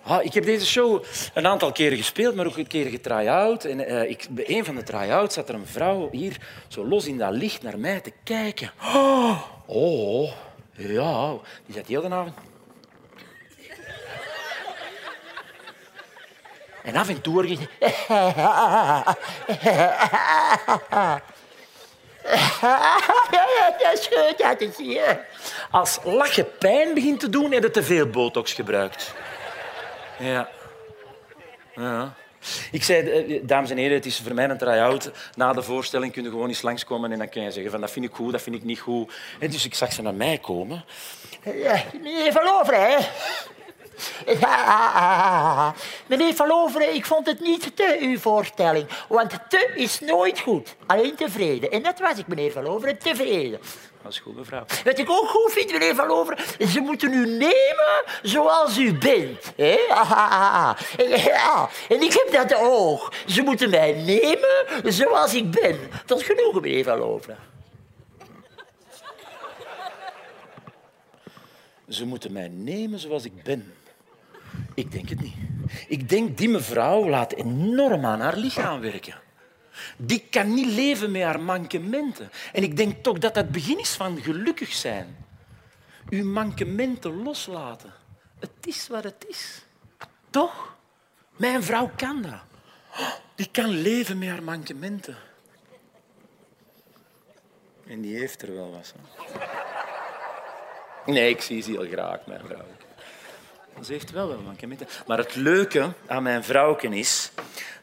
Ah, 0.09 0.23
ik 0.23 0.33
heb 0.33 0.45
deze 0.45 0.65
show 0.65 1.03
een 1.33 1.47
aantal 1.47 1.71
keren 1.71 1.97
gespeeld, 1.97 2.35
maar 2.35 2.45
ook 2.45 2.57
een 2.57 2.67
keer 2.67 2.85
getry-out. 2.85 3.65
En 3.65 3.85
eh, 3.85 4.09
ik, 4.09 4.27
bij 4.29 4.43
een 4.47 4.65
van 4.65 4.75
de 4.75 4.83
try-outs 4.83 5.35
zat 5.35 5.49
er 5.49 5.55
een 5.55 5.65
vrouw 5.65 6.09
hier 6.11 6.37
zo 6.67 6.87
los 6.87 7.05
in 7.05 7.17
dat 7.17 7.31
licht 7.31 7.61
naar 7.61 7.79
mij 7.79 7.99
te 7.99 8.11
kijken. 8.23 8.71
Oh, 8.81 9.41
oh 9.65 10.31
ja. 10.71 11.33
Die 11.65 11.75
zat 11.75 11.87
heel 11.87 12.01
de 12.01 12.09
avond. 12.09 12.33
En 16.83 16.95
af 16.95 17.09
en 17.09 17.21
toe 17.21 17.33
hoor 17.33 17.47
je... 17.47 17.57
Dat 23.79 23.93
is 23.93 24.07
goed, 24.07 24.37
dat 24.37 24.61
is 24.61 24.77
hier. 24.77 25.25
Als 25.71 25.99
lachen 26.03 26.57
pijn 26.57 26.93
begint 26.93 27.19
te 27.19 27.29
doen, 27.29 27.51
heb 27.51 27.63
je 27.63 27.71
te 27.71 27.83
veel 27.83 28.07
botox 28.07 28.53
gebruikt. 28.53 29.13
Ja. 30.19 30.49
ja. 31.75 32.13
Ik 32.71 32.83
zei, 32.83 33.09
eh, 33.09 33.41
dames 33.43 33.69
en 33.69 33.77
heren, 33.77 33.95
het 33.95 34.05
is 34.05 34.19
voor 34.19 34.33
mij 34.33 34.49
een 34.49 34.57
try-out. 34.57 35.11
Na 35.35 35.53
de 35.53 35.63
voorstelling 35.63 36.13
kun 36.13 36.23
je 36.23 36.29
gewoon 36.29 36.47
eens 36.47 36.61
langskomen 36.61 37.11
en 37.11 37.17
dan 37.17 37.29
kan 37.29 37.41
je 37.43 37.51
zeggen 37.51 37.71
van 37.71 37.81
dat 37.81 37.91
vind 37.91 38.05
ik 38.05 38.13
goed, 38.13 38.31
dat 38.31 38.41
vind 38.41 38.55
ik 38.55 38.63
niet 38.63 38.79
goed. 38.79 39.13
En 39.39 39.49
dus 39.49 39.65
ik 39.65 39.75
zag 39.75 39.93
ze 39.93 40.01
naar 40.01 40.13
mij 40.13 40.37
komen. 40.37 40.85
Ja, 41.43 41.83
meneer 42.01 42.31
Van 42.31 42.43
Loveren, 42.43 42.81
hè? 42.81 42.97
Ja, 44.39 45.73
meneer 46.05 46.33
Van 46.33 46.47
Loveren, 46.47 46.95
ik 46.95 47.05
vond 47.05 47.25
het 47.25 47.39
niet 47.39 47.75
te, 47.75 47.97
uw 48.01 48.19
voorstelling. 48.19 48.87
Want 49.07 49.39
te 49.49 49.71
is 49.75 49.99
nooit 49.99 50.39
goed. 50.39 50.75
Alleen 50.85 51.15
tevreden. 51.15 51.71
En 51.71 51.83
dat 51.83 51.99
was 51.99 52.17
ik, 52.17 52.27
meneer 52.27 52.51
Van 52.51 52.63
Loveren, 52.63 52.97
tevreden. 52.97 53.59
Dat 54.09 54.17
is 54.17 54.23
goed, 54.23 54.35
mevrouw. 54.35 54.65
Wat 54.83 54.97
ik 54.99 55.09
ook 55.09 55.29
goed 55.29 55.51
vind, 55.51 55.71
meneer 55.71 55.95
Van 55.95 56.07
Loveren, 56.07 56.67
ze 56.67 56.79
moeten 56.79 57.13
u 57.13 57.25
nemen 57.25 58.03
zoals 58.21 58.77
u 58.77 58.97
bent. 58.97 59.53
hè? 59.55 59.77
Ja, 60.97 61.69
en 61.89 62.01
ik 62.01 62.13
heb 62.13 62.49
dat 62.49 62.59
ook. 62.59 63.13
Ze 63.27 63.41
moeten 63.41 63.69
mij 63.69 63.93
nemen 63.93 64.93
zoals 64.93 65.33
ik 65.33 65.51
ben. 65.51 65.79
Tot 66.05 66.23
genoegen, 66.23 66.61
meneer 66.61 66.83
Van 66.83 66.97
Loveren. 66.97 67.37
Ze 71.89 72.05
moeten 72.05 72.31
mij 72.31 72.47
nemen 72.47 72.99
zoals 72.99 73.25
ik 73.25 73.43
ben. 73.43 73.73
Ik 74.73 74.91
denk 74.91 75.09
het 75.09 75.21
niet. 75.21 75.35
Ik 75.87 76.09
denk, 76.09 76.37
die 76.37 76.49
mevrouw 76.49 77.09
laat 77.09 77.33
enorm 77.33 78.05
aan 78.05 78.19
haar 78.19 78.37
lichaam 78.37 78.79
werken. 78.79 79.15
Die 79.97 80.27
kan 80.29 80.53
niet 80.53 80.65
leven 80.65 81.11
met 81.11 81.21
haar 81.21 81.39
mankementen. 81.39 82.31
En 82.53 82.63
ik 82.63 82.77
denk 82.77 83.03
toch 83.03 83.17
dat 83.17 83.33
dat 83.33 83.43
het 83.43 83.51
begin 83.51 83.79
is 83.79 83.95
van 83.95 84.21
gelukkig 84.21 84.73
zijn. 84.73 85.25
Uw 86.09 86.25
mankementen 86.25 87.23
loslaten. 87.23 87.93
Het 88.39 88.51
is 88.61 88.87
wat 88.87 89.03
het 89.03 89.25
is. 89.27 89.61
Toch? 90.29 90.75
Mijn 91.35 91.63
vrouw 91.63 91.91
kan 91.95 92.21
dat. 92.21 92.41
Die 93.35 93.49
kan 93.51 93.69
leven 93.69 94.17
met 94.17 94.29
haar 94.29 94.43
mankementen. 94.43 95.17
En 97.87 98.01
die 98.01 98.17
heeft 98.17 98.41
er 98.41 98.53
wel 98.53 98.71
wat. 98.71 98.93
Nee, 101.05 101.29
ik 101.29 101.41
zie 101.41 101.61
ze 101.61 101.71
heel 101.71 101.87
graag, 101.87 102.25
mijn 102.25 102.41
vrouw. 102.45 102.65
Ze 103.83 103.91
heeft 103.91 104.11
wel 104.11 104.27
wel 104.27 104.41
mankementen. 104.41 104.87
Maar 105.07 105.17
het 105.17 105.35
leuke 105.35 105.93
aan 106.07 106.23
mijn 106.23 106.43
vrouwken 106.43 106.93
is 106.93 107.31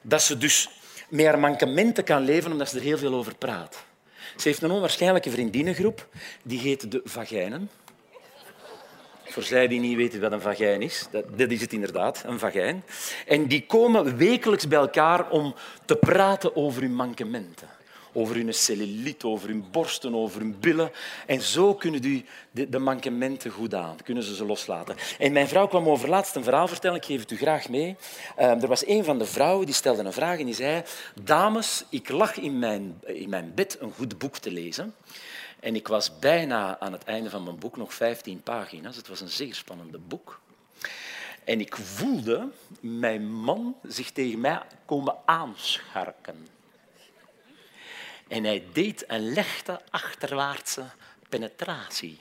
dat 0.02 0.22
ze 0.22 0.38
dus 0.38 0.70
met 1.08 1.26
haar 1.26 1.38
mankementen 1.38 2.04
kan 2.04 2.22
leven 2.22 2.52
omdat 2.52 2.68
ze 2.68 2.76
er 2.76 2.82
heel 2.82 2.98
veel 2.98 3.14
over 3.14 3.34
praat. 3.34 3.84
Ze 4.36 4.48
heeft 4.48 4.62
een 4.62 4.70
onwaarschijnlijke 4.70 5.30
vriendinnengroep, 5.30 6.08
die 6.42 6.58
heet 6.58 6.90
de 6.90 7.00
Vagijnen. 7.04 7.70
Voor 9.36 9.42
zij 9.42 9.68
die 9.68 9.80
niet 9.80 9.96
weten 9.96 10.20
wat 10.20 10.32
een 10.32 10.40
vagijn 10.40 10.82
is, 10.82 11.06
dat, 11.10 11.38
dat 11.38 11.50
is 11.50 11.60
het 11.60 11.72
inderdaad, 11.72 12.22
een 12.26 12.38
vagijn. 12.38 12.84
En 13.26 13.46
die 13.46 13.66
komen 13.66 14.16
wekelijks 14.16 14.68
bij 14.68 14.78
elkaar 14.78 15.30
om 15.30 15.54
te 15.84 15.96
praten 15.96 16.56
over 16.56 16.82
hun 16.82 16.94
mankementen. 16.94 17.68
Over 18.16 18.36
hun 18.36 18.54
cellulite, 18.54 19.26
over 19.26 19.48
hun 19.48 19.64
borsten, 19.70 20.14
over 20.14 20.40
hun 20.40 20.56
billen. 20.60 20.90
En 21.26 21.40
zo 21.40 21.74
kunnen 21.74 22.04
u 22.04 22.24
de, 22.50 22.68
de 22.68 22.78
mankementen 22.78 23.50
goed 23.50 23.74
aan, 23.74 23.96
kunnen 24.04 24.22
ze 24.22 24.34
ze 24.34 24.44
loslaten. 24.44 24.96
En 25.18 25.32
mijn 25.32 25.48
vrouw 25.48 25.66
kwam 25.66 25.88
overlaatst 25.88 26.36
een 26.36 26.44
verhaal 26.44 26.68
vertellen, 26.68 26.96
ik 26.96 27.04
geef 27.04 27.20
het 27.20 27.30
u 27.30 27.36
graag 27.36 27.68
mee. 27.68 27.96
Eh, 28.36 28.62
er 28.62 28.68
was 28.68 28.86
een 28.86 29.04
van 29.04 29.18
de 29.18 29.26
vrouwen 29.26 29.66
die 29.66 29.74
stelde 29.74 30.02
een 30.02 30.12
vraag 30.12 30.38
en 30.38 30.44
die 30.44 30.54
zei... 30.54 30.82
Dames, 31.22 31.84
ik 31.88 32.08
lag 32.08 32.36
in 32.36 32.58
mijn, 32.58 33.00
in 33.06 33.28
mijn 33.28 33.52
bed 33.54 33.76
een 33.80 33.92
goed 33.92 34.18
boek 34.18 34.36
te 34.36 34.50
lezen. 34.50 34.94
En 35.60 35.74
ik 35.74 35.88
was 35.88 36.18
bijna 36.18 36.80
aan 36.80 36.92
het 36.92 37.04
einde 37.04 37.30
van 37.30 37.42
mijn 37.42 37.58
boek, 37.58 37.76
nog 37.76 37.94
15 37.94 38.42
pagina's. 38.42 38.96
Het 38.96 39.08
was 39.08 39.20
een 39.20 39.28
zeer 39.28 39.54
spannende 39.54 39.98
boek. 39.98 40.40
En 41.44 41.60
ik 41.60 41.76
voelde 41.76 42.48
mijn 42.80 43.32
man 43.32 43.76
zich 43.82 44.10
tegen 44.10 44.40
mij 44.40 44.60
komen 44.84 45.16
aanscharken. 45.24 46.55
En 48.28 48.44
hij 48.44 48.64
deed 48.72 49.04
een 49.06 49.32
lichte 49.32 49.80
achterwaartse 49.90 50.84
penetratie. 51.28 52.18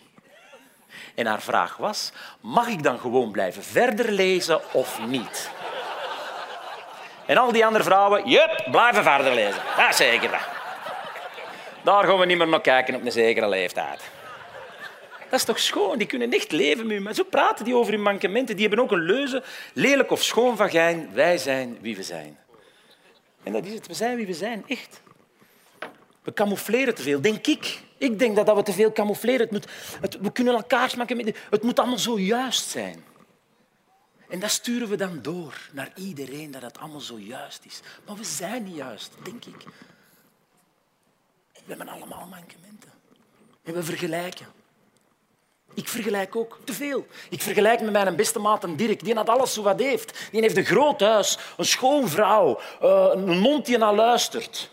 En 1.15 1.25
haar 1.25 1.41
vraag 1.41 1.77
was, 1.77 2.11
mag 2.41 2.67
ik 2.67 2.83
dan 2.83 2.99
gewoon 2.99 3.31
blijven 3.31 3.63
verder 3.63 4.11
lezen 4.11 4.73
of 4.73 4.99
niet? 5.07 5.49
En 7.25 7.37
al 7.37 7.51
die 7.51 7.65
andere 7.65 7.83
vrouwen, 7.83 8.29
jup, 8.29 8.67
blijven 8.71 9.03
verder 9.03 9.33
lezen. 9.33 9.61
Ja, 9.77 9.91
zeker. 9.91 10.47
Daar 11.83 12.03
gaan 12.03 12.19
we 12.19 12.25
niet 12.25 12.37
meer 12.37 12.47
naar 12.47 12.61
kijken 12.61 12.95
op 12.95 13.05
een 13.05 13.11
zekere 13.11 13.47
leeftijd. 13.47 14.01
Dat 15.29 15.39
is 15.39 15.45
toch 15.45 15.59
schoon? 15.59 15.97
Die 15.97 16.07
kunnen 16.07 16.31
echt 16.31 16.51
leven 16.51 17.03
met 17.03 17.15
zo 17.15 17.23
praten 17.23 17.65
die 17.65 17.75
over 17.75 17.93
hun 17.93 18.01
mankementen. 18.01 18.55
Die 18.55 18.67
hebben 18.67 18.85
ook 18.85 18.91
een 18.91 19.05
leuze, 19.05 19.43
lelijk 19.73 20.11
of 20.11 20.23
schoon 20.23 20.57
vagijn. 20.57 21.09
Wij 21.13 21.37
zijn 21.37 21.77
wie 21.81 21.95
we 21.95 22.03
zijn. 22.03 22.37
En 23.43 23.51
dat 23.51 23.65
is 23.65 23.73
het. 23.73 23.87
We 23.87 23.93
zijn 23.93 24.15
wie 24.15 24.25
we 24.25 24.33
zijn, 24.33 24.63
echt. 24.67 25.01
We 26.26 26.34
camoufleren 26.34 26.95
te 26.95 27.01
veel, 27.01 27.21
denk 27.21 27.47
ik. 27.47 27.82
Ik 27.97 28.19
denk 28.19 28.36
dat 28.36 28.55
we 28.55 28.63
te 28.63 28.71
veel 28.71 28.91
camoufleren. 28.91 29.41
Het 29.41 29.51
moet, 29.51 29.67
het, 30.01 30.17
we 30.19 30.32
kunnen 30.32 30.53
elkaar 30.53 30.89
smaken. 30.89 31.17
Met, 31.17 31.38
het 31.49 31.63
moet 31.63 31.80
allemaal 31.80 31.97
zo 31.97 32.19
juist 32.19 32.69
zijn. 32.69 33.03
En 34.30 34.39
dat 34.39 34.49
sturen 34.49 34.88
we 34.88 34.95
dan 34.95 35.21
door 35.21 35.69
naar 35.71 35.91
iedereen, 35.95 36.51
dat 36.51 36.61
het 36.61 36.78
allemaal 36.80 36.99
zo 36.99 37.19
juist 37.19 37.65
is. 37.65 37.80
Maar 38.05 38.15
we 38.15 38.23
zijn 38.23 38.63
niet 38.63 38.76
juist, 38.76 39.11
denk 39.23 39.45
ik. 39.45 39.63
We 41.53 41.61
hebben 41.65 41.88
allemaal 41.88 42.28
mankementen. 42.28 42.91
En 43.63 43.73
we 43.73 43.84
vergelijken. 43.84 44.45
Ik 45.73 45.88
vergelijk 45.88 46.36
ook 46.36 46.59
te 46.63 46.73
veel. 46.73 47.07
Ik 47.30 47.41
vergelijk 47.41 47.82
met 47.82 47.91
mijn 47.91 48.15
beste 48.15 48.39
maat 48.39 48.78
Dirk. 48.78 49.03
Die 49.03 49.15
had 49.15 49.30
alles 49.30 49.53
zo 49.53 49.61
wat 49.61 49.80
heeft. 49.80 50.30
Die 50.32 50.41
heeft 50.41 50.57
een 50.57 50.65
groot 50.65 50.99
huis, 50.99 51.38
een 51.57 51.65
schoon 51.65 52.09
vrouw, 52.09 52.59
eh, 52.82 53.09
een 53.13 53.39
mond 53.39 53.65
die 53.65 53.78
naar 53.78 53.93
luistert. 53.93 54.69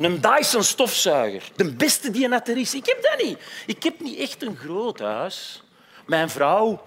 Een 0.00 0.20
Dyson 0.20 0.62
stofzuiger. 0.62 1.42
De 1.56 1.72
beste 1.72 2.10
die 2.10 2.28
er 2.28 2.56
is. 2.56 2.74
Ik 2.74 2.86
heb 2.86 3.02
dat 3.02 3.26
niet. 3.26 3.38
Ik 3.66 3.82
heb 3.82 4.00
niet 4.00 4.18
echt 4.18 4.42
een 4.42 4.56
groot 4.56 4.98
huis. 4.98 5.62
Mijn 6.06 6.30
vrouw... 6.30 6.82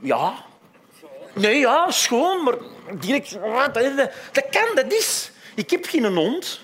Ja. 0.00 0.44
Nee, 1.34 1.58
ja, 1.58 1.90
schoon, 1.90 2.42
maar... 2.42 2.54
Direct, 3.00 3.32
dat 4.32 4.46
kan, 4.50 4.74
dat 4.74 4.92
is. 4.92 5.30
Ik 5.54 5.70
heb 5.70 5.84
geen 5.84 6.04
hond. 6.04 6.60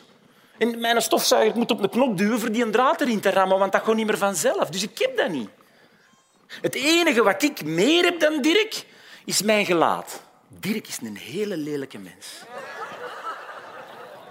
En 0.59 0.80
mijn 0.80 1.03
stofzuiger 1.03 1.57
moet 1.57 1.70
op 1.70 1.82
de 1.82 1.88
knop 1.88 2.18
duwen 2.18 2.40
voor 2.40 2.53
die 2.53 2.64
een 2.64 2.70
draad 2.70 3.01
erin 3.01 3.20
te 3.20 3.30
rammen, 3.30 3.59
want 3.59 3.72
dat 3.72 3.82
gaat 3.82 3.94
niet 3.94 4.07
meer 4.07 4.18
vanzelf. 4.18 4.68
Dus 4.68 4.82
ik 4.82 4.99
heb 4.99 5.16
dat 5.16 5.28
niet. 5.28 5.49
Het 6.46 6.74
enige 6.74 7.22
wat 7.22 7.42
ik 7.42 7.64
meer 7.64 8.05
heb 8.05 8.20
dan 8.20 8.42
Dirk, 8.42 8.84
is 9.24 9.42
mijn 9.42 9.66
gelaat. 9.66 10.22
Dirk 10.49 10.88
is 10.88 10.99
een 11.03 11.16
hele 11.16 11.57
lelijke 11.57 11.99
mens. 11.99 12.26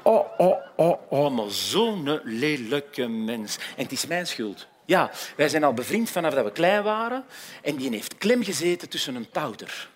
Oh, 0.08 0.26
oh, 0.38 0.58
oh, 0.76 1.00
oh, 1.10 1.32
maar 1.32 1.50
zo'n 1.50 2.20
lelijke 2.24 3.08
mens. 3.08 3.58
En 3.76 3.84
het 3.84 3.92
is 3.92 4.06
mijn 4.06 4.28
schuld. 4.28 4.68
Ja, 4.86 5.12
wij 5.36 5.50
zijn 5.50 5.64
al 5.64 5.74
bevriend 5.74 6.10
vanaf 6.10 6.34
dat 6.34 6.44
we 6.44 6.52
klein 6.52 6.84
waren. 6.84 7.26
En 7.62 7.76
die 7.76 7.90
heeft 7.90 8.18
klem 8.18 8.44
gezeten 8.44 8.90
tussen 8.90 9.16
een 9.16 9.30
touter 9.32 9.90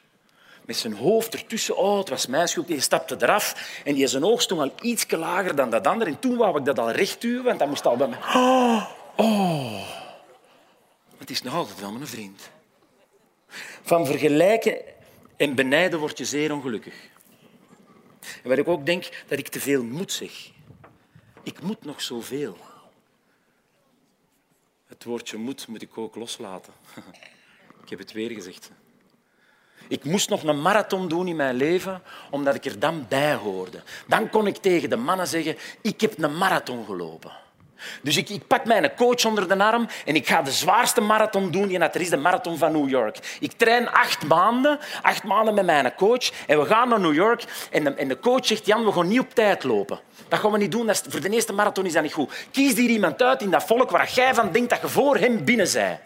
met 0.66 0.78
zijn 0.78 0.94
hoofd 0.94 1.34
ertussen. 1.34 1.78
Oh, 1.78 1.98
het 1.98 2.10
was 2.10 2.28
mijn 2.28 2.48
schuld. 2.48 2.68
Die 2.68 2.80
stapte 2.80 3.16
eraf 3.20 3.80
en 3.84 3.94
die 3.94 4.08
zijn 4.08 4.26
oog 4.26 4.42
stond 4.42 4.62
al 4.62 4.72
iets 4.82 5.06
lager 5.10 5.56
dan 5.56 5.70
dat 5.70 5.88
andere. 5.88 6.10
En 6.10 6.20
toen 6.20 6.38
wou 6.38 6.60
ik 6.60 6.66
dat 6.66 6.80
al 6.80 6.92
recht 6.92 7.22
duwen, 7.22 7.44
want 7.44 7.60
dat 7.60 7.68
moest 7.68 7.86
al 7.86 7.96
bij 7.96 8.08
mij. 8.08 8.20
Oh, 8.20 8.86
oh. 9.16 9.88
Het 11.18 11.30
is 11.30 11.42
nog 11.42 11.54
altijd 11.54 11.80
wel 11.80 11.92
mijn 11.92 12.08
vriend. 12.08 12.50
Van 13.84 14.06
vergelijken 14.06 14.78
en 15.38 15.56
benijden 15.56 16.00
word 16.00 16.18
je 16.18 16.26
zeer 16.26 16.54
ongelukkig. 16.54 16.94
En 18.44 18.50
wat 18.50 18.58
ik 18.58 18.68
ook 18.68 18.86
denk, 18.86 19.24
dat 19.28 19.40
ik 19.40 19.48
te 19.48 19.60
veel 19.60 19.84
moet 19.84 20.12
zeg. 20.12 20.50
Ik 21.44 21.62
moet 21.62 21.86
nog 21.86 22.02
zoveel. 22.02 22.58
Het 24.88 25.04
woordje 25.04 25.38
moet 25.38 25.68
moet 25.68 25.82
ik 25.82 25.98
ook 25.98 26.16
loslaten. 26.16 26.74
Ik 27.84 27.90
heb 27.90 28.00
het 28.00 28.12
weer 28.12 28.30
gezegd. 28.30 28.72
Ik 29.88 30.04
moest 30.04 30.30
nog 30.30 30.44
een 30.44 30.62
marathon 30.62 31.08
doen 31.08 31.28
in 31.28 31.36
mijn 31.36 31.56
leven, 31.56 32.02
omdat 32.30 32.56
ik 32.56 32.66
er 32.66 32.80
dan 32.80 33.06
bij 33.10 33.36
hoorde. 33.36 33.84
Dan 34.08 34.30
kon 34.30 34.48
ik 34.48 34.58
tegen 34.58 34.90
de 34.90 34.96
mannen 34.96 35.28
zeggen, 35.28 35.58
ik 35.82 36.02
heb 36.02 36.18
een 36.18 36.38
marathon 36.38 36.86
gelopen. 36.86 37.32
Dus 38.02 38.18
ik, 38.18 38.48
pak 38.48 38.66
mijn 38.66 38.96
coach 38.96 39.26
onder 39.26 39.48
de 39.48 39.58
arm 39.64 39.88
en 40.06 40.16
ik 40.16 40.28
ga 40.28 40.42
de 40.42 40.52
zwaarste 40.52 41.02
marathon 41.02 41.52
doen 41.52 41.68
die 41.68 41.80
er 41.80 42.02
is, 42.02 42.10
de 42.10 42.18
marathon 42.18 42.58
van 42.58 42.72
New 42.72 42.90
York. 42.90 43.38
Ik 43.40 43.52
train 43.52 43.90
acht 43.90 44.28
maanden, 44.28 44.80
acht 45.02 45.24
maanden 45.24 45.54
met 45.54 45.66
mijn 45.66 45.96
coach 45.96 46.32
en 46.48 46.60
we 46.60 46.66
gaan 46.66 46.90
naar 46.90 47.00
New 47.00 47.14
York 47.14 47.44
en 47.72 47.84
de, 47.84 48.06
de 48.08 48.20
coach 48.20 48.46
zegt, 48.46 48.66
Jan, 48.66 48.86
we 48.86 48.92
gaan 48.92 49.08
niet 49.08 49.20
op 49.20 49.34
tijd 49.34 49.64
lopen. 49.64 50.00
Dat 50.28 50.40
gaan 50.40 50.52
we 50.52 50.58
niet 50.58 50.72
doen, 50.72 50.88
dat 50.88 51.04
voor 51.10 51.22
de 51.22 51.30
eerste 51.30 51.54
marathon 51.54 51.86
is 51.86 51.94
dat 51.94 52.04
niet 52.04 52.14
goed. 52.14 52.34
Kies 52.52 52.74
hier 52.74 52.90
iemand 52.90 53.22
uit 53.22 53.42
in 53.42 53.50
dat 53.50 53.64
volk 53.64 53.90
waar 53.90 54.10
jij 54.14 54.34
van 54.34 54.52
denkt 54.52 54.70
dat 54.70 54.82
je 54.82 54.88
voor 54.88 55.18
hem 55.18 55.44
binnen 55.44 55.70
bent. 55.74 56.00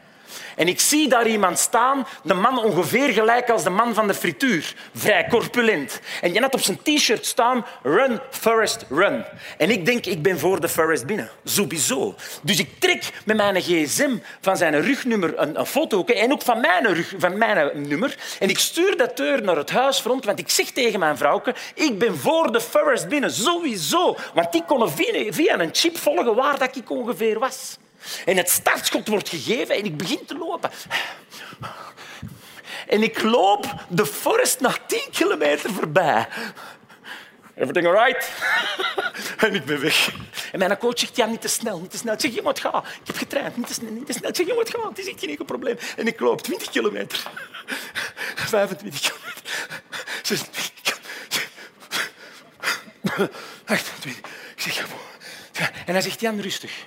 En 0.55 0.67
ik 0.67 0.80
zie 0.80 1.07
daar 1.07 1.28
iemand 1.28 1.59
staan, 1.59 2.07
de 2.23 2.34
man 2.34 2.63
ongeveer 2.63 3.13
gelijk 3.13 3.49
als 3.49 3.63
de 3.63 3.69
man 3.69 3.93
van 3.93 4.07
de 4.07 4.13
frituur. 4.13 4.73
Vrij 4.95 5.28
corpulent. 5.30 5.99
En 6.21 6.34
je 6.34 6.41
had 6.41 6.53
op 6.53 6.59
zijn 6.59 6.80
t-shirt 6.84 7.26
staan, 7.26 7.65
run, 7.84 8.19
Forest, 8.30 8.86
run. 8.89 9.26
En 9.57 9.69
ik 9.69 9.86
denk, 9.86 10.05
ik 10.05 10.21
ben 10.21 10.39
voor 10.39 10.61
de 10.61 10.69
Forest 10.69 11.05
binnen. 11.05 11.30
Sowieso. 11.43 12.15
Dus 12.41 12.59
ik 12.59 12.69
trek 12.80 13.11
met 13.26 13.38
mijn 13.38 13.61
gsm 13.61 14.17
van 14.41 14.57
zijn 14.57 14.82
rugnummer 14.82 15.39
een, 15.39 15.65
foto 15.65 16.05
en 16.05 16.32
ook 16.32 16.41
van 16.41 16.59
mijn, 16.59 16.93
rug, 16.93 17.13
van 17.17 17.38
mijn 17.38 17.88
nummer. 17.88 18.15
En 18.39 18.49
ik 18.49 18.59
stuur 18.59 18.97
dat 18.97 19.17
deur 19.17 19.43
naar 19.43 19.57
het 19.57 19.69
huisfront, 19.69 20.26
want 20.26 20.39
ik 20.39 20.49
zeg 20.49 20.71
tegen 20.71 20.99
mijn 20.99 21.17
vrouwke, 21.17 21.55
ik 21.73 21.99
ben 21.99 22.17
voor 22.17 22.51
de 22.51 22.61
Forest 22.61 23.07
binnen. 23.07 23.32
Sowieso. 23.32 24.17
Want 24.34 24.51
die 24.51 24.63
konden 24.65 24.91
via, 24.91 25.32
via 25.32 25.59
een 25.59 25.69
chip 25.71 25.97
volgen 25.97 26.36
waar 26.36 26.59
dat 26.59 26.76
ik 26.76 26.89
ongeveer 26.89 27.39
was. 27.39 27.78
En 28.26 28.38
het 28.38 28.49
startschot 28.49 29.08
wordt 29.08 29.30
gegeven 29.30 29.76
en 29.76 29.86
ik 29.86 29.97
begin 29.97 30.26
te 30.26 30.38
lopen. 30.38 30.72
En 32.88 33.03
ik 33.03 33.22
loop 33.22 33.66
de 33.88 34.06
forest 34.06 34.60
nog 34.60 34.80
tien 34.88 35.08
kilometer 35.12 35.74
voorbij. 35.74 36.28
Everything 37.56 37.88
all 37.88 38.06
right? 38.06 38.32
en 39.38 39.56
ik 39.56 39.66
ben 39.66 39.82
weg. 39.82 40.10
En 40.51 40.60
mijn 40.60 40.78
coach 40.78 40.99
zegt, 40.99 41.16
ja, 41.16 41.26
niet 41.26 41.41
te 41.41 41.47
snel, 41.47 41.80
niet 41.80 41.91
te 41.91 41.97
snel. 41.97 42.14
Ik 42.14 42.20
zeg, 42.20 42.34
je 42.34 42.41
moet 42.41 42.60
gaan. 42.60 42.84
Ik 42.84 43.08
heb 43.08 43.18
getraind, 43.18 43.58
niet 43.58 43.68
te 43.68 43.74
snel, 43.74 43.91
niet 43.91 44.06
te 44.06 44.14
snel. 44.14 44.30
Ik 44.30 44.36
zeg, 44.36 44.47
je 44.47 44.53
moet 44.53 44.70
gaan, 44.70 44.89
het 44.89 44.99
is 44.99 45.08
echt 45.08 45.20
geen 45.20 45.30
enkel 45.30 45.45
probleem. 45.45 45.78
En 45.97 46.08
ik 46.08 46.20
loop 46.20 46.41
20 46.41 46.70
kilometer. 46.70 47.24
25 48.36 49.01
kilometer. 49.01 49.43
26 50.24 50.72
kilometer. 50.82 51.03
28. 53.66 54.32
Ik 54.56 54.62
zeg. 54.62 54.86
En 55.86 55.93
hij 55.93 56.01
zegt, 56.01 56.20
Jan, 56.20 56.39
rustig. 56.39 56.86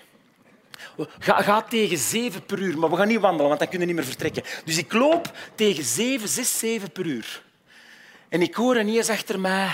Ga, 1.18 1.42
ga, 1.42 1.62
tegen 1.62 1.98
zeven 1.98 2.44
per 2.44 2.58
uur, 2.58 2.78
maar 2.78 2.90
we 2.90 2.96
gaan 2.96 3.08
niet 3.08 3.20
wandelen, 3.20 3.46
want 3.46 3.58
dan 3.58 3.68
kunnen 3.68 3.88
we 3.88 3.94
niet 3.94 4.02
meer 4.02 4.12
vertrekken. 4.12 4.42
Dus 4.64 4.78
ik 4.78 4.92
loop 4.92 5.32
tegen 5.54 5.84
zeven, 5.84 6.28
zes, 6.28 6.58
zeven 6.58 6.92
per 6.92 7.06
uur. 7.06 7.42
En 8.28 8.42
ik 8.42 8.54
hoor 8.54 8.80
ineens 8.80 9.08
achter 9.08 9.40
mij... 9.40 9.70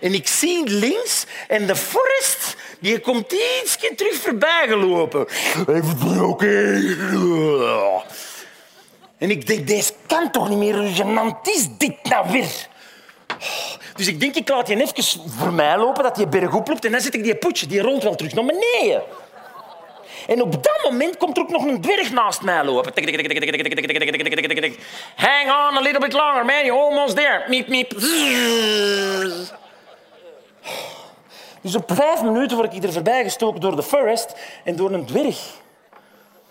En 0.00 0.14
ik 0.14 0.28
zie 0.28 0.68
links 0.68 1.26
en 1.48 1.66
de 1.66 1.76
forest 1.76 2.56
die 2.80 3.00
komt 3.00 3.32
ietsje 3.32 3.92
terug 3.96 4.14
voorbij 4.14 4.64
gelopen. 4.68 5.26
Even 5.66 6.24
oké. 6.24 6.80
En 9.20 9.30
ik 9.30 9.46
denk, 9.46 9.66
deze 9.66 9.92
kan 10.06 10.30
toch 10.30 10.48
niet 10.48 10.58
meer, 10.58 10.74
hoe 10.74 10.94
gênant 10.94 11.48
is 11.48 11.68
dit 11.78 11.96
nou 12.02 12.30
weer? 12.30 12.68
Dus 13.96 14.06
ik 14.06 14.20
denk, 14.20 14.34
ik 14.34 14.48
laat 14.48 14.68
je 14.68 14.80
even 14.80 15.30
voor 15.30 15.52
mij 15.52 15.78
lopen, 15.78 16.02
dat 16.02 16.18
je 16.18 16.26
berg 16.26 16.54
oploopt, 16.54 16.84
en 16.84 16.92
dan 16.92 17.00
zet 17.00 17.14
ik 17.14 17.22
die 17.22 17.34
poetje, 17.34 17.66
die 17.66 17.80
rolt 17.80 18.02
wel 18.02 18.14
terug 18.14 18.32
naar 18.32 18.44
beneden. 18.44 19.02
En 20.26 20.42
op 20.42 20.52
dat 20.52 20.80
moment 20.84 21.16
komt 21.16 21.36
er 21.36 21.42
ook 21.42 21.50
nog 21.50 21.64
een 21.64 21.80
dwerg 21.80 22.12
naast 22.12 22.42
mij 22.42 22.64
lopen. 22.64 22.92
Hang 25.16 25.46
on 25.46 25.76
a 25.76 25.80
little 25.80 26.00
bit 26.00 26.12
longer, 26.12 26.44
man. 26.44 26.64
You're 26.64 26.80
almost 26.80 27.16
there. 27.16 27.44
Miep, 27.48 27.68
miep. 27.68 27.90
Dus 31.60 31.74
op 31.74 31.92
vijf 31.94 32.22
minuten 32.22 32.56
word 32.56 32.74
ik 32.74 32.82
er 32.82 32.92
voorbij 32.92 33.22
gestoken 33.22 33.60
door 33.60 33.76
de 33.76 33.82
forest 33.82 34.34
en 34.64 34.76
door 34.76 34.90
een 34.90 35.06
dwerg. 35.06 35.59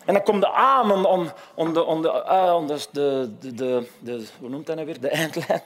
En 0.05 0.13
dan 0.13 0.23
komt 0.23 0.41
de 0.41 0.51
aan 0.53 1.05
om, 1.05 1.31
om, 1.55 1.73
de, 1.73 1.83
om, 1.83 2.01
de, 2.01 2.11
ah, 2.11 2.55
om 2.55 2.67
de, 2.67 2.79
de, 2.91 3.31
de, 3.39 3.55
de, 3.55 3.87
de- 3.99 4.25
Hoe 4.39 4.49
noemt 4.49 4.65
dat 4.65 4.75
nou 4.75 4.87
weer? 4.87 4.99
De 5.01 5.09
eindlijn. 5.09 5.61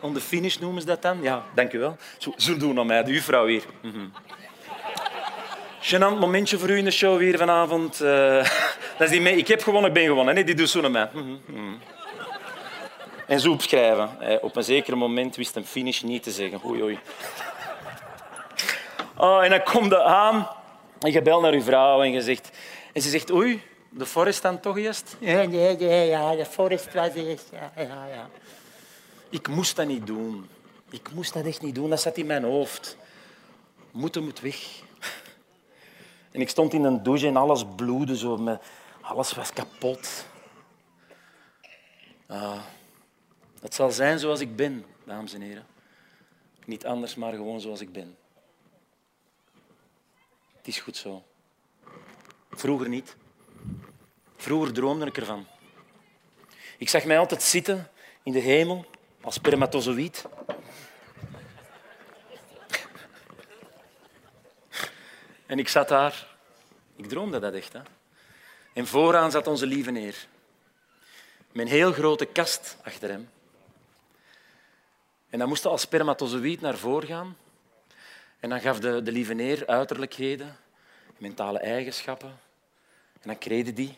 Om 0.00 0.14
de 0.14 0.20
finish 0.20 0.56
noemen 0.56 0.80
ze 0.80 0.86
dat 0.86 1.02
dan? 1.02 1.18
Ja, 1.22 1.42
dank 1.54 1.72
u 1.72 1.78
wel. 1.78 1.96
Zo, 2.18 2.32
zo 2.36 2.56
doen 2.56 2.78
aan 2.78 2.86
mij, 2.86 3.02
de 3.04 3.12
juffrouw 3.12 3.44
weer. 3.44 3.62
Mhm. 3.82 4.06
Gênant 5.80 6.18
momentje 6.18 6.58
voor 6.58 6.68
u 6.70 6.76
in 6.76 6.84
de 6.84 6.90
show 6.90 7.18
weer 7.18 7.38
vanavond. 7.38 8.00
Eh, 8.00 8.36
dat 8.98 9.00
is 9.06 9.10
die 9.10 9.20
mee. 9.20 9.36
Ik 9.36 9.48
heb 9.48 9.62
gewonnen, 9.62 9.88
ik 9.90 9.94
ben 9.96 10.06
gewonnen. 10.06 10.34
Nee, 10.34 10.44
die 10.44 10.54
doet 10.54 10.68
zo 10.70 10.80
naar 10.80 10.90
mij. 10.90 11.08
Mhm, 11.12 11.28
mhm. 11.46 11.74
En 13.26 13.40
zo 13.40 13.52
opschrijven. 13.52 14.10
Eh, 14.20 14.36
Op 14.40 14.56
een 14.56 14.64
zeker 14.64 14.96
moment 14.98 15.36
wist 15.36 15.56
een 15.56 15.66
finish 15.66 16.00
niet 16.00 16.22
te 16.22 16.30
zeggen. 16.30 16.60
Oei, 16.66 16.82
oei. 16.82 16.98
Oh, 19.16 19.44
en 19.44 19.50
dan 19.50 19.62
komt 19.62 19.90
je 19.90 20.02
aan 20.02 20.48
en 21.00 21.12
je 21.12 21.22
belt 21.22 21.42
naar 21.42 21.52
uw 21.52 21.62
vrouw 21.62 22.02
en 22.02 22.12
je 22.12 22.22
zegt... 22.22 22.50
En 22.94 23.02
ze 23.02 23.08
zegt, 23.10 23.30
oei, 23.30 23.62
de 23.90 24.06
forest 24.06 24.42
dan 24.42 24.60
toch 24.60 24.76
eerst? 24.78 25.16
Nee, 25.20 25.46
nee, 25.48 25.76
nee, 25.76 26.08
ja, 26.08 26.34
de 26.36 26.46
forest 26.46 26.92
was 26.94 27.14
eerst. 27.14 27.50
Ja, 27.52 27.72
ja, 27.76 28.06
ja. 28.06 28.30
Ik 29.30 29.48
moest 29.48 29.76
dat 29.76 29.86
niet 29.86 30.06
doen. 30.06 30.48
Ik 30.90 31.12
moest 31.12 31.32
dat 31.32 31.44
echt 31.46 31.62
niet 31.62 31.74
doen. 31.74 31.90
Dat 31.90 32.00
zat 32.00 32.16
in 32.16 32.26
mijn 32.26 32.44
hoofd. 32.44 32.96
Moeten 33.90 34.24
moet 34.24 34.40
weg. 34.40 34.82
En 36.30 36.40
ik 36.40 36.48
stond 36.48 36.72
in 36.72 36.84
een 36.84 37.02
douche 37.02 37.26
en 37.26 37.36
alles 37.36 37.64
bloedde 37.76 38.16
zo. 38.16 38.36
Met- 38.36 38.62
Alles 39.00 39.32
was 39.32 39.52
kapot. 39.52 40.26
Ah, 42.26 42.62
het 43.60 43.74
zal 43.74 43.90
zijn 43.90 44.18
zoals 44.18 44.40
ik 44.40 44.56
ben, 44.56 44.84
dames 45.04 45.32
en 45.34 45.40
heren. 45.40 45.66
Niet 46.66 46.86
anders, 46.86 47.14
maar 47.14 47.32
gewoon 47.32 47.60
zoals 47.60 47.80
ik 47.80 47.92
ben. 47.92 48.16
Het 50.56 50.68
is 50.68 50.80
goed 50.80 50.96
zo. 50.96 51.22
Vroeger 52.54 52.88
niet. 52.88 53.16
Vroeger 54.36 54.72
droomde 54.72 55.06
ik 55.06 55.16
ervan. 55.16 55.46
Ik 56.78 56.88
zag 56.88 57.04
mij 57.04 57.18
altijd 57.18 57.42
zitten 57.42 57.90
in 58.22 58.32
de 58.32 58.38
hemel 58.38 58.86
als 59.20 59.34
spermatozoïd. 59.34 60.24
En 65.46 65.58
ik 65.58 65.68
zat 65.68 65.88
daar. 65.88 66.26
Ik 66.96 67.08
droomde 67.08 67.38
dat 67.38 67.54
echt. 67.54 67.72
Hè. 67.72 67.80
En 68.72 68.86
vooraan 68.86 69.30
zat 69.30 69.46
onze 69.46 69.66
lieve 69.66 69.90
neer. 69.90 70.26
Een 71.52 71.66
heel 71.66 71.92
grote 71.92 72.24
kast 72.24 72.76
achter 72.82 73.08
hem. 73.08 73.28
En 75.30 75.38
dan 75.38 75.48
moest 75.48 75.62
hij 75.62 75.72
als 75.72 75.80
spermatozoïd 75.80 76.60
naar 76.60 76.76
voren 76.76 77.08
gaan. 77.08 77.36
En 78.40 78.48
dan 78.48 78.60
gaf 78.60 78.80
de, 78.80 79.02
de 79.02 79.12
lieve 79.12 79.34
neer 79.34 79.66
uiterlijkheden, 79.66 80.56
mentale 81.18 81.58
eigenschappen. 81.58 82.38
En 83.24 83.30
dan 83.30 83.38
kreeg 83.38 83.72
die. 83.72 83.94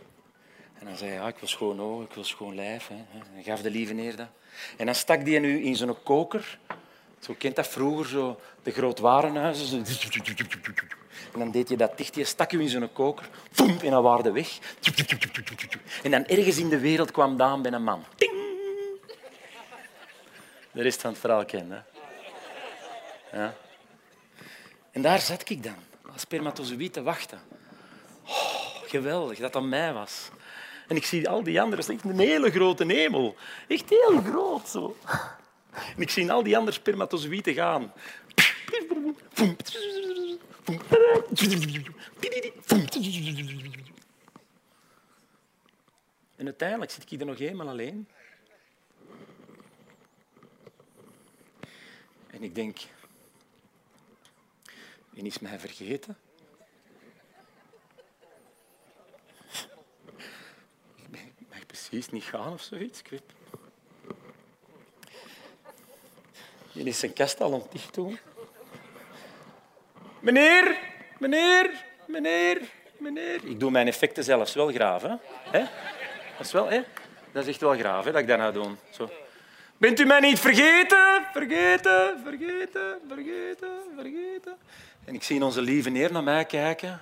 En 0.78 0.86
dan 0.86 0.96
zei 0.96 1.10
hij, 1.10 1.18
ja, 1.18 1.28
ik 1.28 1.38
wil 1.38 1.48
schoon 1.48 1.80
oog, 1.80 2.02
ik 2.02 2.12
wil 2.12 2.24
schoon 2.24 2.54
lijf. 2.54 2.88
Hè. 2.88 2.94
En 3.36 3.44
gaf 3.44 3.62
de 3.62 3.70
lieve 3.70 3.92
neer 3.92 4.16
dat. 4.16 4.28
En 4.76 4.86
dan 4.86 4.94
stak 4.94 5.24
die 5.24 5.40
nu 5.40 5.62
in 5.62 5.76
zo'n 5.76 6.02
koker. 6.02 6.58
Zo 7.20 7.34
kent 7.38 7.56
dat 7.56 7.68
vroeger, 7.68 8.06
zo, 8.06 8.40
de 8.62 8.70
grootwarenhuizen. 8.70 9.66
Zo. 9.66 9.76
En 11.32 11.38
dan 11.38 11.50
deed 11.50 11.68
je 11.68 11.76
dat 11.76 11.98
dicht, 11.98 12.14
je 12.14 12.24
stak 12.24 12.50
je 12.50 12.58
in 12.58 12.68
zo'n 12.68 12.92
koker. 12.92 13.28
En 13.82 13.90
dan 13.90 14.02
waren 14.02 14.32
weg. 14.32 14.58
En 16.02 16.10
dan 16.10 16.26
ergens 16.26 16.58
in 16.58 16.68
de 16.68 16.78
wereld 16.78 17.10
kwam 17.10 17.36
Daan 17.36 17.62
bij 17.62 17.72
een 17.72 17.82
man. 17.82 18.04
Ting! 18.16 18.32
De 20.72 20.82
rest 20.82 21.00
van 21.00 21.10
het 21.10 21.20
verhaal 21.20 21.44
kende. 21.44 21.82
Ja. 23.32 23.54
En 24.90 25.02
daar 25.02 25.20
zat 25.20 25.50
ik 25.50 25.62
dan, 25.62 25.76
als 26.12 26.20
spermatozoïd 26.20 26.92
te 26.92 27.02
wachten. 27.02 27.40
Geweldig 28.86 29.38
dat 29.38 29.52
dat 29.52 29.62
mij 29.62 29.92
was. 29.92 30.30
En 30.88 30.96
ik 30.96 31.04
zie 31.04 31.28
al 31.28 31.42
die 31.42 31.60
anderen, 31.60 31.88
echt 31.88 32.04
een 32.04 32.18
hele 32.18 32.50
grote 32.50 32.84
hemel. 32.84 33.36
Echt 33.68 33.90
heel 33.90 34.22
groot 34.22 34.68
zo. 34.68 34.96
En 35.70 36.02
ik 36.02 36.10
zie 36.10 36.32
al 36.32 36.42
die 36.42 36.56
andere 36.56 36.76
spermatozoïden 36.76 37.54
gaan. 37.54 37.92
En 46.36 46.44
uiteindelijk 46.44 46.90
zit 46.90 47.12
ik 47.12 47.20
er 47.20 47.26
nog 47.26 47.38
eenmaal 47.38 47.68
alleen. 47.68 48.08
En 52.26 52.42
ik 52.42 52.54
denk, 52.54 52.78
en 55.16 55.26
is 55.26 55.38
mij 55.38 55.58
vergeten? 55.58 56.16
Ik 61.10 61.48
mag 61.48 61.65
precies 61.76 62.10
niet 62.10 62.24
gaan 62.24 62.52
of 62.52 62.62
zoiets. 62.62 63.02
Ik. 63.10 63.20
Je 66.72 66.82
is 66.82 66.98
zijn 66.98 67.12
kast 67.12 67.40
al 67.40 67.54
aan 67.54 67.62
het 67.72 67.94
doen. 67.94 68.18
Meneer, 70.20 70.78
meneer, 71.18 71.70
meneer, 72.06 72.60
meneer. 72.98 73.44
Ik 73.44 73.60
doe 73.60 73.70
mijn 73.70 73.86
effecten 73.86 74.24
zelfs 74.24 74.54
wel. 74.54 74.72
Hè? 75.02 75.14
Hè? 75.50 75.64
Dat 76.36 76.46
is 76.46 76.52
wel, 76.52 76.68
hè? 76.68 76.80
Dat 77.32 77.42
is 77.42 77.48
echt 77.48 77.60
wel 77.60 77.74
graaf 77.74 78.04
hè, 78.04 78.12
dat 78.12 78.20
ik 78.20 78.28
dat 78.28 78.38
nou 78.38 78.52
doe. 78.52 78.74
Zo. 78.90 79.10
Bent 79.76 80.00
u 80.00 80.04
mij 80.04 80.20
niet 80.20 80.38
vergeten? 80.38 81.26
Vergeten, 81.32 82.20
vergeten, 82.24 83.00
vergeten, 83.08 83.82
vergeten. 83.94 84.56
En 85.04 85.14
ik 85.14 85.22
zie 85.22 85.44
onze 85.44 85.62
lieve 85.62 85.90
neer 85.90 86.12
naar 86.12 86.22
mij 86.22 86.44
kijken. 86.44 87.00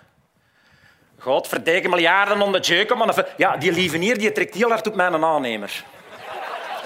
God, 1.25 1.49
verdijken 1.49 1.91
miljarden 1.91 2.43
onder 2.43 2.61
de 2.63 2.67
jeuk, 2.67 2.95
maar 2.95 3.27
Ja, 3.37 3.57
die 3.57 3.73
lieve 3.73 3.97
neer 3.97 4.19
die 4.19 4.33
trekt 4.33 4.55
heel 4.55 4.69
hard 4.69 4.87
op 4.87 4.95
mijn 4.95 5.25
aannemer. 5.25 5.85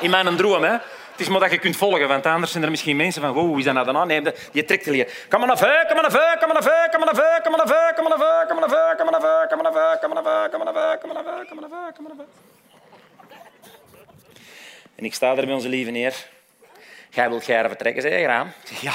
In 0.01 0.11
mijn 0.11 0.37
droom, 0.37 0.63
hè. 0.63 0.73
Het 0.73 1.27
is 1.27 1.29
maar 1.29 1.41
dat 1.41 1.51
je 1.51 1.59
kunt 1.59 1.77
volgen, 1.77 2.09
want 2.09 2.27
anders 2.27 2.53
zijn 2.53 2.65
er 2.65 2.71
misschien 2.71 2.97
mensen 2.97 3.23
van 3.23 3.33
wow, 3.33 3.47
hoe 3.47 3.59
is 3.59 3.65
dat 3.65 3.75
nou 3.75 3.97
aannemer? 3.97 4.35
Die 4.53 4.65
trekt 4.65 4.87
er 4.87 4.93
hier. 4.93 5.09
Kom 5.29 5.39
maar 5.39 5.49
naar 5.49 5.59
vuur, 5.59 5.85
kom 5.87 5.95
maar 5.95 6.03
naar 6.03 6.21
vuur, 6.21 6.37
kom 6.41 6.49
maar 6.49 6.63
naar 6.63 6.71
vuur, 6.71 6.89
kom 6.91 7.01
maar 7.01 7.15
naar 7.15 7.23
vuur, 7.23 7.41
kom 7.43 7.53
maar 7.53 7.67
naar 7.67 7.75
vuur, 7.75 7.95
kom 7.97 8.05
maar 8.05 8.13
naar 8.13 8.21
vuur, 8.23 8.47
kom 8.47 8.57
maar 8.57 8.65
naar 9.05 9.21
vuur, 9.21 9.49
kom 9.49 9.59
maar 9.59 9.65
naar 9.65 9.75
vuur, 9.75 9.99
kom 9.99 10.09
maar 10.09 10.19
naar 10.19 10.33
vuur, 10.33 10.49
kom 10.49 10.59
maar 10.59 10.65
naar 10.65 10.75
vuur, 10.75 10.99
kom 10.99 11.09
maar 11.09 11.09
naar 11.09 11.09
vuur, 11.09 11.09
kom 11.09 11.09
maar 11.09 11.23
naar 11.23 11.25
vuur, 11.25 11.47
kom 11.49 11.57
maar 11.57 11.69
naar 11.69 11.79
vuur, 11.79 11.93
kom 11.95 12.05
maar 12.05 12.15
naar 12.17 12.27
vuur. 12.27 12.35
En 14.97 15.05
ik 15.05 15.15
sta 15.15 15.35
daar 15.35 15.45
bij 15.45 15.55
onze 15.55 15.69
lieve 15.69 15.91
neer. 15.91 16.15
Jij 17.11 17.29
wilt 17.29 17.45
Gerre 17.45 17.69
vertrekken, 17.69 18.03
zei 18.03 18.15
je, 18.15 18.25
Graan? 18.25 18.53
Ja. 18.81 18.95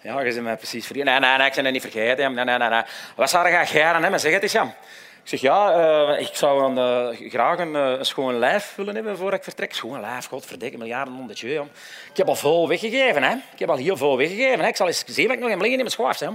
Ja, 0.00 0.20
je 0.20 0.32
bent 0.32 0.42
mij 0.42 0.56
precies 0.56 0.86
vergeten. 0.86 1.10
Nee, 1.10 1.20
nee, 1.20 1.38
nee, 1.38 1.46
ik 1.46 1.54
ben 1.54 1.64
het 1.64 1.72
niet 1.72 1.82
vergeten. 1.82 2.34
Nee, 2.34 2.44
nee, 2.44 2.58
nee, 2.58 2.68
nee. 2.68 2.82
Wat 3.16 3.30
zou 3.30 3.48
je 3.48 3.66
Gerre 3.66 4.00
hebben? 4.00 4.20
Zeg 4.20 4.32
het 4.32 4.42
eens, 4.42 4.52
Jan. 4.52 4.74
Ik 5.22 5.38
zeg, 5.38 5.40
ja, 5.40 5.72
eh, 5.72 6.20
ik 6.20 6.34
zou 6.34 6.60
dan, 6.60 6.78
eh, 6.78 7.30
graag 7.30 7.58
een, 7.58 7.76
eh, 7.76 7.98
een 7.98 8.04
schoon 8.04 8.38
lijf 8.38 8.72
willen 8.76 8.94
hebben 8.94 9.16
voor 9.16 9.32
ik 9.32 9.42
vertrek. 9.42 9.74
Schoon 9.74 10.00
lijf, 10.00 10.26
godverdikke, 10.26 10.78
miljarden 10.78 11.14
honderdje. 11.14 11.64
Ik 12.10 12.16
heb 12.16 12.28
al 12.28 12.34
veel 12.34 12.68
weggegeven. 12.68 13.22
Hè. 13.22 13.34
Ik 13.52 13.58
heb 13.58 13.70
al 13.70 13.76
heel 13.76 13.96
veel 13.96 14.16
weggegeven. 14.16 14.60
Hè. 14.60 14.66
Ik 14.66 14.76
zal 14.76 14.86
eens 14.86 15.04
zien 15.06 15.26
wat 15.26 15.36
ik 15.36 15.42
nog 15.42 15.50
heb 15.50 15.60
liggen 15.60 15.78
in 15.78 15.84
mijn 15.84 15.90
schwaaf. 15.90 16.18
Hè. 16.18 16.28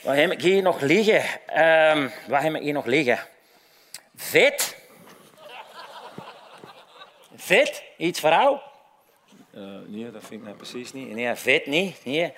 Wat 0.00 0.14
heb 0.14 0.30
ik 0.30 0.40
hier 0.40 0.62
nog 0.62 0.80
liggen? 0.80 1.22
Ehm, 1.46 2.08
wat 2.26 2.42
heb 2.42 2.54
ik 2.54 2.62
hier 2.62 2.72
nog 2.72 2.86
liggen? 2.86 3.18
Vet. 4.16 4.76
Vet? 7.36 7.82
Iets 7.96 8.20
voor 8.20 8.30
jou? 8.30 8.58
Eh, 9.58 9.64
nee, 9.86 10.10
dat 10.10 10.24
vind 10.24 10.40
ik 10.40 10.46
nou 10.46 10.56
precies 10.56 10.92
niet. 10.92 11.10
Nee, 11.10 11.34
vet 11.34 11.66
niet. 11.66 12.04
Nee. 12.04 12.32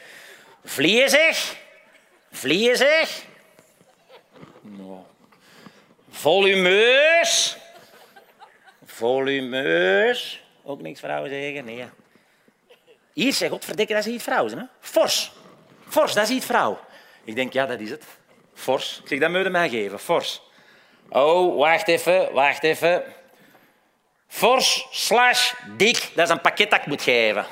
Vliezig? 0.65 1.57
Vliezig? 2.31 3.25
Nou. 4.61 4.99
Volumeus? 6.11 7.57
Volumeus? 8.85 10.43
Ook 10.63 10.81
niks 10.81 11.01
vrouwen 11.01 11.31
zeggen? 11.31 11.65
Nee. 11.65 11.85
Hier, 13.13 13.33
zeg, 13.33 13.51
godverdikke, 13.51 13.93
dat 13.95 14.07
is 14.07 14.13
iets 14.13 14.25
vrouw. 14.25 14.49
Hè? 14.49 14.63
Fors. 14.81 15.33
Fors, 15.89 16.15
dat 16.15 16.29
is 16.29 16.37
iets 16.37 16.47
vrouw. 16.47 16.81
Ik 17.25 17.35
denk, 17.35 17.53
ja, 17.53 17.67
dat 17.67 17.81
is 17.81 17.91
het. 17.91 18.05
Fors. 18.55 19.01
Ik 19.03 19.09
zeg, 19.09 19.19
dat 19.19 19.31
moet 19.31 19.43
je 19.43 19.51
mij 19.51 19.69
geven. 19.69 19.99
Fors. 19.99 20.43
Oh, 21.09 21.57
wacht 21.57 21.89
even, 21.89 22.33
wacht 22.33 22.63
even. 22.63 23.05
Fors 24.31 24.87
slash 24.91 25.53
dik, 25.77 26.11
dat 26.15 26.27
is 26.27 26.33
een 26.33 26.41
pakket 26.41 26.71
dat 26.71 26.81
ik 26.81 26.87
moet 26.87 27.03
geven. 27.03 27.47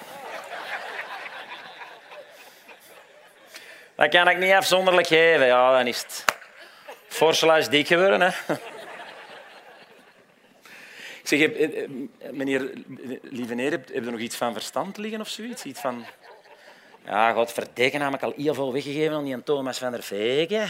Dat 3.94 4.08
kan 4.08 4.28
ik 4.28 4.38
niet 4.38 4.52
afzonderlijk 4.52 5.06
geven. 5.06 5.46
Ja, 5.46 5.76
dan 5.76 5.86
is 5.86 5.98
het 5.98 6.24
fors 7.08 7.38
slash 7.38 7.66
dik 7.66 7.86
geworden. 7.86 8.20
Hè. 8.20 8.54
Ik 11.22 11.28
zeg, 11.28 11.40
eh, 11.40 11.82
eh, 11.82 11.88
meneer 12.30 12.72
Lieveneer, 13.22 13.70
heb 13.70 13.88
heb 13.92 14.04
je 14.04 14.10
nog 14.10 14.20
iets 14.20 14.36
van 14.36 14.52
verstand 14.52 14.96
liggen 14.96 15.20
of 15.20 15.28
zoiets? 15.28 15.64
Iets 15.64 15.80
van... 15.80 16.04
Ja, 17.04 17.32
godverdikke, 17.32 17.98
heb 17.98 18.14
ik 18.14 18.22
al 18.22 18.32
heel 18.36 18.54
veel 18.54 18.72
weggegeven 18.72 19.16
aan 19.16 19.24
die 19.24 19.42
Thomas 19.42 19.78
van 19.78 19.90
der 19.90 20.02
Veken. 20.02 20.68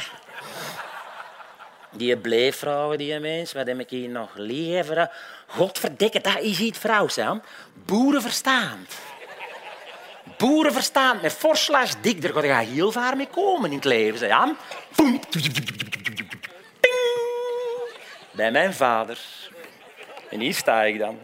Die 1.90 2.16
bleefvrouwen, 2.16 2.98
die 2.98 3.18
mens. 3.20 3.52
Wat 3.52 3.66
heb 3.66 3.78
ik 3.78 3.90
hier 3.90 4.08
nog 4.08 4.30
liggen? 4.34 5.10
Godverdikke, 5.46 6.20
dat 6.20 6.38
is 6.38 6.60
iets 6.60 6.78
vrouws, 6.78 7.16
hè. 7.16 7.30
Boerenverstand. 7.74 8.94
boerenverstand 10.36 11.22
met 11.22 11.32
forslag 11.32 12.00
dik. 12.00 12.22
Daar 12.22 12.42
ga 12.42 12.60
je 12.60 12.70
heel 12.70 12.92
ver 12.92 13.16
mee 13.16 13.26
komen 13.26 13.70
in 13.70 13.76
het 13.76 13.84
leven. 13.84 14.56
Ting. 14.94 15.22
Bij 18.30 18.50
mijn 18.50 18.74
vader. 18.74 19.18
En 20.30 20.40
hier 20.40 20.54
sta 20.54 20.82
ik 20.82 20.98
dan. 20.98 21.18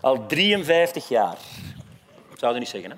Al 0.00 0.26
53 0.26 1.08
jaar. 1.08 1.36
Zou 2.36 2.52
je 2.52 2.58
niet 2.58 2.68
zeggen, 2.68 2.90
hè? 2.90 2.96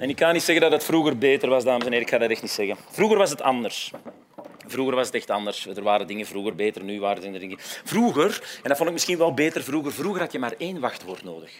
En 0.00 0.08
ik 0.08 0.16
kan 0.16 0.32
niet 0.32 0.42
zeggen 0.42 0.62
dat 0.70 0.72
het 0.72 0.84
vroeger 0.84 1.18
beter 1.18 1.48
was, 1.48 1.64
dames 1.64 1.84
en 1.84 1.88
heren. 1.92 2.06
Ik 2.06 2.12
ga 2.12 2.18
dat 2.18 2.30
echt 2.30 2.42
niet 2.42 2.50
zeggen. 2.50 2.76
Vroeger 2.90 3.18
was 3.18 3.30
het 3.30 3.42
anders. 3.42 3.90
Vroeger 4.66 4.94
was 4.94 5.06
het 5.06 5.14
echt 5.14 5.30
anders. 5.30 5.66
Er 5.66 5.82
waren 5.82 6.06
dingen 6.06 6.26
vroeger 6.26 6.54
beter, 6.54 6.84
nu 6.84 7.00
waren 7.00 7.34
er 7.34 7.40
dingen... 7.40 7.58
Vroeger, 7.84 8.42
en 8.62 8.68
dat 8.68 8.76
vond 8.76 8.88
ik 8.88 8.94
misschien 8.94 9.18
wel 9.18 9.34
beter 9.34 9.62
vroeger, 9.62 9.92
vroeger 9.92 10.20
had 10.20 10.32
je 10.32 10.38
maar 10.38 10.54
één 10.58 10.80
wachtwoord 10.80 11.22
nodig. 11.24 11.50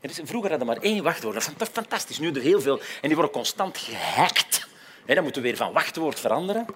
Is- 0.00 0.20
Vroeger 0.24 0.50
hadden 0.50 0.68
we 0.68 0.74
maar 0.74 0.82
één 0.82 1.02
wachtwoord. 1.02 1.34
Dat 1.34 1.42
is 1.42 1.52
fant- 1.56 1.70
fantastisch. 1.72 2.18
Nu 2.18 2.30
er 2.32 2.40
heel 2.40 2.60
veel. 2.60 2.78
En 2.78 3.06
die 3.08 3.14
worden 3.14 3.32
constant 3.32 3.78
gehackt. 3.78 4.68
Dan 5.06 5.22
moeten 5.22 5.42
we 5.42 5.48
weer 5.48 5.56
van 5.56 5.72
wachtwoord 5.72 6.20
veranderen. 6.20 6.66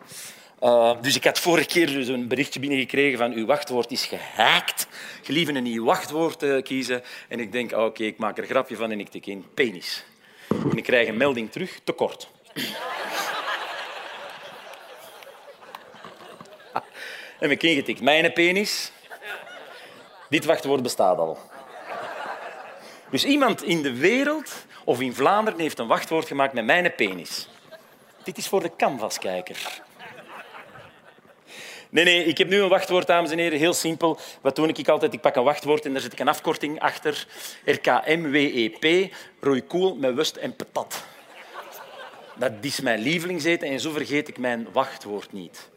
Uh, 0.63 0.93
dus 1.01 1.17
ik 1.17 1.25
had 1.25 1.39
vorige 1.39 1.67
keer 1.67 1.87
dus 1.87 2.09
een 2.09 2.29
berichtje 2.29 2.61
binnengekregen 2.61 3.19
van 3.19 3.33
uw 3.33 3.47
wachtwoord 3.47 3.91
is 3.91 4.05
gehackt. 4.07 4.87
Gelieve 5.23 5.53
een 5.53 5.63
nieuw 5.63 5.85
wachtwoord 5.85 6.43
eh, 6.43 6.63
kiezen. 6.63 7.03
En 7.29 7.41
ik 7.41 7.53
denk, 7.53 7.73
ah, 7.73 7.85
oké, 7.85 8.03
ik 8.05 8.19
maak 8.19 8.39
er 8.39 8.45
grapje 8.47 8.77
van 8.77 8.91
en 8.91 9.01
ik 9.01 9.09
tik 9.09 9.27
in 9.27 9.45
penis. 9.55 10.05
En 10.49 10.77
ik 10.77 10.83
krijg 10.83 11.09
een 11.09 11.17
melding 11.17 11.53
terug, 11.53 11.81
tekort. 11.85 12.29
En 17.39 17.51
ik 17.51 17.63
ingetikt, 17.63 18.01
mijn 18.01 18.33
penis. 18.33 18.93
Dit 20.29 20.45
wachtwoord 20.45 20.83
bestaat 20.83 21.19
al. 21.19 21.39
Dus 23.11 23.25
iemand 23.25 23.63
in 23.63 23.83
de 23.83 23.97
wereld 23.97 24.67
of 24.85 25.01
in 25.01 25.15
Vlaanderen 25.15 25.61
heeft 25.61 25.79
een 25.79 25.87
wachtwoord 25.87 26.27
gemaakt 26.27 26.53
met 26.53 26.65
mijn 26.65 26.95
penis. 26.95 27.49
Dit 28.23 28.39
is 28.39 28.49
voor 28.49 28.63
de 28.63 28.71
canvaskijker. 28.77 29.83
Nee, 31.95 32.05
nee, 32.05 32.25
ik 32.25 32.39
heb 32.39 32.49
nu 32.49 32.61
een 32.61 32.69
wachtwoord, 32.69 33.07
dames 33.07 33.31
en 33.31 33.39
heren. 33.39 33.59
Heel 33.59 33.73
simpel. 33.73 34.19
Wat 34.41 34.57
doe 34.57 34.69
ik 34.69 34.89
altijd? 34.89 35.13
Ik 35.13 35.21
pak 35.21 35.37
een 35.37 35.43
wachtwoord 35.45 35.85
en 35.85 35.93
daar 35.93 36.01
zet 36.01 36.13
ik 36.13 36.19
een 36.19 36.29
afkorting 36.29 36.81
achter. 36.81 37.27
RKMWEP, 37.65 39.15
roeikoel 39.41 39.97
met 39.97 40.15
wust 40.15 40.37
en 40.37 40.57
patat. 40.57 41.05
Dat 42.37 42.53
is 42.61 42.81
mijn 42.81 43.01
lievelingseten 43.01 43.69
en 43.69 43.81
zo 43.81 43.91
vergeet 43.91 44.29
ik 44.29 44.39
mijn 44.39 44.69
wachtwoord 44.73 45.33
niet. 45.33 45.71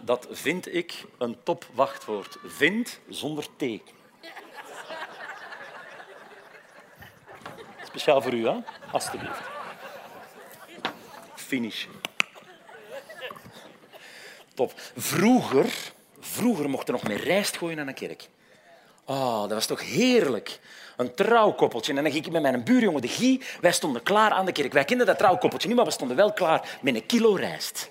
Dat 0.00 0.28
vind 0.30 0.74
ik 0.74 1.04
een 1.18 1.36
topwachtwoord. 1.42 2.36
Vind 2.46 3.00
zonder 3.08 3.44
T. 3.56 3.64
Speciaal 7.84 8.22
voor 8.22 8.34
u, 8.34 8.46
hè? 8.46 8.56
Alsjeblieft. 8.92 9.40
Finish. 11.34 11.86
Vroeger, 14.96 15.92
vroeger 16.20 16.70
mocht 16.70 16.86
er 16.88 16.92
nog 16.92 17.02
meer 17.02 17.24
rijst 17.24 17.56
gooien 17.56 17.78
aan 17.78 17.88
een 17.88 17.94
kerk. 17.94 18.28
Oh, 19.04 19.40
dat 19.40 19.50
was 19.50 19.66
toch 19.66 19.80
heerlijk. 19.80 20.60
Een 20.96 21.14
trouwkoppeltje. 21.14 21.94
En 21.94 22.02
dan 22.02 22.12
ging 22.12 22.26
ik 22.26 22.32
met 22.32 22.42
mijn 22.42 22.64
buurjongen, 22.64 23.00
de 23.00 23.08
Guy, 23.08 23.40
wij 23.60 23.72
stonden 23.72 24.02
klaar 24.02 24.30
aan 24.30 24.46
de 24.46 24.52
kerk. 24.52 24.72
Wij 24.72 24.84
kenden 24.84 25.06
dat 25.06 25.18
trouwkoppeltje 25.18 25.68
niet, 25.68 25.76
maar 25.76 25.86
we 25.86 25.92
stonden 25.92 26.16
wel 26.16 26.32
klaar 26.32 26.78
met 26.82 26.94
een 26.94 27.06
kilo 27.06 27.34
rijst. 27.34 27.90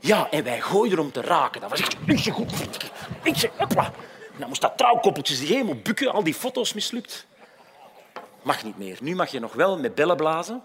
Ja, 0.00 0.30
en 0.30 0.44
wij 0.44 0.60
gooiden 0.60 0.98
om 0.98 1.12
te 1.12 1.20
raken. 1.20 1.60
Dat 1.60 1.70
was 1.70 1.80
echt 1.80 1.96
ietsje 2.06 2.30
goed. 2.30 2.52
Ietsje. 3.22 3.50
En 3.58 4.40
dan 4.40 4.48
moest 4.48 4.60
dat 4.60 4.76
trouwkoppeltje 4.76 5.34
zich 5.34 5.48
helemaal 5.48 5.76
bukken. 5.76 6.12
Al 6.12 6.24
die 6.24 6.34
foto's 6.34 6.72
mislukt. 6.72 7.26
Mag 8.42 8.64
niet 8.64 8.78
meer. 8.78 8.98
Nu 9.00 9.14
mag 9.14 9.30
je 9.30 9.40
nog 9.40 9.52
wel 9.52 9.78
met 9.78 9.94
bellen 9.94 10.16
blazen. 10.16 10.62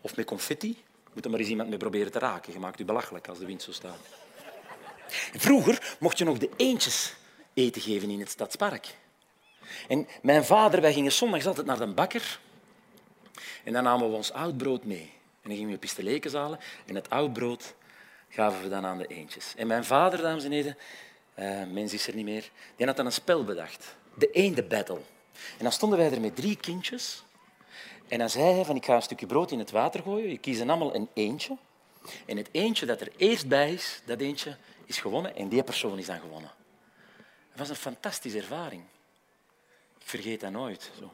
Of 0.00 0.16
met 0.16 0.26
confetti. 0.26 0.84
Moet 1.14 1.24
er 1.24 1.30
maar 1.30 1.40
eens 1.40 1.48
iemand 1.48 1.68
mee 1.68 1.78
proberen 1.78 2.12
te 2.12 2.18
raken. 2.18 2.52
Je 2.52 2.58
maakt 2.58 2.80
u 2.80 2.84
belachelijk 2.84 3.28
als 3.28 3.38
de 3.38 3.46
wind 3.46 3.62
zo 3.62 3.72
staat. 3.72 3.98
Vroeger 5.32 5.96
mocht 6.00 6.18
je 6.18 6.24
nog 6.24 6.38
de 6.38 6.50
eendjes 6.56 7.14
eten 7.54 7.82
geven 7.82 8.10
in 8.10 8.20
het 8.20 8.30
stadspark. 8.30 8.94
En 9.88 10.08
mijn 10.22 10.44
vader, 10.44 10.80
wij 10.80 10.92
gingen 10.92 11.12
zondags 11.12 11.46
altijd 11.46 11.66
naar 11.66 11.78
de 11.78 11.86
bakker. 11.86 12.40
En 13.64 13.72
dan 13.72 13.82
namen 13.82 14.10
we 14.10 14.16
ons 14.16 14.32
oud 14.32 14.56
brood 14.56 14.84
mee. 14.84 15.12
En 15.42 15.48
dan 15.48 15.56
gingen 15.56 15.72
we 15.72 15.78
pistolekens 15.78 16.34
halen. 16.34 16.58
En 16.86 16.94
het 16.94 17.10
oud 17.10 17.32
brood 17.32 17.74
gaven 18.28 18.62
we 18.62 18.68
dan 18.68 18.86
aan 18.86 18.98
de 18.98 19.06
eendjes. 19.06 19.54
En 19.56 19.66
mijn 19.66 19.84
vader, 19.84 20.22
dames 20.22 20.44
en 20.44 20.50
heren, 20.50 20.76
eh, 21.34 21.64
mens 21.64 21.92
is 21.92 22.06
er 22.06 22.14
niet 22.14 22.24
meer, 22.24 22.50
die 22.76 22.86
had 22.86 22.96
dan 22.96 23.06
een 23.06 23.12
spel 23.12 23.44
bedacht. 23.44 23.96
De 24.14 24.30
eendenbattle. 24.30 25.00
En 25.58 25.62
dan 25.62 25.72
stonden 25.72 25.98
wij 25.98 26.12
er 26.12 26.20
met 26.20 26.36
drie 26.36 26.56
kindjes. 26.56 27.22
En 28.08 28.18
dan 28.18 28.30
zei 28.30 28.54
hij 28.54 28.64
van, 28.64 28.76
ik 28.76 28.84
ga 28.84 28.94
een 28.94 29.02
stukje 29.02 29.26
brood 29.26 29.50
in 29.50 29.58
het 29.58 29.70
water 29.70 30.02
gooien. 30.02 30.30
Je 30.30 30.38
kiezen 30.38 30.70
allemaal 30.70 30.94
een 30.94 31.08
eentje. 31.14 31.56
En 32.26 32.36
het 32.36 32.48
eentje 32.52 32.86
dat 32.86 33.00
er 33.00 33.12
eerst 33.16 33.48
bij 33.48 33.72
is, 33.72 34.02
dat 34.04 34.20
eentje 34.20 34.56
is 34.84 34.98
gewonnen. 34.98 35.36
En 35.36 35.48
die 35.48 35.62
persoon 35.62 35.98
is 35.98 36.06
dan 36.06 36.20
gewonnen. 36.20 36.50
Dat 37.50 37.58
was 37.58 37.68
een 37.68 37.76
fantastische 37.76 38.38
ervaring. 38.38 38.82
Ik 39.98 40.06
vergeet 40.06 40.40
dat 40.40 40.50
nooit. 40.50 40.90
Zo. 40.98 41.12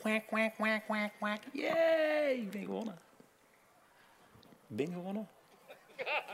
Kwak, 0.00 0.26
kwak, 0.26 0.82
kwak, 0.86 1.12
kwak. 1.18 1.40
Yay, 1.52 2.32
ik 2.32 2.50
ben 2.50 2.64
gewonnen. 2.64 2.98
Ik 4.68 4.76
ben 4.76 4.92
gewonnen. 4.92 5.28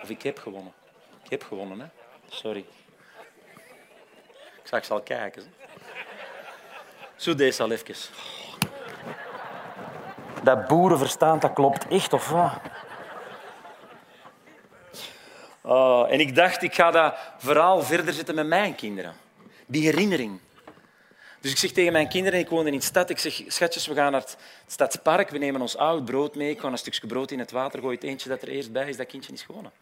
Of 0.02 0.10
ik 0.10 0.22
heb 0.22 0.38
gewonnen. 0.38 0.72
Ik 1.24 1.30
heb 1.30 1.42
gewonnen, 1.42 1.80
hè. 1.80 1.86
Sorry. 2.28 2.64
Ik 4.62 4.68
zag 4.68 4.84
ze 4.84 4.92
al 4.92 5.02
kijken. 5.02 5.54
Zo 7.16 7.34
deze 7.34 7.62
al 7.62 7.70
even. 7.70 7.94
Dat 10.42 10.66
boerenverstand, 10.66 11.42
dat 11.42 11.52
klopt 11.52 11.88
echt, 11.88 12.12
of 12.12 12.28
wat? 12.28 12.60
Oh, 15.60 16.12
en 16.12 16.20
ik 16.20 16.34
dacht, 16.34 16.62
ik 16.62 16.74
ga 16.74 16.90
dat 16.90 17.14
verhaal 17.38 17.82
verder 17.82 18.14
zetten 18.14 18.34
met 18.34 18.46
mijn 18.46 18.74
kinderen. 18.74 19.14
Die 19.66 19.82
herinnering. 19.82 20.40
Dus 21.40 21.50
ik 21.50 21.56
zeg 21.56 21.70
tegen 21.70 21.92
mijn 21.92 22.08
kinderen, 22.08 22.38
ik 22.38 22.48
woonde 22.48 22.70
in 22.70 22.78
de 22.78 22.84
stad, 22.84 23.10
ik 23.10 23.18
zeg, 23.18 23.42
schatjes, 23.46 23.86
we 23.86 23.94
gaan 23.94 24.12
naar 24.12 24.20
het 24.20 24.36
stadspark, 24.66 25.30
we 25.30 25.38
nemen 25.38 25.60
ons 25.60 25.76
oud 25.76 26.04
brood 26.04 26.34
mee, 26.34 26.50
ik 26.50 26.60
ga 26.60 26.68
een 26.68 26.78
stukje 26.78 27.06
brood 27.06 27.30
in 27.30 27.38
het 27.38 27.50
water 27.50 27.80
gooien, 27.80 27.94
het 27.94 28.04
eentje 28.04 28.28
dat 28.28 28.42
er 28.42 28.48
eerst 28.48 28.72
bij 28.72 28.88
is, 28.88 28.96
dat 28.96 29.06
kindje 29.06 29.32
is 29.32 29.42
gewonnen. 29.42 29.72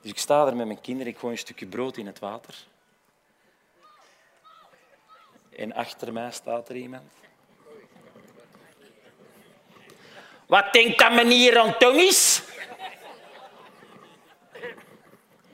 Dus 0.00 0.10
ik 0.10 0.18
sta 0.18 0.46
er 0.46 0.56
met 0.56 0.66
mijn 0.66 0.80
kinderen, 0.80 1.12
ik 1.12 1.18
gooi 1.18 1.32
een 1.32 1.38
stukje 1.38 1.66
brood 1.66 1.96
in 1.96 2.06
het 2.06 2.18
water. 2.18 2.54
En 5.56 5.74
achter 5.74 6.12
mij 6.12 6.30
staat 6.30 6.68
er 6.68 6.76
iemand. 6.76 7.19
Wat 10.50 10.72
denkt 10.72 10.98
dat 10.98 11.12
meneer 11.12 11.58
Antonis? 11.58 12.42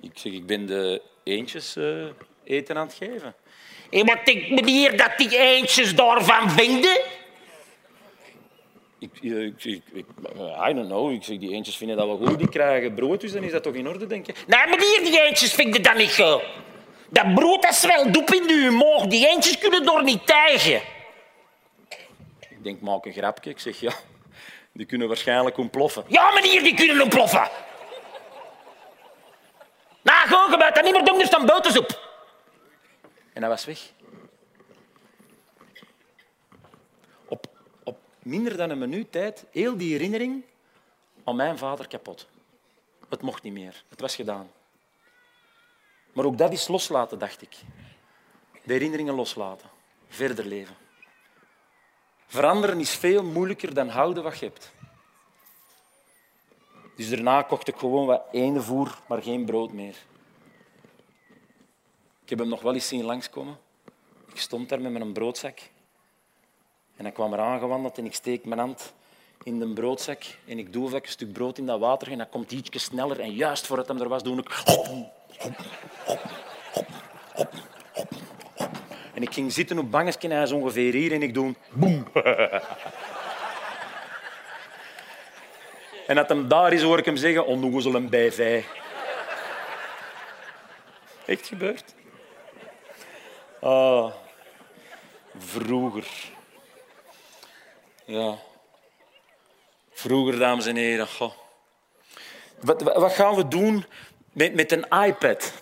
Ik 0.01 0.11
zeg, 0.15 0.33
ik 0.33 0.47
ben 0.47 0.67
de 0.67 1.03
eentjes 1.23 1.77
eh, 1.77 2.07
eten 2.45 2.77
aan 2.77 2.87
het 2.87 2.97
geven. 2.97 3.35
En 3.91 4.07
wat 4.07 4.25
denkt 4.25 4.51
meneer 4.51 4.97
dat 4.97 5.11
die 5.17 5.39
eentjes 5.39 5.95
daarvan 5.95 6.51
vinden? 6.51 7.01
Ik, 8.99 9.11
eh, 9.23 9.45
ik, 9.45 9.65
ik, 9.65 9.83
ik, 9.93 10.07
I 10.69 10.75
don't 10.75 10.87
know. 10.87 11.13
Ik 11.13 11.25
zeg, 11.25 11.39
die 11.39 11.53
eentjes 11.53 11.77
vinden 11.77 11.97
dat 11.97 12.07
wel 12.07 12.17
goed. 12.17 12.39
Die 12.39 12.49
krijgen 12.49 12.95
brood, 12.95 13.21
dus 13.21 13.33
dan 13.33 13.43
is 13.43 13.53
dat 13.53 13.63
toch 13.63 13.75
in 13.75 13.89
orde, 13.89 14.07
denk 14.07 14.27
je? 14.27 14.33
Nee, 14.47 14.67
meneer, 14.67 15.01
die 15.11 15.21
eentjes 15.21 15.53
vinden 15.53 15.83
dat 15.83 15.97
niet 15.97 16.15
goed. 16.15 16.43
Dat 17.09 17.35
brood 17.35 17.63
dat 17.63 17.75
zwelt 17.75 18.15
doep 18.15 18.31
in 18.31 18.51
uw 18.51 18.73
moog. 18.73 19.07
Die 19.07 19.29
eentjes 19.29 19.59
kunnen 19.59 19.85
door 19.85 20.03
niet 20.03 20.27
tijgen. 20.27 20.81
Ik 22.49 22.63
denk, 22.63 22.81
maak 22.81 23.05
een 23.05 23.13
grapje. 23.13 23.51
Ik 23.51 23.59
zeg, 23.59 23.81
ja, 23.81 23.93
die 24.77 24.87
kunnen 24.87 25.09
waarschijnlijk 25.09 25.57
ontploffen. 25.57 26.05
Ja, 26.09 26.33
meneer, 26.33 26.63
die 26.63 26.75
kunnen 26.75 27.01
ontploffen. 27.03 27.51
Nou, 30.03 30.29
gewoon, 30.29 30.51
je 30.51 30.71
dat 30.75 30.85
niet 30.85 30.93
meer 30.93 31.05
doen, 31.05 31.21
er 31.21 31.27
staan 31.27 31.47
bouters 31.47 31.79
op. 31.79 32.19
En 33.33 33.41
dat 33.41 33.51
was 33.51 33.65
weg. 33.65 33.91
Op, 37.29 37.47
op 37.85 37.99
minder 38.23 38.57
dan 38.57 38.71
een 38.71 38.79
minuut 38.79 39.13
tijd, 39.13 39.45
heel 39.51 39.77
die 39.77 39.93
herinnering 39.93 40.45
aan 41.25 41.37
mijn 41.37 41.59
vader 41.59 41.89
kapot. 41.89 42.27
Het 43.09 43.23
mocht 43.23 43.43
niet 43.43 43.53
meer. 43.53 43.85
Het 43.89 44.01
was 44.01 44.15
gedaan. 44.15 44.51
Maar 46.13 46.25
ook 46.25 46.39
dat 46.39 46.53
is 46.53 46.69
loslaten, 46.69 47.19
dacht 47.19 47.43
ik. 47.43 47.57
De 48.63 48.73
herinneringen 48.73 49.15
loslaten. 49.15 49.69
Verder 50.09 50.47
leven. 50.47 50.86
Veranderen 52.27 52.81
is 52.81 52.91
veel 52.91 53.23
moeilijker 53.23 53.75
dan 53.75 53.89
houden 53.89 54.23
wat 54.23 54.39
je 54.39 54.47
hebt. 54.47 54.73
Dus 56.97 57.09
daarna 57.11 57.43
kocht 57.43 57.69
ik 57.69 57.77
gewoon 57.77 58.07
wat 58.07 58.23
eendenvoer, 58.33 58.99
maar 59.07 59.23
geen 59.23 59.45
brood 59.45 59.73
meer. 59.73 59.97
Ik 62.23 62.29
heb 62.29 62.39
hem 62.39 62.49
nog 62.49 62.63
wel 62.63 62.75
eens 62.75 62.89
zien 62.89 63.05
langskomen. 63.05 63.59
Ik 64.33 64.41
stond 64.41 64.69
daar 64.69 64.81
met 64.81 64.93
mijn 64.93 65.13
broodzak. 65.13 65.59
En 66.97 67.05
hij 67.05 67.13
kwam 67.13 67.33
eraan 67.33 67.59
gewandeld 67.59 67.99
en 67.99 68.05
ik 68.05 68.15
steek 68.15 68.45
mijn 68.45 68.61
hand 68.61 68.95
in 69.43 69.59
de 69.59 69.73
broodzak 69.73 70.23
en 70.47 70.59
ik 70.59 70.73
doe 70.73 70.95
een 70.95 71.01
stuk 71.05 71.33
brood 71.33 71.59
in 71.59 71.67
dat 71.67 71.81
water 71.81 72.11
en 72.11 72.19
dat 72.19 72.29
komt 72.29 72.53
ietsje 72.53 72.79
sneller. 72.79 73.21
En 73.21 73.33
juist 73.33 73.67
voordat 73.67 73.89
hij 73.89 73.99
er 73.99 74.09
was, 74.09 74.23
doe 74.23 74.39
ik... 74.39 74.65
En 79.17 79.23
ik 79.23 79.33
ging 79.33 79.53
zitten 79.53 79.79
op 79.79 79.91
bankje, 79.91 80.29
hij 80.29 80.43
is 80.43 80.53
ongeveer 80.53 80.93
hier, 80.93 81.13
en 81.13 81.23
ik 81.23 81.35
doe 81.35 81.55
boem. 81.73 82.09
en 86.07 86.15
dat 86.17 86.29
hem 86.29 86.49
daar 86.49 86.73
is, 86.73 86.83
hoor 86.83 86.99
ik 86.99 87.05
hem 87.05 87.17
zeggen, 87.17 87.47
onnoezel 87.47 87.95
een 87.95 88.09
bijvij. 88.09 88.65
Echt 91.27 91.47
gebeurd? 91.47 91.95
Ah, 93.61 94.13
vroeger. 95.39 96.07
Ja. 98.05 98.39
Vroeger, 99.93 100.39
dames 100.39 100.67
en 100.67 100.77
heren. 100.77 101.09
Wat, 102.61 102.83
wat 102.83 103.13
gaan 103.13 103.35
we 103.35 103.49
doen 103.49 103.85
met, 104.33 104.55
met 104.55 104.73
een 104.73 104.87
iPad? 104.89 105.53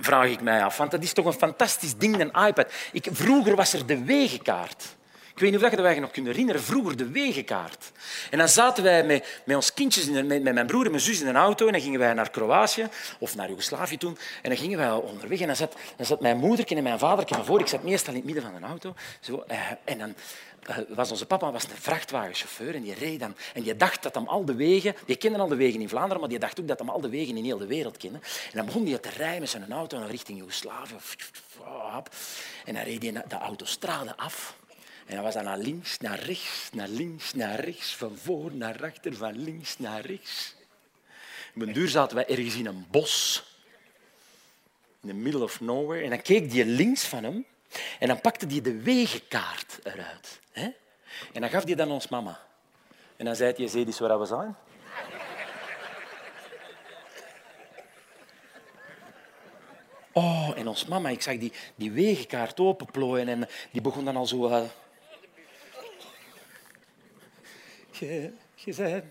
Vraag 0.00 0.28
ik 0.28 0.40
mij 0.40 0.64
af. 0.64 0.76
Want 0.76 0.90
dat 0.90 1.02
is 1.02 1.12
toch 1.12 1.24
een 1.24 1.32
fantastisch 1.32 1.96
ding, 1.96 2.20
een 2.20 2.46
iPad. 2.46 2.72
Ik, 2.92 3.06
vroeger 3.12 3.56
was 3.56 3.72
er 3.72 3.86
de 3.86 4.04
wegenkaart. 4.04 4.98
Ik 5.34 5.46
weet 5.46 5.54
niet 5.54 5.64
of 5.64 5.70
je 5.70 5.82
dat 5.82 5.98
nog 5.98 6.10
kunt 6.10 6.26
herinneren. 6.26 6.62
Vroeger 6.62 6.96
de 6.96 7.08
wegenkaart. 7.08 7.92
En 8.30 8.38
dan 8.38 8.48
zaten 8.48 8.84
wij 8.84 9.04
met, 9.04 9.40
met 9.44 9.56
ons 9.56 9.74
kindjes, 9.74 10.06
in, 10.06 10.26
met, 10.26 10.42
mijn 10.42 10.66
broer 10.66 10.84
en 10.84 10.90
mijn 10.90 11.02
zus 11.02 11.20
in 11.20 11.26
een 11.26 11.36
auto. 11.36 11.66
En 11.66 11.72
dan 11.72 11.80
gingen 11.80 11.98
wij 11.98 12.14
naar 12.14 12.30
Kroatië, 12.30 12.88
of 13.18 13.36
naar 13.36 13.48
Joegoslavië 13.48 13.96
toen. 13.96 14.18
En 14.42 14.48
dan 14.48 14.58
gingen 14.58 14.78
wij 14.78 14.90
onderweg. 14.90 15.40
En 15.40 15.46
dan 15.46 15.56
zat, 15.56 15.76
dan 15.96 16.06
zat 16.06 16.20
mijn 16.20 16.36
moeder 16.36 16.76
en 16.76 16.82
mijn 16.82 16.98
vader 16.98 17.44
voor. 17.44 17.60
Ik 17.60 17.66
zat 17.66 17.82
meestal 17.82 18.12
in 18.12 18.18
het 18.18 18.24
midden 18.24 18.42
van 18.42 18.60
de 18.60 18.66
auto. 18.66 18.94
Zo, 19.20 19.44
eh, 19.46 19.58
en 19.84 19.98
dan 19.98 20.14
was 20.88 21.10
onze 21.10 21.26
papa 21.26 21.52
was 21.52 21.62
een 21.62 21.76
vrachtwagenchauffeur 21.76 22.74
en 22.74 22.82
die 22.82 22.94
reed 22.94 23.20
dan. 23.20 23.36
En 23.54 23.62
die 23.62 23.76
dacht 23.76 24.02
dat 24.02 24.14
hem 24.14 24.26
al 24.26 24.44
de 24.44 24.54
wegen... 24.54 24.94
Die 25.06 25.16
kende 25.16 25.38
al 25.38 25.48
de 25.48 25.54
wegen 25.54 25.80
in 25.80 25.88
Vlaanderen, 25.88 26.20
maar 26.20 26.28
die 26.28 26.38
dacht 26.38 26.60
ook 26.60 26.68
dat 26.68 26.78
hem 26.78 26.88
al 26.88 27.00
de 27.00 27.08
wegen 27.08 27.36
in 27.36 27.44
heel 27.44 27.58
de 27.58 27.66
wereld 27.66 27.96
kende. 27.96 28.18
En 28.18 28.52
dan 28.52 28.64
begon 28.64 28.86
hij 28.86 28.98
te 28.98 29.08
rijden 29.08 29.40
met 29.40 29.50
zijn 29.50 29.72
auto 29.72 29.98
naar 29.98 30.10
richting 30.10 30.38
Joegoslavië. 30.38 30.94
En 32.64 32.74
dan 32.74 32.82
reed 32.82 33.02
hij 33.02 33.12
de 33.12 33.34
autostrade 33.34 34.16
af. 34.16 34.58
En 35.06 35.14
dan 35.14 35.24
was 35.24 35.34
dan 35.34 35.44
naar 35.44 35.58
links, 35.58 35.98
naar 35.98 36.18
rechts, 36.18 36.68
naar 36.72 36.88
links, 36.88 37.34
naar 37.34 37.60
rechts, 37.60 37.96
van 37.96 38.16
voor 38.22 38.54
naar 38.54 38.84
achter, 38.84 39.16
van 39.16 39.42
links 39.42 39.78
naar 39.78 40.06
rechts. 40.06 40.54
Op 41.54 41.62
een 41.62 41.72
duur 41.72 41.88
zaten 41.88 42.16
wij 42.16 42.26
ergens 42.26 42.54
in 42.54 42.66
een 42.66 42.86
bos, 42.90 43.44
in 45.02 45.08
the 45.08 45.14
middle 45.14 45.42
of 45.42 45.60
nowhere. 45.60 46.04
En 46.04 46.10
dan 46.10 46.22
keek 46.22 46.50
die 46.50 46.64
links 46.64 47.04
van 47.04 47.24
hem 47.24 47.46
en 47.98 48.08
dan 48.08 48.20
pakte 48.20 48.46
hij 48.46 48.60
de 48.60 48.82
wegenkaart 48.82 49.78
eruit. 49.82 50.40
Hè? 50.52 50.68
En 51.32 51.40
dan 51.40 51.50
gaf 51.50 51.64
hij 51.64 51.74
dan 51.74 51.90
ons 51.90 52.08
mama. 52.08 52.40
En 53.16 53.24
dan 53.24 53.36
zei 53.36 53.52
hij, 53.56 53.68
zie 53.68 53.86
je 53.86 54.06
waar 54.06 54.20
we 54.20 54.26
zijn? 54.26 54.56
Oh, 60.12 60.50
en 60.56 60.68
ons 60.68 60.86
mama, 60.86 61.08
ik 61.08 61.22
zag 61.22 61.38
die, 61.38 61.52
die 61.74 61.92
wegenkaart 61.92 62.60
openplooien 62.60 63.28
en 63.28 63.48
die 63.70 63.80
begon 63.80 64.04
dan 64.04 64.16
al 64.16 64.26
zo... 64.26 64.68
Je, 67.92 68.32
zei, 68.72 69.02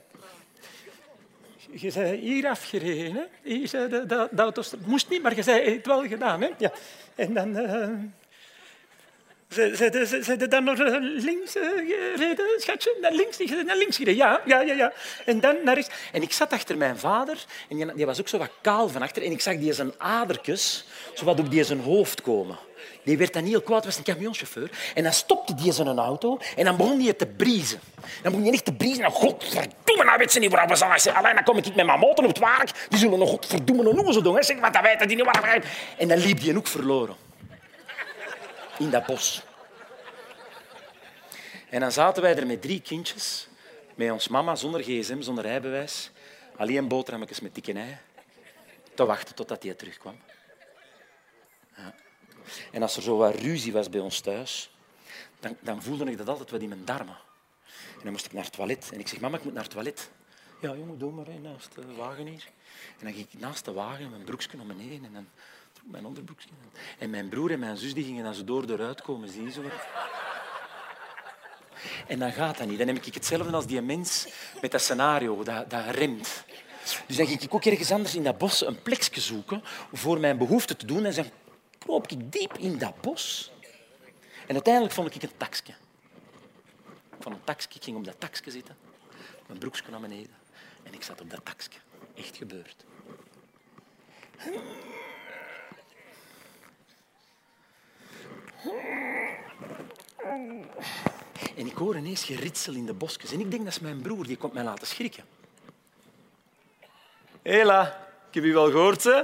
je 1.71 1.89
zei 1.89 2.17
hier 2.17 2.47
afgereden. 2.47 3.29
Hè? 3.43 3.67
Zei 3.67 4.05
de 4.05 4.29
auto's, 4.35 4.73
moest 4.85 5.09
niet, 5.09 5.21
maar 5.21 5.35
je 5.35 5.43
zei 5.43 5.75
het 5.75 5.85
wel 5.85 6.07
gedaan. 6.07 6.41
Hè? 6.41 6.49
Ja. 6.57 6.71
En 7.15 7.33
dan... 7.33 7.57
Uh... 7.57 8.18
Zijn 9.49 10.41
er 10.41 10.49
dan 10.49 10.63
nog 10.63 10.77
links 11.01 11.51
gereden, 11.51 12.45
schatje? 12.57 12.97
Naar 13.01 13.11
links, 13.11 13.37
naar 13.65 13.77
links 13.77 13.97
gereden? 13.97 14.15
Ja, 14.15 14.41
ja, 14.45 14.61
ja, 14.61 14.73
ja. 14.73 14.93
En 15.25 15.39
dan 15.39 15.55
naar 15.63 15.75
rechts. 15.75 15.89
En 16.11 16.21
ik 16.21 16.31
zat 16.31 16.53
achter 16.53 16.77
mijn 16.77 16.97
vader 16.97 17.45
en 17.69 17.93
die, 17.95 18.05
was 18.05 18.19
ook 18.19 18.27
zo 18.27 18.37
wat 18.37 18.49
kaal 18.61 18.89
van 18.89 19.01
achter. 19.01 19.23
En 19.23 19.31
ik 19.31 19.41
zag 19.41 19.57
die 19.57 19.73
zijn 19.73 19.91
adertjes 19.97 20.85
zo 21.13 21.25
wat 21.25 21.39
op 21.39 21.51
die 21.51 21.63
zijn 21.63 21.79
hoofd 21.79 22.21
komen. 22.21 22.57
Die 23.03 23.17
werd 23.17 23.33
dan 23.33 23.43
heel 23.43 23.61
kwaad, 23.61 23.85
was 23.85 23.97
een 23.97 24.03
camionchauffeur. 24.03 24.69
En 24.95 25.03
dan 25.03 25.13
stopte 25.13 25.53
die 25.55 25.71
zijn 25.71 25.99
auto 25.99 26.37
en 26.55 26.65
dan 26.65 26.77
begon 26.77 27.01
hij 27.01 27.13
te 27.13 27.25
briezen. 27.25 27.79
Dan 27.95 28.31
begon 28.31 28.41
hij 28.41 28.53
echt 28.53 28.65
te 28.65 28.73
briezen. 28.73 29.03
En 29.03 29.11
godverdomme, 29.11 30.03
nou 30.03 30.17
weet 30.17 30.31
ze 30.31 30.39
niet 30.39 30.51
waar 30.51 30.67
we 30.67 30.75
zijn. 30.75 31.15
Alleen 31.15 31.35
dan 31.35 31.43
kom 31.43 31.57
ik 31.57 31.75
met 31.75 31.85
mijn 31.85 31.99
motor 31.99 32.25
op 32.25 32.29
het 32.29 32.39
werk. 32.39 32.71
Die 32.89 32.99
zullen 32.99 33.19
nog 33.19 33.29
godverdomme 33.29 33.83
nog 33.83 34.13
zo 34.13 34.21
doen. 34.21 34.43
Zeg, 34.43 34.59
wat 34.59 34.73
dat 34.73 34.81
weten 34.81 35.07
die 35.07 35.17
niet 35.17 35.25
waar 35.25 35.63
En 35.97 36.07
dan 36.07 36.17
liep 36.17 36.39
die 36.39 36.57
ook 36.57 36.67
verloren 36.67 37.27
in 38.79 38.89
dat 38.89 39.05
bos. 39.05 39.41
En 41.69 41.79
dan 41.79 41.91
zaten 41.91 42.21
wij 42.21 42.37
er 42.37 42.47
met 42.47 42.61
drie 42.61 42.81
kindjes, 42.81 43.47
met 43.95 44.11
ons 44.11 44.27
mama 44.27 44.55
zonder 44.55 44.83
gsm, 44.83 45.21
zonder 45.21 45.43
rijbewijs, 45.43 46.11
alleen 46.55 46.87
boterhammetjes 46.87 47.39
met 47.39 47.55
dikke 47.55 47.73
ei, 47.73 47.97
te 48.93 49.05
wachten 49.05 49.35
totdat 49.35 49.63
hij 49.63 49.73
terugkwam. 49.73 50.19
Ja. 51.75 51.95
En 52.71 52.81
als 52.81 52.95
er 52.95 53.01
zo 53.01 53.17
wat 53.17 53.35
ruzie 53.35 53.71
was 53.71 53.89
bij 53.89 53.99
ons 53.99 54.19
thuis, 54.19 54.71
dan, 55.39 55.57
dan 55.59 55.83
voelde 55.83 56.11
ik 56.11 56.17
dat 56.17 56.27
altijd 56.27 56.51
wat 56.51 56.61
in 56.61 56.69
mijn 56.69 56.85
darmen. 56.85 57.17
En 57.67 58.03
dan 58.03 58.11
moest 58.11 58.25
ik 58.25 58.33
naar 58.33 58.43
het 58.43 58.53
toilet. 58.53 58.89
En 58.93 58.99
ik 58.99 59.07
zeg, 59.07 59.19
mama, 59.19 59.37
ik 59.37 59.43
moet 59.43 59.53
naar 59.53 59.63
het 59.63 59.71
toilet. 59.71 60.09
Ja, 60.61 60.75
jongen, 60.75 60.97
doe 60.97 61.11
maar, 61.11 61.25
hè, 61.25 61.37
naast 61.39 61.75
de 61.75 61.95
wagen 61.95 62.25
hier. 62.25 62.47
En 62.97 63.05
dan 63.05 63.13
ging 63.13 63.27
ik 63.31 63.39
naast 63.39 63.65
de 63.65 63.71
wagen, 63.71 64.09
mijn 64.09 64.23
broekje 64.23 64.57
naar 64.57 64.65
beneden 64.65 65.05
en 65.05 65.13
dan 65.13 65.27
mijn. 65.83 66.05
En 66.97 67.09
mijn 67.09 67.29
broer 67.29 67.51
en 67.51 67.59
mijn 67.59 67.77
zus 67.77 67.93
die 67.93 68.03
gingen 68.03 68.23
dan 68.23 68.33
zo 68.33 68.43
door 68.43 68.67
de 68.67 68.75
ruit 68.75 69.01
komen, 69.01 69.29
zie 69.29 69.43
je 69.43 69.51
zo 69.51 69.61
En 72.07 72.19
dan 72.19 72.31
gaat 72.31 72.57
dat 72.57 72.67
niet. 72.67 72.77
Dan 72.77 72.87
heb 72.87 73.05
ik 73.05 73.13
hetzelfde 73.13 73.51
als 73.51 73.65
die 73.65 73.81
mens 73.81 74.27
met 74.61 74.71
dat 74.71 74.81
scenario, 74.81 75.43
dat, 75.43 75.69
dat 75.69 75.85
remt. 75.89 76.43
Dus 77.07 77.15
dan 77.17 77.27
ging 77.27 77.41
ik 77.41 77.53
ook 77.53 77.65
ergens 77.65 77.91
anders 77.91 78.15
in 78.15 78.23
dat 78.23 78.37
bos 78.37 78.65
een 78.65 78.81
plekje 78.81 79.21
zoeken 79.21 79.61
voor 79.93 80.19
mijn 80.19 80.37
behoefte 80.37 80.75
te 80.75 80.85
doen. 80.85 81.05
En 81.05 81.15
dan 81.15 81.31
kroop 81.77 82.07
ik 82.07 82.31
diep 82.31 82.57
in 82.57 82.77
dat 82.77 83.01
bos. 83.01 83.51
En 84.47 84.53
uiteindelijk 84.53 84.93
vond 84.93 85.15
ik 85.15 85.23
een 85.23 85.37
taksje. 85.37 85.73
Van 87.19 87.31
een 87.31 87.43
taksje, 87.43 87.69
ik 87.73 87.83
ging 87.83 87.97
op 87.97 88.05
dat 88.05 88.19
taksje 88.19 88.51
zitten. 88.51 88.77
Mijn 89.47 89.59
broekje 89.59 89.91
naar 89.91 89.99
beneden. 89.99 90.35
En 90.83 90.93
ik 90.93 91.03
zat 91.03 91.21
op 91.21 91.29
dat 91.29 91.45
taksje. 91.45 91.79
Echt 92.15 92.37
gebeurd. 92.37 92.85
En 101.55 101.65
ik 101.65 101.73
hoor 101.73 101.97
ineens 101.97 102.23
geritsel 102.23 102.73
in 102.73 102.85
de 102.85 102.93
bosjes. 102.93 103.31
En 103.31 103.39
ik 103.39 103.51
denk 103.51 103.63
dat 103.63 103.73
is 103.73 103.79
mijn 103.79 104.01
broer, 104.01 104.25
die 104.25 104.37
komt 104.37 104.53
mij 104.53 104.63
laten 104.63 104.87
schrikken. 104.87 105.23
Hela, 107.41 108.07
ik 108.27 108.33
heb 108.33 108.43
u 108.43 108.53
wel 108.53 108.71
gehoord, 108.71 109.03
hè? 109.03 109.21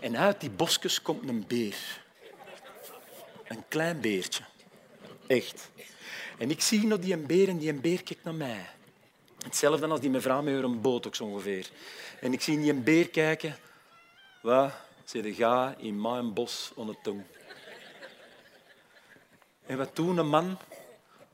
En 0.00 0.16
uit 0.16 0.40
die 0.40 0.50
bosjes 0.50 1.02
komt 1.02 1.28
een 1.28 1.44
beer. 1.46 2.00
Een 3.44 3.64
klein 3.68 4.00
beertje. 4.00 4.42
Echt. 5.26 5.70
En 6.38 6.50
ik 6.50 6.60
zie 6.60 6.86
nog 6.86 6.98
die 6.98 7.12
een 7.12 7.26
beer 7.26 7.48
en 7.48 7.58
die 7.58 7.68
een 7.68 7.80
beer 7.80 8.02
kijkt 8.02 8.24
naar 8.24 8.34
mij. 8.34 8.66
Hetzelfde 9.44 9.86
als 9.86 10.00
die 10.00 10.10
mevrouw 10.10 10.42
met 10.42 10.62
een 10.62 10.80
boot 10.80 11.06
ook 11.06 11.14
zo 11.14 11.24
ongeveer. 11.24 11.68
En 12.20 12.32
ik 12.32 12.40
zie 12.40 12.60
die 12.60 12.70
een 12.70 12.82
beer 12.82 13.08
kijken. 13.08 13.56
Wat? 14.42 14.72
Ze 15.04 15.34
ga 15.34 15.74
in 15.78 16.00
mijn 16.00 16.32
bos 16.32 16.72
on 16.74 16.88
het 16.88 17.02
tong. 17.02 17.22
En 19.66 19.76
wat 19.76 19.96
doet 19.96 20.18
een 20.18 20.28
man 20.28 20.58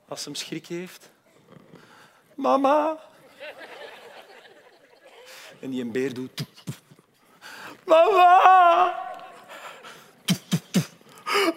als 0.07 0.25
hij 0.25 0.33
schrik 0.33 0.67
heeft? 0.67 1.09
Mama. 2.35 2.97
En 5.59 5.69
die 5.69 5.81
een 5.81 5.91
beer 5.91 6.13
doet... 6.13 6.45
Mama. 7.85 9.07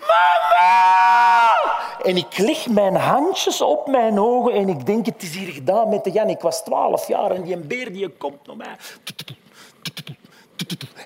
Mama! 0.01 1.55
En 2.03 2.17
ik 2.17 2.39
leg 2.39 2.67
mijn 2.67 2.95
handjes 2.97 3.61
op 3.61 3.87
mijn 3.87 4.19
ogen 4.19 4.53
en 4.53 4.69
ik 4.69 4.87
denk, 4.87 5.07
het 5.07 5.23
is 5.23 5.35
hier 5.35 5.53
gedaan 5.53 5.89
met 5.89 6.05
de 6.05 6.11
Jan. 6.11 6.29
Ik 6.29 6.41
was 6.41 6.65
twaalf 6.65 7.09
jaar 7.09 7.31
en 7.31 7.43
die 7.43 7.57
beer 7.57 7.93
die 7.93 8.09
komt 8.09 8.47
naar 8.47 8.57
mij. 8.57 8.77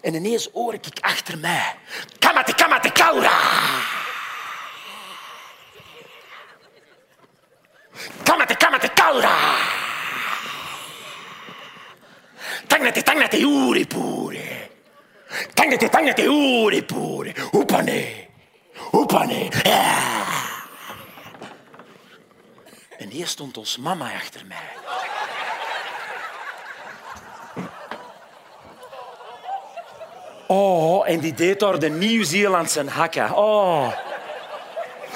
En 0.02 0.14
ineens 0.14 0.48
hoor 0.52 0.74
ik 0.74 0.86
achter 1.00 1.38
mij... 1.38 1.74
Kamate, 2.18 2.54
kamate, 2.54 2.92
kaura! 2.92 3.38
Kamate, 8.22 8.56
kamate, 8.56 8.88
kaura! 8.94 9.36
Tangnete, 12.66 13.02
tangnete, 13.02 13.44
uri 13.44 13.86
pure! 13.86 14.70
Tangnete, 15.54 15.88
tangnete, 15.88 16.28
uri 16.28 16.82
pure! 16.82 17.34
Upane! 17.52 18.28
Upane! 18.92 19.48
Ja! 19.62 20.14
En 22.98 23.08
hier 23.08 23.26
stond 23.26 23.56
ons 23.56 23.76
mama 23.76 24.12
achter 24.12 24.46
mij. 24.46 24.68
Oh, 30.46 31.08
en 31.08 31.20
die 31.20 31.34
deed 31.34 31.60
daar 31.60 31.78
de 31.78 31.88
Nieuw-Zeelandse 31.88 32.90
hakken. 32.90 33.36
Oh. 33.36 33.92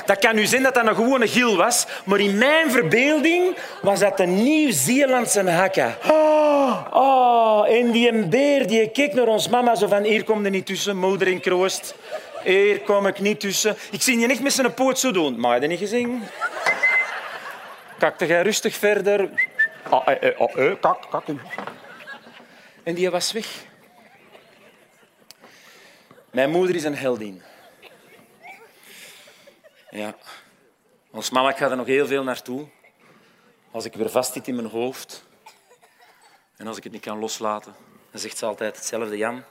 Dat 0.06 0.18
kan 0.18 0.38
u 0.38 0.46
zien 0.46 0.62
dat 0.62 0.74
dat 0.74 0.86
een 0.86 0.94
gewone 0.94 1.28
gil 1.28 1.56
was, 1.56 1.86
maar 2.04 2.20
in 2.20 2.38
mijn 2.38 2.70
verbeelding 2.70 3.56
was 3.82 4.00
dat 4.00 4.20
een 4.20 4.42
Nieuw-Zeelandse 4.42 5.50
hakken. 5.50 5.96
Oh, 6.08 6.86
oh, 6.92 7.68
en 7.68 7.90
die 7.90 8.26
beer 8.26 8.66
die 8.66 8.90
keek 8.90 9.14
naar 9.14 9.26
ons 9.26 9.48
mama 9.48 9.74
zo 9.74 9.86
van 9.86 10.02
hier 10.02 10.24
komt 10.24 10.44
er 10.44 10.50
niet 10.50 10.66
tussen, 10.66 10.96
moeder 10.96 11.28
in 11.28 11.40
kroost. 11.40 11.94
Hier 12.44 12.80
kom 12.80 13.06
ik 13.06 13.20
niet 13.20 13.40
tussen. 13.40 13.76
Ik 13.90 14.02
zie 14.02 14.18
je 14.18 14.26
niet 14.26 14.42
met 14.42 14.52
zijn 14.52 14.74
poot 14.74 14.98
zo 14.98 15.10
doen. 15.10 15.40
Maar 15.40 15.60
je 15.60 15.66
niet 15.66 15.78
gezien? 15.78 16.22
Kakte 17.98 18.26
jij 18.26 18.42
rustig 18.42 18.74
verder. 18.74 19.30
Ah, 19.90 20.08
eh, 20.08 20.28
eh, 20.28 20.40
ah, 20.40 20.56
eh, 20.56 20.72
kak, 20.80 21.06
kak. 21.10 21.24
En 22.82 22.94
die 22.94 23.10
was 23.10 23.32
weg. 23.32 23.46
Mijn 26.30 26.50
moeder 26.50 26.76
is 26.76 26.84
een 26.84 26.96
heldin. 26.96 27.42
Ja. 29.90 30.16
Ons 31.10 31.30
mama 31.30 31.52
gaat 31.52 31.70
er 31.70 31.76
nog 31.76 31.86
heel 31.86 32.06
veel 32.06 32.22
naartoe. 32.22 32.68
Als 33.70 33.84
ik 33.84 33.94
weer 33.94 34.10
vast 34.10 34.32
zit 34.32 34.48
in 34.48 34.54
mijn 34.54 34.66
hoofd 34.66 35.24
en 36.56 36.66
als 36.66 36.76
ik 36.76 36.82
het 36.82 36.92
niet 36.92 37.02
kan 37.02 37.18
loslaten, 37.18 37.74
dan 38.10 38.20
zegt 38.20 38.38
ze 38.38 38.46
altijd 38.46 38.76
hetzelfde. 38.76 39.16
Jan, 39.16 39.44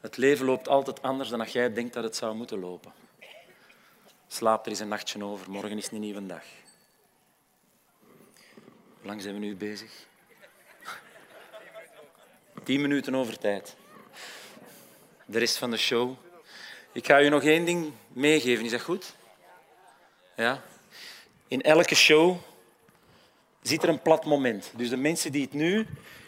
het 0.00 0.16
leven 0.16 0.46
loopt 0.46 0.68
altijd 0.68 1.02
anders 1.02 1.28
dan 1.28 1.38
dat 1.38 1.52
jij 1.52 1.72
denkt 1.72 1.94
dat 1.94 2.04
het 2.04 2.16
zou 2.16 2.34
moeten 2.34 2.58
lopen. 2.58 2.92
Slaap 4.26 4.64
er 4.64 4.70
eens 4.70 4.80
een 4.80 4.88
nachtje 4.88 5.24
over, 5.24 5.50
morgen 5.50 5.78
is 5.78 5.90
een 5.90 6.00
nieuwe 6.00 6.26
dag. 6.26 6.44
Hoe 9.00 9.10
lang 9.10 9.22
zijn 9.22 9.34
we 9.34 9.40
nu 9.40 9.56
bezig? 9.56 10.06
Tien 12.62 12.80
minuten 12.80 13.14
over 13.14 13.38
tijd. 13.38 13.76
De 15.26 15.38
rest 15.38 15.56
van 15.56 15.70
de 15.70 15.76
show. 15.76 16.16
Ik 16.92 17.06
ga 17.06 17.22
u 17.22 17.28
nog 17.28 17.42
één 17.42 17.64
ding 17.64 17.92
meegeven, 18.08 18.64
is 18.64 18.70
dat 18.70 18.82
goed? 18.82 19.14
Ja? 20.36 20.62
In 21.48 21.62
elke 21.62 21.94
show 21.94 22.36
zit 23.62 23.82
er 23.82 23.88
een 23.88 24.02
plat 24.02 24.24
moment. 24.24 24.72
Dus 24.76 24.88
de 24.88 24.96
mensen 24.96 25.32
die 25.32 25.42
het 25.42 25.52
nu 25.52 25.86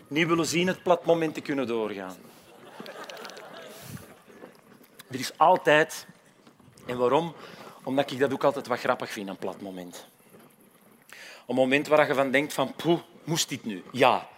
niet 0.09 0.27
willen 0.27 0.47
zien, 0.47 0.67
het 0.67 0.83
plat 0.83 1.05
moment 1.05 1.35
te 1.35 1.41
kunnen 1.41 1.67
doorgaan. 1.67 2.17
Er 5.11 5.19
is 5.21 5.39
altijd, 5.39 6.07
en 6.87 6.99
waarom? 6.99 7.35
Omdat 7.83 8.11
ik 8.11 8.19
dat 8.19 8.33
ook 8.33 8.45
altijd 8.45 8.67
wat 8.67 8.79
grappig 8.79 9.11
vind, 9.11 9.29
een 9.29 9.37
plat 9.37 9.61
moment. 9.61 10.07
Een 11.47 11.55
moment 11.55 11.87
waar 11.87 12.07
je 12.07 12.15
van 12.15 12.31
denkt 12.31 12.53
van, 12.53 12.75
poeh, 12.75 13.01
moest 13.25 13.49
dit 13.49 13.65
nu? 13.65 13.83
Ja. 13.93 14.29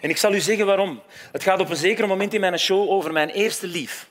En 0.00 0.10
ik 0.10 0.16
zal 0.16 0.34
u 0.34 0.40
zeggen 0.40 0.66
waarom. 0.66 1.02
Het 1.32 1.42
gaat 1.42 1.60
op 1.60 1.70
een 1.70 1.76
zeker 1.76 2.08
moment 2.08 2.34
in 2.34 2.40
mijn 2.40 2.58
show 2.58 2.90
over 2.90 3.12
mijn 3.12 3.28
eerste 3.28 3.66
lief. 3.66 4.10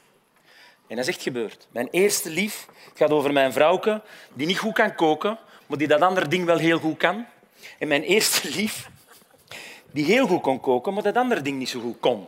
En 0.91 0.97
dat 0.97 1.07
is 1.07 1.15
echt 1.15 1.23
gebeurd. 1.23 1.67
Mijn 1.69 1.87
eerste 1.91 2.29
lief 2.29 2.67
gaat 2.93 3.09
over 3.09 3.33
mijn 3.33 3.53
vrouwke, 3.53 4.01
die 4.33 4.47
niet 4.47 4.57
goed 4.57 4.73
kan 4.73 4.95
koken, 4.95 5.37
maar 5.65 5.77
die 5.77 5.87
dat 5.87 6.01
andere 6.01 6.27
ding 6.27 6.45
wel 6.45 6.57
heel 6.57 6.79
goed 6.79 6.97
kan. 6.97 7.25
En 7.79 7.87
mijn 7.87 8.03
eerste 8.03 8.49
lief, 8.49 8.89
die 9.91 10.05
heel 10.05 10.27
goed 10.27 10.41
kon 10.41 10.59
koken, 10.59 10.93
maar 10.93 11.03
dat 11.03 11.15
andere 11.15 11.41
ding 11.41 11.57
niet 11.57 11.69
zo 11.69 11.79
goed 11.79 11.99
kon. 11.99 12.27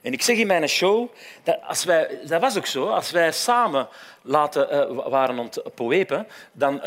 En 0.00 0.12
ik 0.12 0.22
zeg 0.22 0.36
in 0.36 0.46
mijn 0.46 0.68
show, 0.68 1.08
dat, 1.42 1.58
als 1.62 1.84
wij, 1.84 2.20
dat 2.26 2.40
was 2.40 2.56
ook 2.56 2.66
zo, 2.66 2.88
als 2.88 3.10
wij 3.10 3.32
samen 3.32 3.88
laten, 4.22 4.74
uh, 4.74 5.08
waren 5.08 5.38
om 5.38 5.50
te 5.50 5.64
poëpen, 5.74 6.26
dan... 6.52 6.80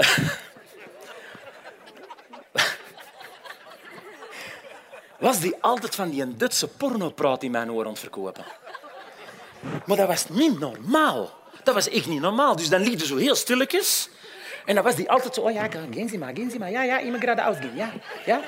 was 5.20 5.40
die 5.40 5.56
altijd 5.62 5.96
van 5.96 6.10
die 6.10 6.38
Duitse 6.38 6.68
pornopraat 6.68 7.44
in 7.44 7.52
mijn 7.52 7.72
oor 7.72 7.88
aan 7.88 7.98
verkopen. 7.98 8.46
Maar 9.86 9.98
dat 9.98 10.08
was 10.08 10.26
niet 10.30 10.60
normaal. 10.60 11.32
Dat 11.64 11.74
was 11.74 11.90
echt 11.90 12.08
niet 12.08 12.22
normaal. 12.22 12.56
Dus 12.56 12.70
dan 12.70 12.82
liep 12.82 13.00
je 13.00 13.06
zo 13.06 13.18
heel 13.18 13.36
stilletjes. 13.36 14.10
En 14.66 14.76
dan 14.76 14.84
was 14.84 14.96
die 14.96 15.10
altijd 15.10 15.34
zo, 15.34 15.42
oh 15.42 15.52
ja, 15.52 15.68
mal, 16.20 16.30
gehen 16.34 16.50
Sie 16.50 16.60
mal, 16.60 16.70
ja, 16.70 16.84
ja, 16.84 16.98
immer 17.00 17.20
geradeaus 17.20 17.58
gehen, 17.58 17.76
ja, 17.76 17.90
ja. 18.26 18.42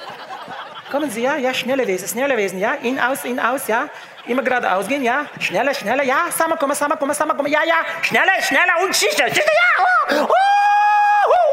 Kommen 0.89 1.11
Sie, 1.11 1.21
ja, 1.21 1.35
ja, 1.35 1.53
schneller 1.53 1.85
wezen, 1.85 2.07
schneller 2.07 2.35
wezen, 2.35 2.59
ja, 2.59 2.77
in, 2.81 2.99
aus, 2.99 3.23
in, 3.23 3.39
aus, 3.39 3.65
ja. 3.65 3.89
Immer 4.25 4.43
geradeaus 4.43 4.87
gehen, 4.87 5.03
ja, 5.03 5.29
schneller, 5.39 5.73
schneller, 5.73 6.05
ja, 6.05 6.31
samen 6.31 6.57
komen, 6.57 6.75
samen 6.75 6.97
komen, 6.97 7.15
samen 7.15 7.35
komen, 7.35 7.51
ja, 7.51 7.63
ja, 7.63 7.85
schneller, 8.01 8.41
schneller 8.41 8.83
und 8.83 8.95
sicher, 8.95 9.27
ja, 9.27 9.43
oh, 9.79 10.21
oh, 10.21 10.29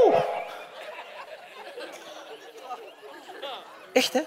oh. 0.04 0.14
Echt, 3.92 4.12
hè? 4.12 4.20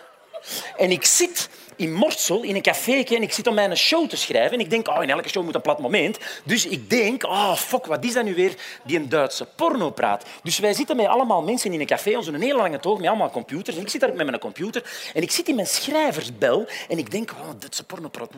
En 0.77 0.91
ik 0.91 1.05
zit 1.05 1.49
in 1.75 1.93
Mortsel, 1.93 2.41
in 2.41 2.55
een 2.55 2.61
café, 2.61 2.91
en 2.91 3.21
ik 3.21 3.33
zit 3.33 3.47
om 3.47 3.53
mijn 3.53 3.77
show 3.77 4.09
te 4.09 4.17
schrijven. 4.17 4.51
En 4.51 4.59
ik 4.59 4.69
denk, 4.69 4.87
oh, 4.87 5.03
in 5.03 5.09
elke 5.09 5.29
show 5.29 5.43
moet 5.43 5.55
een 5.55 5.61
plat 5.61 5.79
moment. 5.79 6.17
Dus 6.43 6.65
ik 6.65 6.89
denk, 6.89 7.23
oh, 7.23 7.55
fuck, 7.55 7.85
wat 7.85 8.03
is 8.03 8.13
dat 8.13 8.23
nu 8.23 8.35
weer? 8.35 8.55
Die 8.83 8.97
een 8.97 9.09
Duitse 9.09 9.47
porno 9.55 9.89
praat. 9.89 10.25
Dus 10.43 10.59
wij 10.59 10.73
zitten 10.73 10.95
met 10.95 11.05
allemaal 11.05 11.41
mensen 11.41 11.73
in 11.73 11.79
een 11.79 11.85
café, 11.85 12.17
onze 12.17 12.31
een 12.31 12.41
hele 12.41 12.57
lange 12.57 12.79
toog, 12.79 12.99
met 12.99 13.07
allemaal 13.07 13.31
computers. 13.31 13.75
En 13.75 13.81
ik 13.81 13.89
zit 13.89 14.01
daar 14.01 14.13
met 14.13 14.25
mijn 14.25 14.39
computer 14.39 15.11
en 15.13 15.21
ik 15.21 15.31
zit 15.31 15.47
in 15.47 15.55
mijn 15.55 15.67
schrijversbel 15.67 16.67
en 16.89 16.97
ik 16.97 17.11
denk, 17.11 17.31
oh, 17.31 17.49
Duitse 17.59 17.83
pornopraat. 17.83 18.31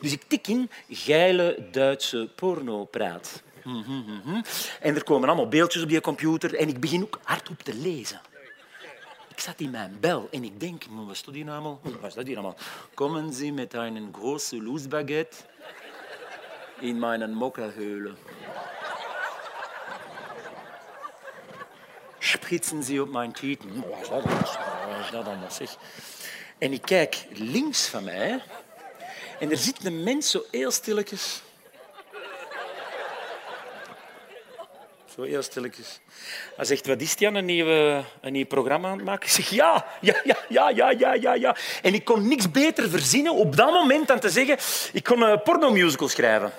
Dus 0.00 0.12
ik 0.12 0.22
tik 0.28 0.48
in, 0.48 0.70
geile 0.88 1.68
Duitse 1.70 2.28
pornopraat. 2.34 3.42
En 4.80 4.94
er 4.94 5.04
komen 5.04 5.28
allemaal 5.28 5.48
beeldjes 5.48 5.82
op 5.82 5.88
die 5.88 6.00
computer 6.00 6.54
en 6.54 6.68
ik 6.68 6.80
begin 6.80 7.02
ook 7.02 7.20
hardop 7.22 7.62
te 7.62 7.74
lezen. 7.74 8.20
Zat 9.42 9.60
in 9.60 9.70
mijn 9.70 9.96
bel 10.00 10.28
en 10.30 10.44
ik 10.44 10.60
denk, 10.60 10.84
wat 10.90 11.10
is 11.10 11.22
dat 11.22 11.34
hier 11.34 11.50
allemaal? 11.50 11.80
Wat 11.82 12.04
is 12.04 12.14
dat 12.14 12.26
hier 12.26 12.36
allemaal? 12.36 12.56
Komen 12.94 13.32
Sie 13.32 13.52
met 13.52 13.74
een 13.74 14.08
grote 14.12 14.62
loesbaguette 14.62 15.36
in 16.80 16.98
mijn 16.98 17.32
mokkerheulen. 17.32 18.16
Spritsen 22.18 22.82
Sie 22.82 23.02
op 23.02 23.08
mijn 23.08 23.32
tieten. 23.32 23.84
Allemaal? 24.10 25.48
En 26.58 26.72
ik 26.72 26.82
kijk 26.82 27.26
links 27.30 27.88
van 27.88 28.04
mij 28.04 28.42
en 29.38 29.50
er 29.50 29.56
zit 29.56 29.84
een 29.84 30.02
mens 30.02 30.30
zo 30.30 30.44
heel 30.50 30.70
stilletjes 30.70 31.42
Zo 35.14 35.22
heel 35.22 35.42
stilletjes. 35.42 36.00
Hij 36.56 36.64
zegt, 36.64 36.86
wat 36.86 37.00
is 37.00 37.14
Jan, 37.18 37.34
een, 37.34 37.44
nieuwe, 37.44 38.04
een 38.20 38.32
nieuw 38.32 38.46
programma 38.46 38.88
aan 38.88 38.96
het 38.96 39.06
maken? 39.06 39.26
Ik 39.26 39.32
zeg, 39.32 39.50
ja, 39.50 39.86
ja, 40.00 40.14
ja, 40.48 40.68
ja, 40.68 40.90
ja, 40.90 41.14
ja, 41.14 41.34
ja. 41.34 41.56
En 41.82 41.94
ik 41.94 42.04
kon 42.04 42.28
niks 42.28 42.50
beter 42.50 42.90
verzinnen 42.90 43.34
op 43.34 43.56
dat 43.56 43.70
moment 43.70 44.08
dan 44.08 44.20
te 44.20 44.30
zeggen, 44.30 44.56
ik 44.92 45.04
kon 45.04 45.22
een 45.22 45.42
pornomusical 45.42 46.08
schrijven. 46.08 46.52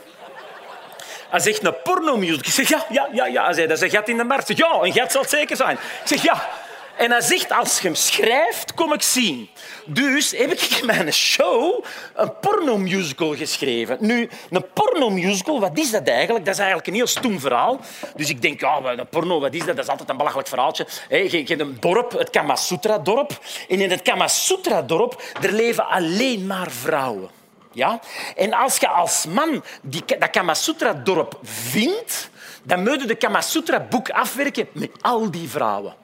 Hij 1.29 1.39
zegt, 1.39 1.63
een 1.63 1.81
pornomusical. 1.83 2.47
Ik 2.47 2.53
zeg, 2.53 2.69
ja, 2.69 2.85
ja, 2.91 3.09
ja, 3.11 3.25
ja. 3.25 3.43
Hij 3.45 3.53
zei, 3.53 3.67
dat 3.67 3.77
is 3.77 3.83
een 3.83 3.89
gat 3.89 4.07
in 4.07 4.17
de 4.17 4.23
markt. 4.23 4.49
Ik 4.49 4.57
zeg, 4.57 4.67
ja, 4.67 4.81
een 4.81 4.93
gat 4.93 5.11
zal 5.11 5.21
het 5.21 5.29
zeker 5.29 5.55
zijn. 5.55 5.75
Ik 5.75 6.07
zeg, 6.07 6.23
ja, 6.23 6.49
en 6.97 7.11
hij 7.11 7.21
zegt, 7.21 7.51
als 7.51 7.79
je 7.79 7.87
hem 7.87 7.95
schrijft, 7.95 8.73
kom 8.73 8.93
ik 8.93 9.01
zien. 9.01 9.49
Dus 9.85 10.31
heb 10.31 10.51
ik 10.51 10.61
in 10.61 10.85
mijn 10.85 11.13
show 11.13 11.83
een 12.15 12.39
pornomusical 12.39 13.35
geschreven. 13.35 13.97
Nu, 13.99 14.29
een 14.49 14.65
pornomusical, 14.73 15.59
wat 15.59 15.77
is 15.77 15.91
dat 15.91 16.07
eigenlijk? 16.07 16.45
Dat 16.45 16.53
is 16.53 16.59
eigenlijk 16.59 16.87
een 16.87 16.93
heel 16.93 17.07
stoem 17.07 17.39
verhaal. 17.39 17.79
Dus 18.15 18.29
ik 18.29 18.41
denk, 18.41 18.59
ja, 18.59 18.79
een 18.83 19.07
porno, 19.09 19.39
wat 19.39 19.53
is 19.53 19.65
dat? 19.65 19.75
Dat 19.75 19.85
is 19.85 19.91
altijd 19.91 20.09
een 20.09 20.17
belachelijk 20.17 20.47
verhaaltje. 20.47 20.87
Je 21.09 21.43
hebt 21.45 21.59
een 21.59 21.77
dorp, 21.79 22.11
het 22.11 22.29
Kamasutra-dorp. 22.29 23.39
En 23.69 23.81
in 23.81 23.91
het 23.91 24.01
Kamasutra-dorp 24.01 25.21
leven 25.41 25.87
alleen 25.87 26.47
maar 26.47 26.71
vrouwen. 26.71 27.29
Ja? 27.71 27.99
En 28.35 28.53
als 28.53 28.77
je 28.77 28.87
als 28.87 29.25
man 29.25 29.63
die, 29.81 30.03
dat 30.19 30.29
Kamasutra-dorp 30.29 31.39
vindt, 31.43 32.29
dan 32.63 32.83
moet 32.83 33.01
je 33.01 33.07
de 33.07 33.15
Kamasutra-boek 33.15 34.09
afwerken 34.09 34.67
met 34.71 34.91
al 35.01 35.31
die 35.31 35.49
vrouwen 35.49 36.01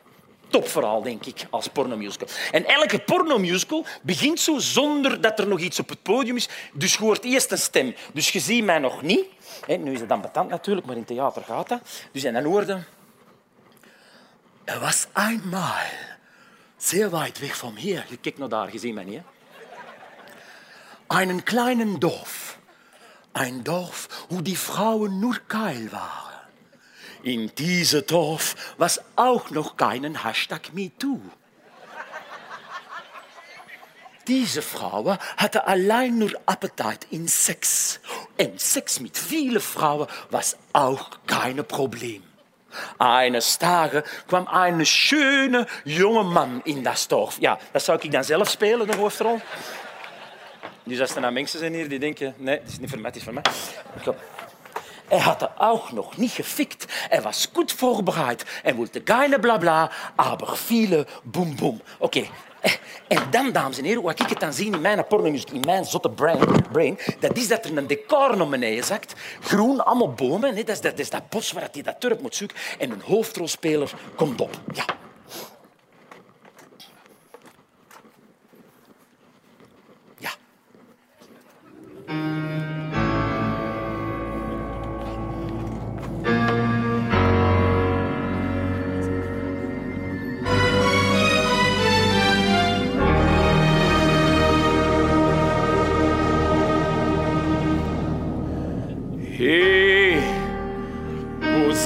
topverhaal, 0.49 1.01
denk 1.01 1.25
ik, 1.25 1.47
als 1.49 1.67
pornomusical. 1.67 2.27
En 2.51 2.65
elke 2.65 2.99
pornomusical 2.99 3.85
begint 4.01 4.39
zo 4.39 4.57
zonder 4.57 5.21
dat 5.21 5.39
er 5.39 5.47
nog 5.47 5.59
iets 5.59 5.79
op 5.79 5.89
het 5.89 6.01
podium 6.01 6.35
is. 6.35 6.49
Dus 6.73 6.93
je 6.93 6.99
hoort 6.99 7.23
eerst 7.23 7.51
een 7.51 7.57
stem. 7.57 7.95
Dus 8.13 8.29
je 8.29 8.39
ziet 8.39 8.63
mij 8.63 8.79
nog 8.79 9.01
niet. 9.01 9.25
nu 9.67 9.93
is 9.93 9.99
het 9.99 10.09
dan 10.09 10.21
betand 10.21 10.49
natuurlijk, 10.49 10.87
maar 10.87 10.95
in 10.95 11.05
theater 11.05 11.43
gaat 11.43 11.69
dat. 11.69 11.81
Dus 12.11 12.23
en 12.23 12.33
dan 12.33 12.43
hoorde... 12.43 12.83
Er 14.63 14.79
was 14.79 15.07
eenmaal, 15.15 15.85
zeer 16.77 17.09
weit 17.09 17.39
weg 17.39 17.57
van 17.57 17.75
hier, 17.75 18.05
je 18.09 18.17
kijkt 18.17 18.37
naar 18.37 18.49
daar, 18.49 18.71
je 18.71 18.79
ziet 18.79 18.93
mij 18.93 19.03
niet, 19.03 19.21
Einen 21.07 21.43
kleinen 21.43 21.99
Dorf. 21.99 22.59
Ein 23.31 23.63
Dorf, 23.63 24.25
wo 24.29 24.41
die 24.41 24.57
Frauen 24.57 25.19
nur 25.19 25.41
geil 25.47 25.89
waren. 25.89 26.28
In 27.23 27.53
diesem 27.55 28.05
Dorf 28.05 28.55
was 28.77 29.01
auch 29.15 29.49
noch 29.49 29.75
keinen 29.75 30.23
Hashtag 30.23 30.73
MeToo. 30.73 31.19
Diese 34.27 34.61
Frau 34.61 35.17
hatte 35.37 35.65
allein 35.65 36.19
nur 36.19 36.31
Appetit 36.45 37.07
in 37.09 37.27
Sex. 37.27 37.99
Und 38.39 38.61
Sex 38.61 38.99
mit 38.99 39.17
vielen 39.17 39.59
Frauen 39.59 40.07
war 40.29 40.43
auch 40.73 41.09
kein 41.25 41.65
Problem. 41.65 42.23
Eines 42.99 43.57
Tages 43.57 44.03
kwam 44.27 44.47
een 44.51 44.85
schöne 44.85 45.65
jonge 45.83 46.23
man 46.23 46.61
in 46.63 46.83
das 46.83 47.07
Dorf. 47.07 47.37
Ja, 47.39 47.57
dat 47.71 47.83
zou 47.83 47.99
ik 48.01 48.11
dan 48.11 48.23
zelf 48.23 48.49
spelen, 48.49 48.87
de 48.87 48.95
hoofdrol. 48.95 49.41
Dus 50.83 50.99
als 50.99 51.15
er 51.15 51.21
nou 51.21 51.33
mensen 51.33 51.59
zijn 51.59 51.73
hier 51.73 51.89
die 51.89 51.99
denken, 51.99 52.33
nee, 52.37 52.59
dat 52.59 52.67
is 52.67 52.79
niet 52.79 52.89
voor 52.89 52.99
mij, 52.99 53.07
het 53.07 53.15
is 53.15 53.23
voor 53.23 53.33
mij. 53.33 53.43
Er 55.09 55.25
hatte 55.25 55.49
auch 55.59 55.91
noch 55.91 56.17
nie 56.17 56.29
gefickt. 56.29 56.87
Er 57.09 57.23
was 57.23 57.51
gut 57.53 57.71
vorbereitet. 57.71 58.47
Er 58.63 58.77
wollte 58.77 59.01
keine 59.01 59.39
Blabla, 59.39 59.89
aber 60.17 60.55
viele 60.55 61.05
Bum. 61.23 61.81
Okay, 61.99 62.29
Eh, 62.61 62.71
En 63.07 63.31
dan, 63.31 63.51
dames 63.51 63.77
en 63.77 63.83
heren, 63.83 64.03
wat 64.03 64.19
ik 64.19 64.29
het 64.29 64.39
dan 64.39 64.53
zie 64.53 64.71
in 64.73 64.81
mijn 64.81 65.07
pornomuziek, 65.07 65.49
in 65.49 65.59
mijn 65.59 65.85
zotte 65.85 66.09
brain, 66.09 66.39
brain, 66.71 66.97
dat 67.19 67.37
is 67.37 67.47
dat 67.47 67.65
er 67.65 67.77
een 67.77 67.87
decor 67.87 68.37
naar 68.37 68.49
beneden 68.49 68.83
zakt. 68.83 69.13
Groen, 69.41 69.85
allemaal 69.85 70.13
bomen. 70.13 70.55
Dat, 70.55 70.69
is 70.69 70.81
dat, 70.81 70.97
dat 70.97 71.29
bos 71.29 71.51
waar 71.51 71.69
hij 71.71 71.81
dat 71.81 71.99
turp 71.99 72.21
moet 72.21 72.35
zoeken. 72.35 72.57
En 72.79 72.91
een 72.91 73.01
hoofdrolspeler 73.01 73.91
komt 74.15 74.41
op. 74.41 74.59
Ja. 74.73 74.85
Ja. 80.17 80.31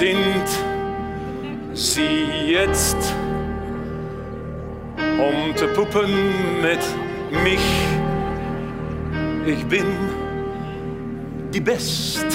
Sind 0.04 0.50
Sie 1.74 2.52
jetzt? 2.52 2.98
Zu 5.56 5.68
puppen 5.68 6.12
mit 6.62 6.84
mich. 7.44 7.66
Ich 9.46 9.64
bin 9.66 9.86
die 11.54 11.62
Best. 11.62 12.26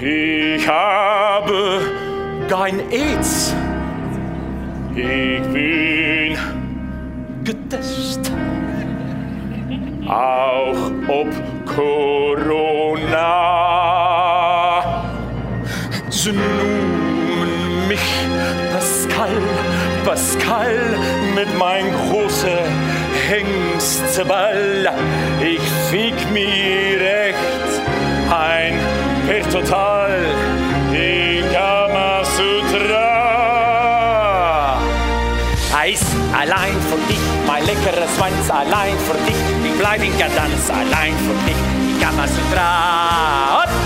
Ich 0.00 0.66
habe 0.66 1.80
kein 2.48 2.80
AIDS. 2.90 3.54
Ich 4.94 5.42
bin 5.52 6.36
getestet. 7.44 8.32
Auch 10.08 10.90
ob 11.08 11.28
Corona. 11.76 13.36
Nennen 16.26 17.86
mich 17.86 18.00
Pascal, 18.72 19.40
Pascal 20.04 20.98
mit 21.36 21.56
mein 21.56 21.92
großer 21.92 22.64
Hengstball. 23.28 24.92
Ich 25.40 25.60
fick 25.88 26.14
mir 26.32 27.00
recht 27.00 27.36
ein 28.28 28.74
per 29.28 29.48
total 29.50 30.24
in 30.92 31.44
Kamasutra. 31.52 33.06
Eis 35.78 36.04
allein 36.36 36.74
für 36.90 36.98
dich, 37.08 37.20
mein 37.46 37.64
leckerer 37.66 38.08
Schwanz 38.16 38.50
allein 38.50 38.98
für 38.98 39.18
dich. 39.26 39.36
Ich 39.64 39.78
bleib 39.78 40.02
in 40.02 40.18
Kadanz 40.18 40.70
allein 40.70 41.14
für 41.18 41.36
dich. 41.48 41.56
Mal 42.16 42.28
so 42.28 42.40
Hopp! 42.56 43.85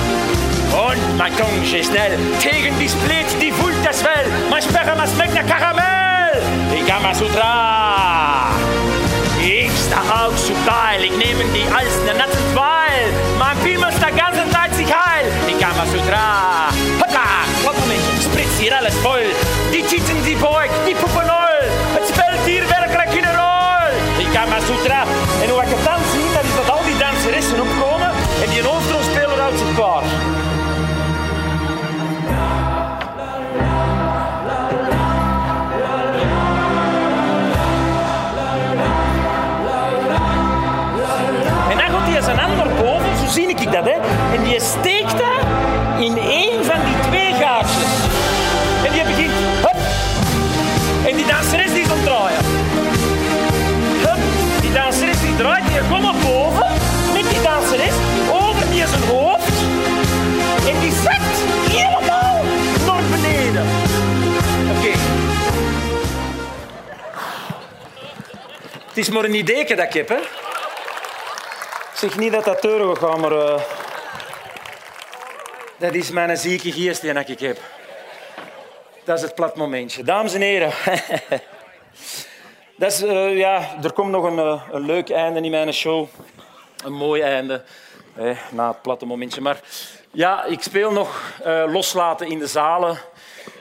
Und 0.72 1.18
mein 1.18 1.36
Tongue 1.36 1.64
schnell, 1.64 2.18
tegen 2.40 2.78
die 2.78 2.88
Split, 2.88 3.26
die 3.40 3.52
voelt 3.52 3.84
das 3.84 4.04
wel. 4.04 4.26
Mein 4.50 4.62
Sperma 4.62 5.06
schmeckt 5.06 5.34
nach 5.34 5.46
Karamell. 5.46 6.42
Kann 6.86 7.02
mal 7.02 7.14
so 7.14 7.26
Ich 9.40 9.70
sta 9.70 10.00
auch 10.10 10.36
so 10.36 10.52
geil, 10.66 11.04
ich 11.04 11.12
nehme 11.12 11.44
die 11.54 11.66
als 11.72 11.96
ne 12.04 12.14
natten 12.18 12.54
Weil. 12.54 13.12
Mein 13.38 13.56
Piemel 13.64 13.88
ist 13.88 14.02
der 14.02 14.12
ganze 14.12 14.48
Zeit 14.50 14.74
sich 14.74 14.86
heil. 14.86 15.26
Kann 15.60 15.76
mal 15.76 15.86
so 15.86 15.98
Die 44.60 44.68
steekt 44.68 45.10
dat 45.10 45.40
in 45.98 46.18
één 46.18 46.64
van 46.64 46.80
die 46.84 47.10
twee 47.10 47.32
gaatjes. 47.34 47.92
En 48.84 48.92
die 48.92 49.02
begint. 49.02 49.32
En 51.06 51.16
die 51.16 51.26
danseres 51.26 51.72
die 51.72 51.82
het 51.82 52.04
draaien. 52.04 52.44
Hup. 54.04 54.18
Die 54.60 54.72
danseres 54.72 55.20
die 55.20 55.36
draait, 55.36 55.66
die 55.66 55.78
komt 55.88 56.02
naar 56.02 56.14
boven 56.24 56.66
met 57.12 57.30
die 57.30 57.42
danseres 57.42 57.94
over 58.30 58.70
die 58.70 58.86
zijn 58.86 59.02
hoofd. 59.02 59.58
En 60.68 60.80
die 60.80 60.92
zakt 60.92 61.36
helemaal 61.70 62.44
naar 62.86 63.02
beneden. 63.10 63.66
Oké. 64.76 64.92
Het 68.88 68.98
is 68.98 69.08
maar 69.10 69.24
een 69.24 69.34
idee 69.34 69.64
dat 69.64 69.78
ik 69.78 69.92
heb, 69.92 70.08
hè. 70.08 70.18
Zeg 71.94 72.18
niet 72.18 72.32
dat 72.32 72.44
dat 72.44 72.64
euro 72.64 72.94
gaat, 72.94 73.18
maar... 73.18 73.32
eh, 73.32 73.60
dat 75.80 75.94
is 75.94 76.10
mijn 76.10 76.36
zieke 76.36 76.72
geest 76.72 77.00
die 77.00 77.12
ik 77.12 77.40
heb. 77.40 77.58
Dat 79.04 79.16
is 79.16 79.22
het 79.22 79.34
plat 79.34 79.56
momentje. 79.56 80.02
Dames 80.02 80.34
en 80.34 80.40
heren. 80.40 80.72
Dat 82.76 82.92
is, 82.92 83.02
eh, 83.02 83.36
ja, 83.36 83.76
er 83.82 83.92
komt 83.92 84.10
nog 84.10 84.24
een, 84.24 84.38
eh, 84.38 84.62
een 84.72 84.86
leuk 84.86 85.10
einde 85.10 85.40
in 85.40 85.50
mijn 85.50 85.72
show. 85.72 86.08
Een 86.84 86.92
mooi 86.92 87.22
einde. 87.22 87.62
eh, 88.16 88.38
na 88.50 88.68
het 88.68 88.82
platte 88.82 89.06
momentje. 89.06 89.40
Maar 89.40 89.60
ja, 90.10 90.44
ik 90.44 90.62
speel 90.62 90.92
nog 90.92 91.32
eh, 91.44 91.64
loslaten 91.72 92.26
in 92.28 92.38
de 92.38 92.46
zalen. 92.46 92.98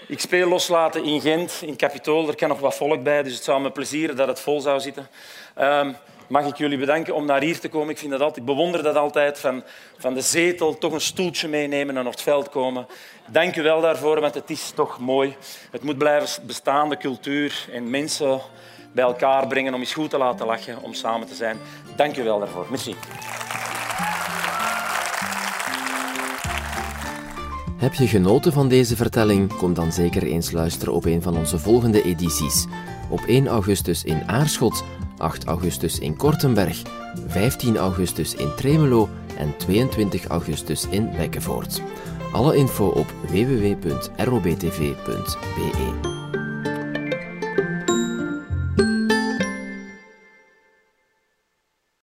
Ik 0.08 0.20
speel 0.20 0.48
loslaten 0.48 1.04
in 1.04 1.22
Gent, 1.22 1.60
in 1.62 1.78
Capitool. 1.78 2.28
Er 2.28 2.36
kan 2.36 2.50
nog 2.50 2.60
wat 2.60 2.76
volk 2.76 3.04
bij, 3.04 3.24
dus 3.24 3.34
het 3.34 3.44
zou 3.44 3.62
me 3.62 3.72
plezieren 3.72 4.16
dat 4.16 4.28
het 4.28 4.40
vol 4.40 4.62
zou 4.62 4.80
zitten. 4.80 5.10
Ehm, 5.56 5.92
mag 6.30 6.48
ik 6.48 6.56
jullie 6.56 6.78
bedanken 6.78 7.16
om 7.16 7.26
naar 7.26 7.42
hier 7.42 7.60
te 7.60 7.70
komen. 7.70 7.90
Ik, 7.90 7.98
vind 7.98 8.12
dat 8.12 8.22
altijd, 8.22 8.40
ik 8.40 8.46
bewonder 8.46 8.84
dat 8.84 8.96
altijd, 8.96 9.40
van, 9.40 9.64
van 9.98 10.14
de 10.14 10.22
zetel 10.22 10.78
toch 10.78 10.94
een 10.94 11.02
stoeltje 11.02 11.48
meenemen 11.48 11.98
en 11.98 12.06
op 12.06 12.12
het 12.12 12.22
veld 12.22 12.50
komen. 12.50 12.88
Dank 13.28 13.56
u 13.56 13.62
wel 13.62 13.82
daarvoor, 13.82 14.20
want 14.20 14.34
het 14.34 14.50
is 14.50 14.72
toch 14.76 15.00
mooi. 15.00 15.36
Het 15.72 15.84
moet 15.84 15.98
blijven 15.98 16.46
bestaan, 16.48 16.90
de 16.90 16.98
cultuur 16.98 17.68
en 17.72 17.90
mensen 17.90 18.42
bij 18.92 19.04
elkaar 19.04 19.48
brengen 19.48 19.74
om 19.74 19.80
eens 19.80 19.94
goed 19.94 20.10
te 20.10 20.18
laten 20.18 20.46
lachen, 20.46 20.82
om 20.82 20.94
samen 20.94 21.28
te 21.28 21.36
zijn. 21.36 21.58
Dank 21.96 22.18
u 22.18 22.24
wel 22.24 22.40
daarvoor. 22.40 22.66
Merci. 22.70 22.96
Heb 27.78 27.94
je 27.94 28.08
genoten 28.08 28.54
van 28.54 28.68
deze 28.68 28.96
vertelling? 28.96 29.56
Kom 29.56 29.74
dan 29.74 29.92
zeker 29.92 30.24
eens 30.24 30.52
luisteren 30.52 30.94
op 30.94 31.06
een 31.06 31.22
van 31.22 31.38
onze 31.38 31.60
volgende 31.60 32.04
edities. 32.04 32.66
Op 33.10 33.20
1 33.28 33.48
augustus 33.48 34.04
in 34.04 34.24
Aarschot, 34.26 34.84
8 35.20 35.44
augustus 35.46 36.00
in 36.00 36.16
Kortenberg, 36.16 36.76
15 37.28 37.78
augustus 37.78 38.36
in 38.36 38.56
Tremelo 38.56 39.10
en 39.38 39.54
22 39.58 40.28
augustus 40.28 40.88
in 40.90 41.10
Bekkenvoort. 41.18 41.82
Alle 42.32 42.56
info 42.56 42.88
op 42.88 43.14
www.robtv.be. 43.28 43.88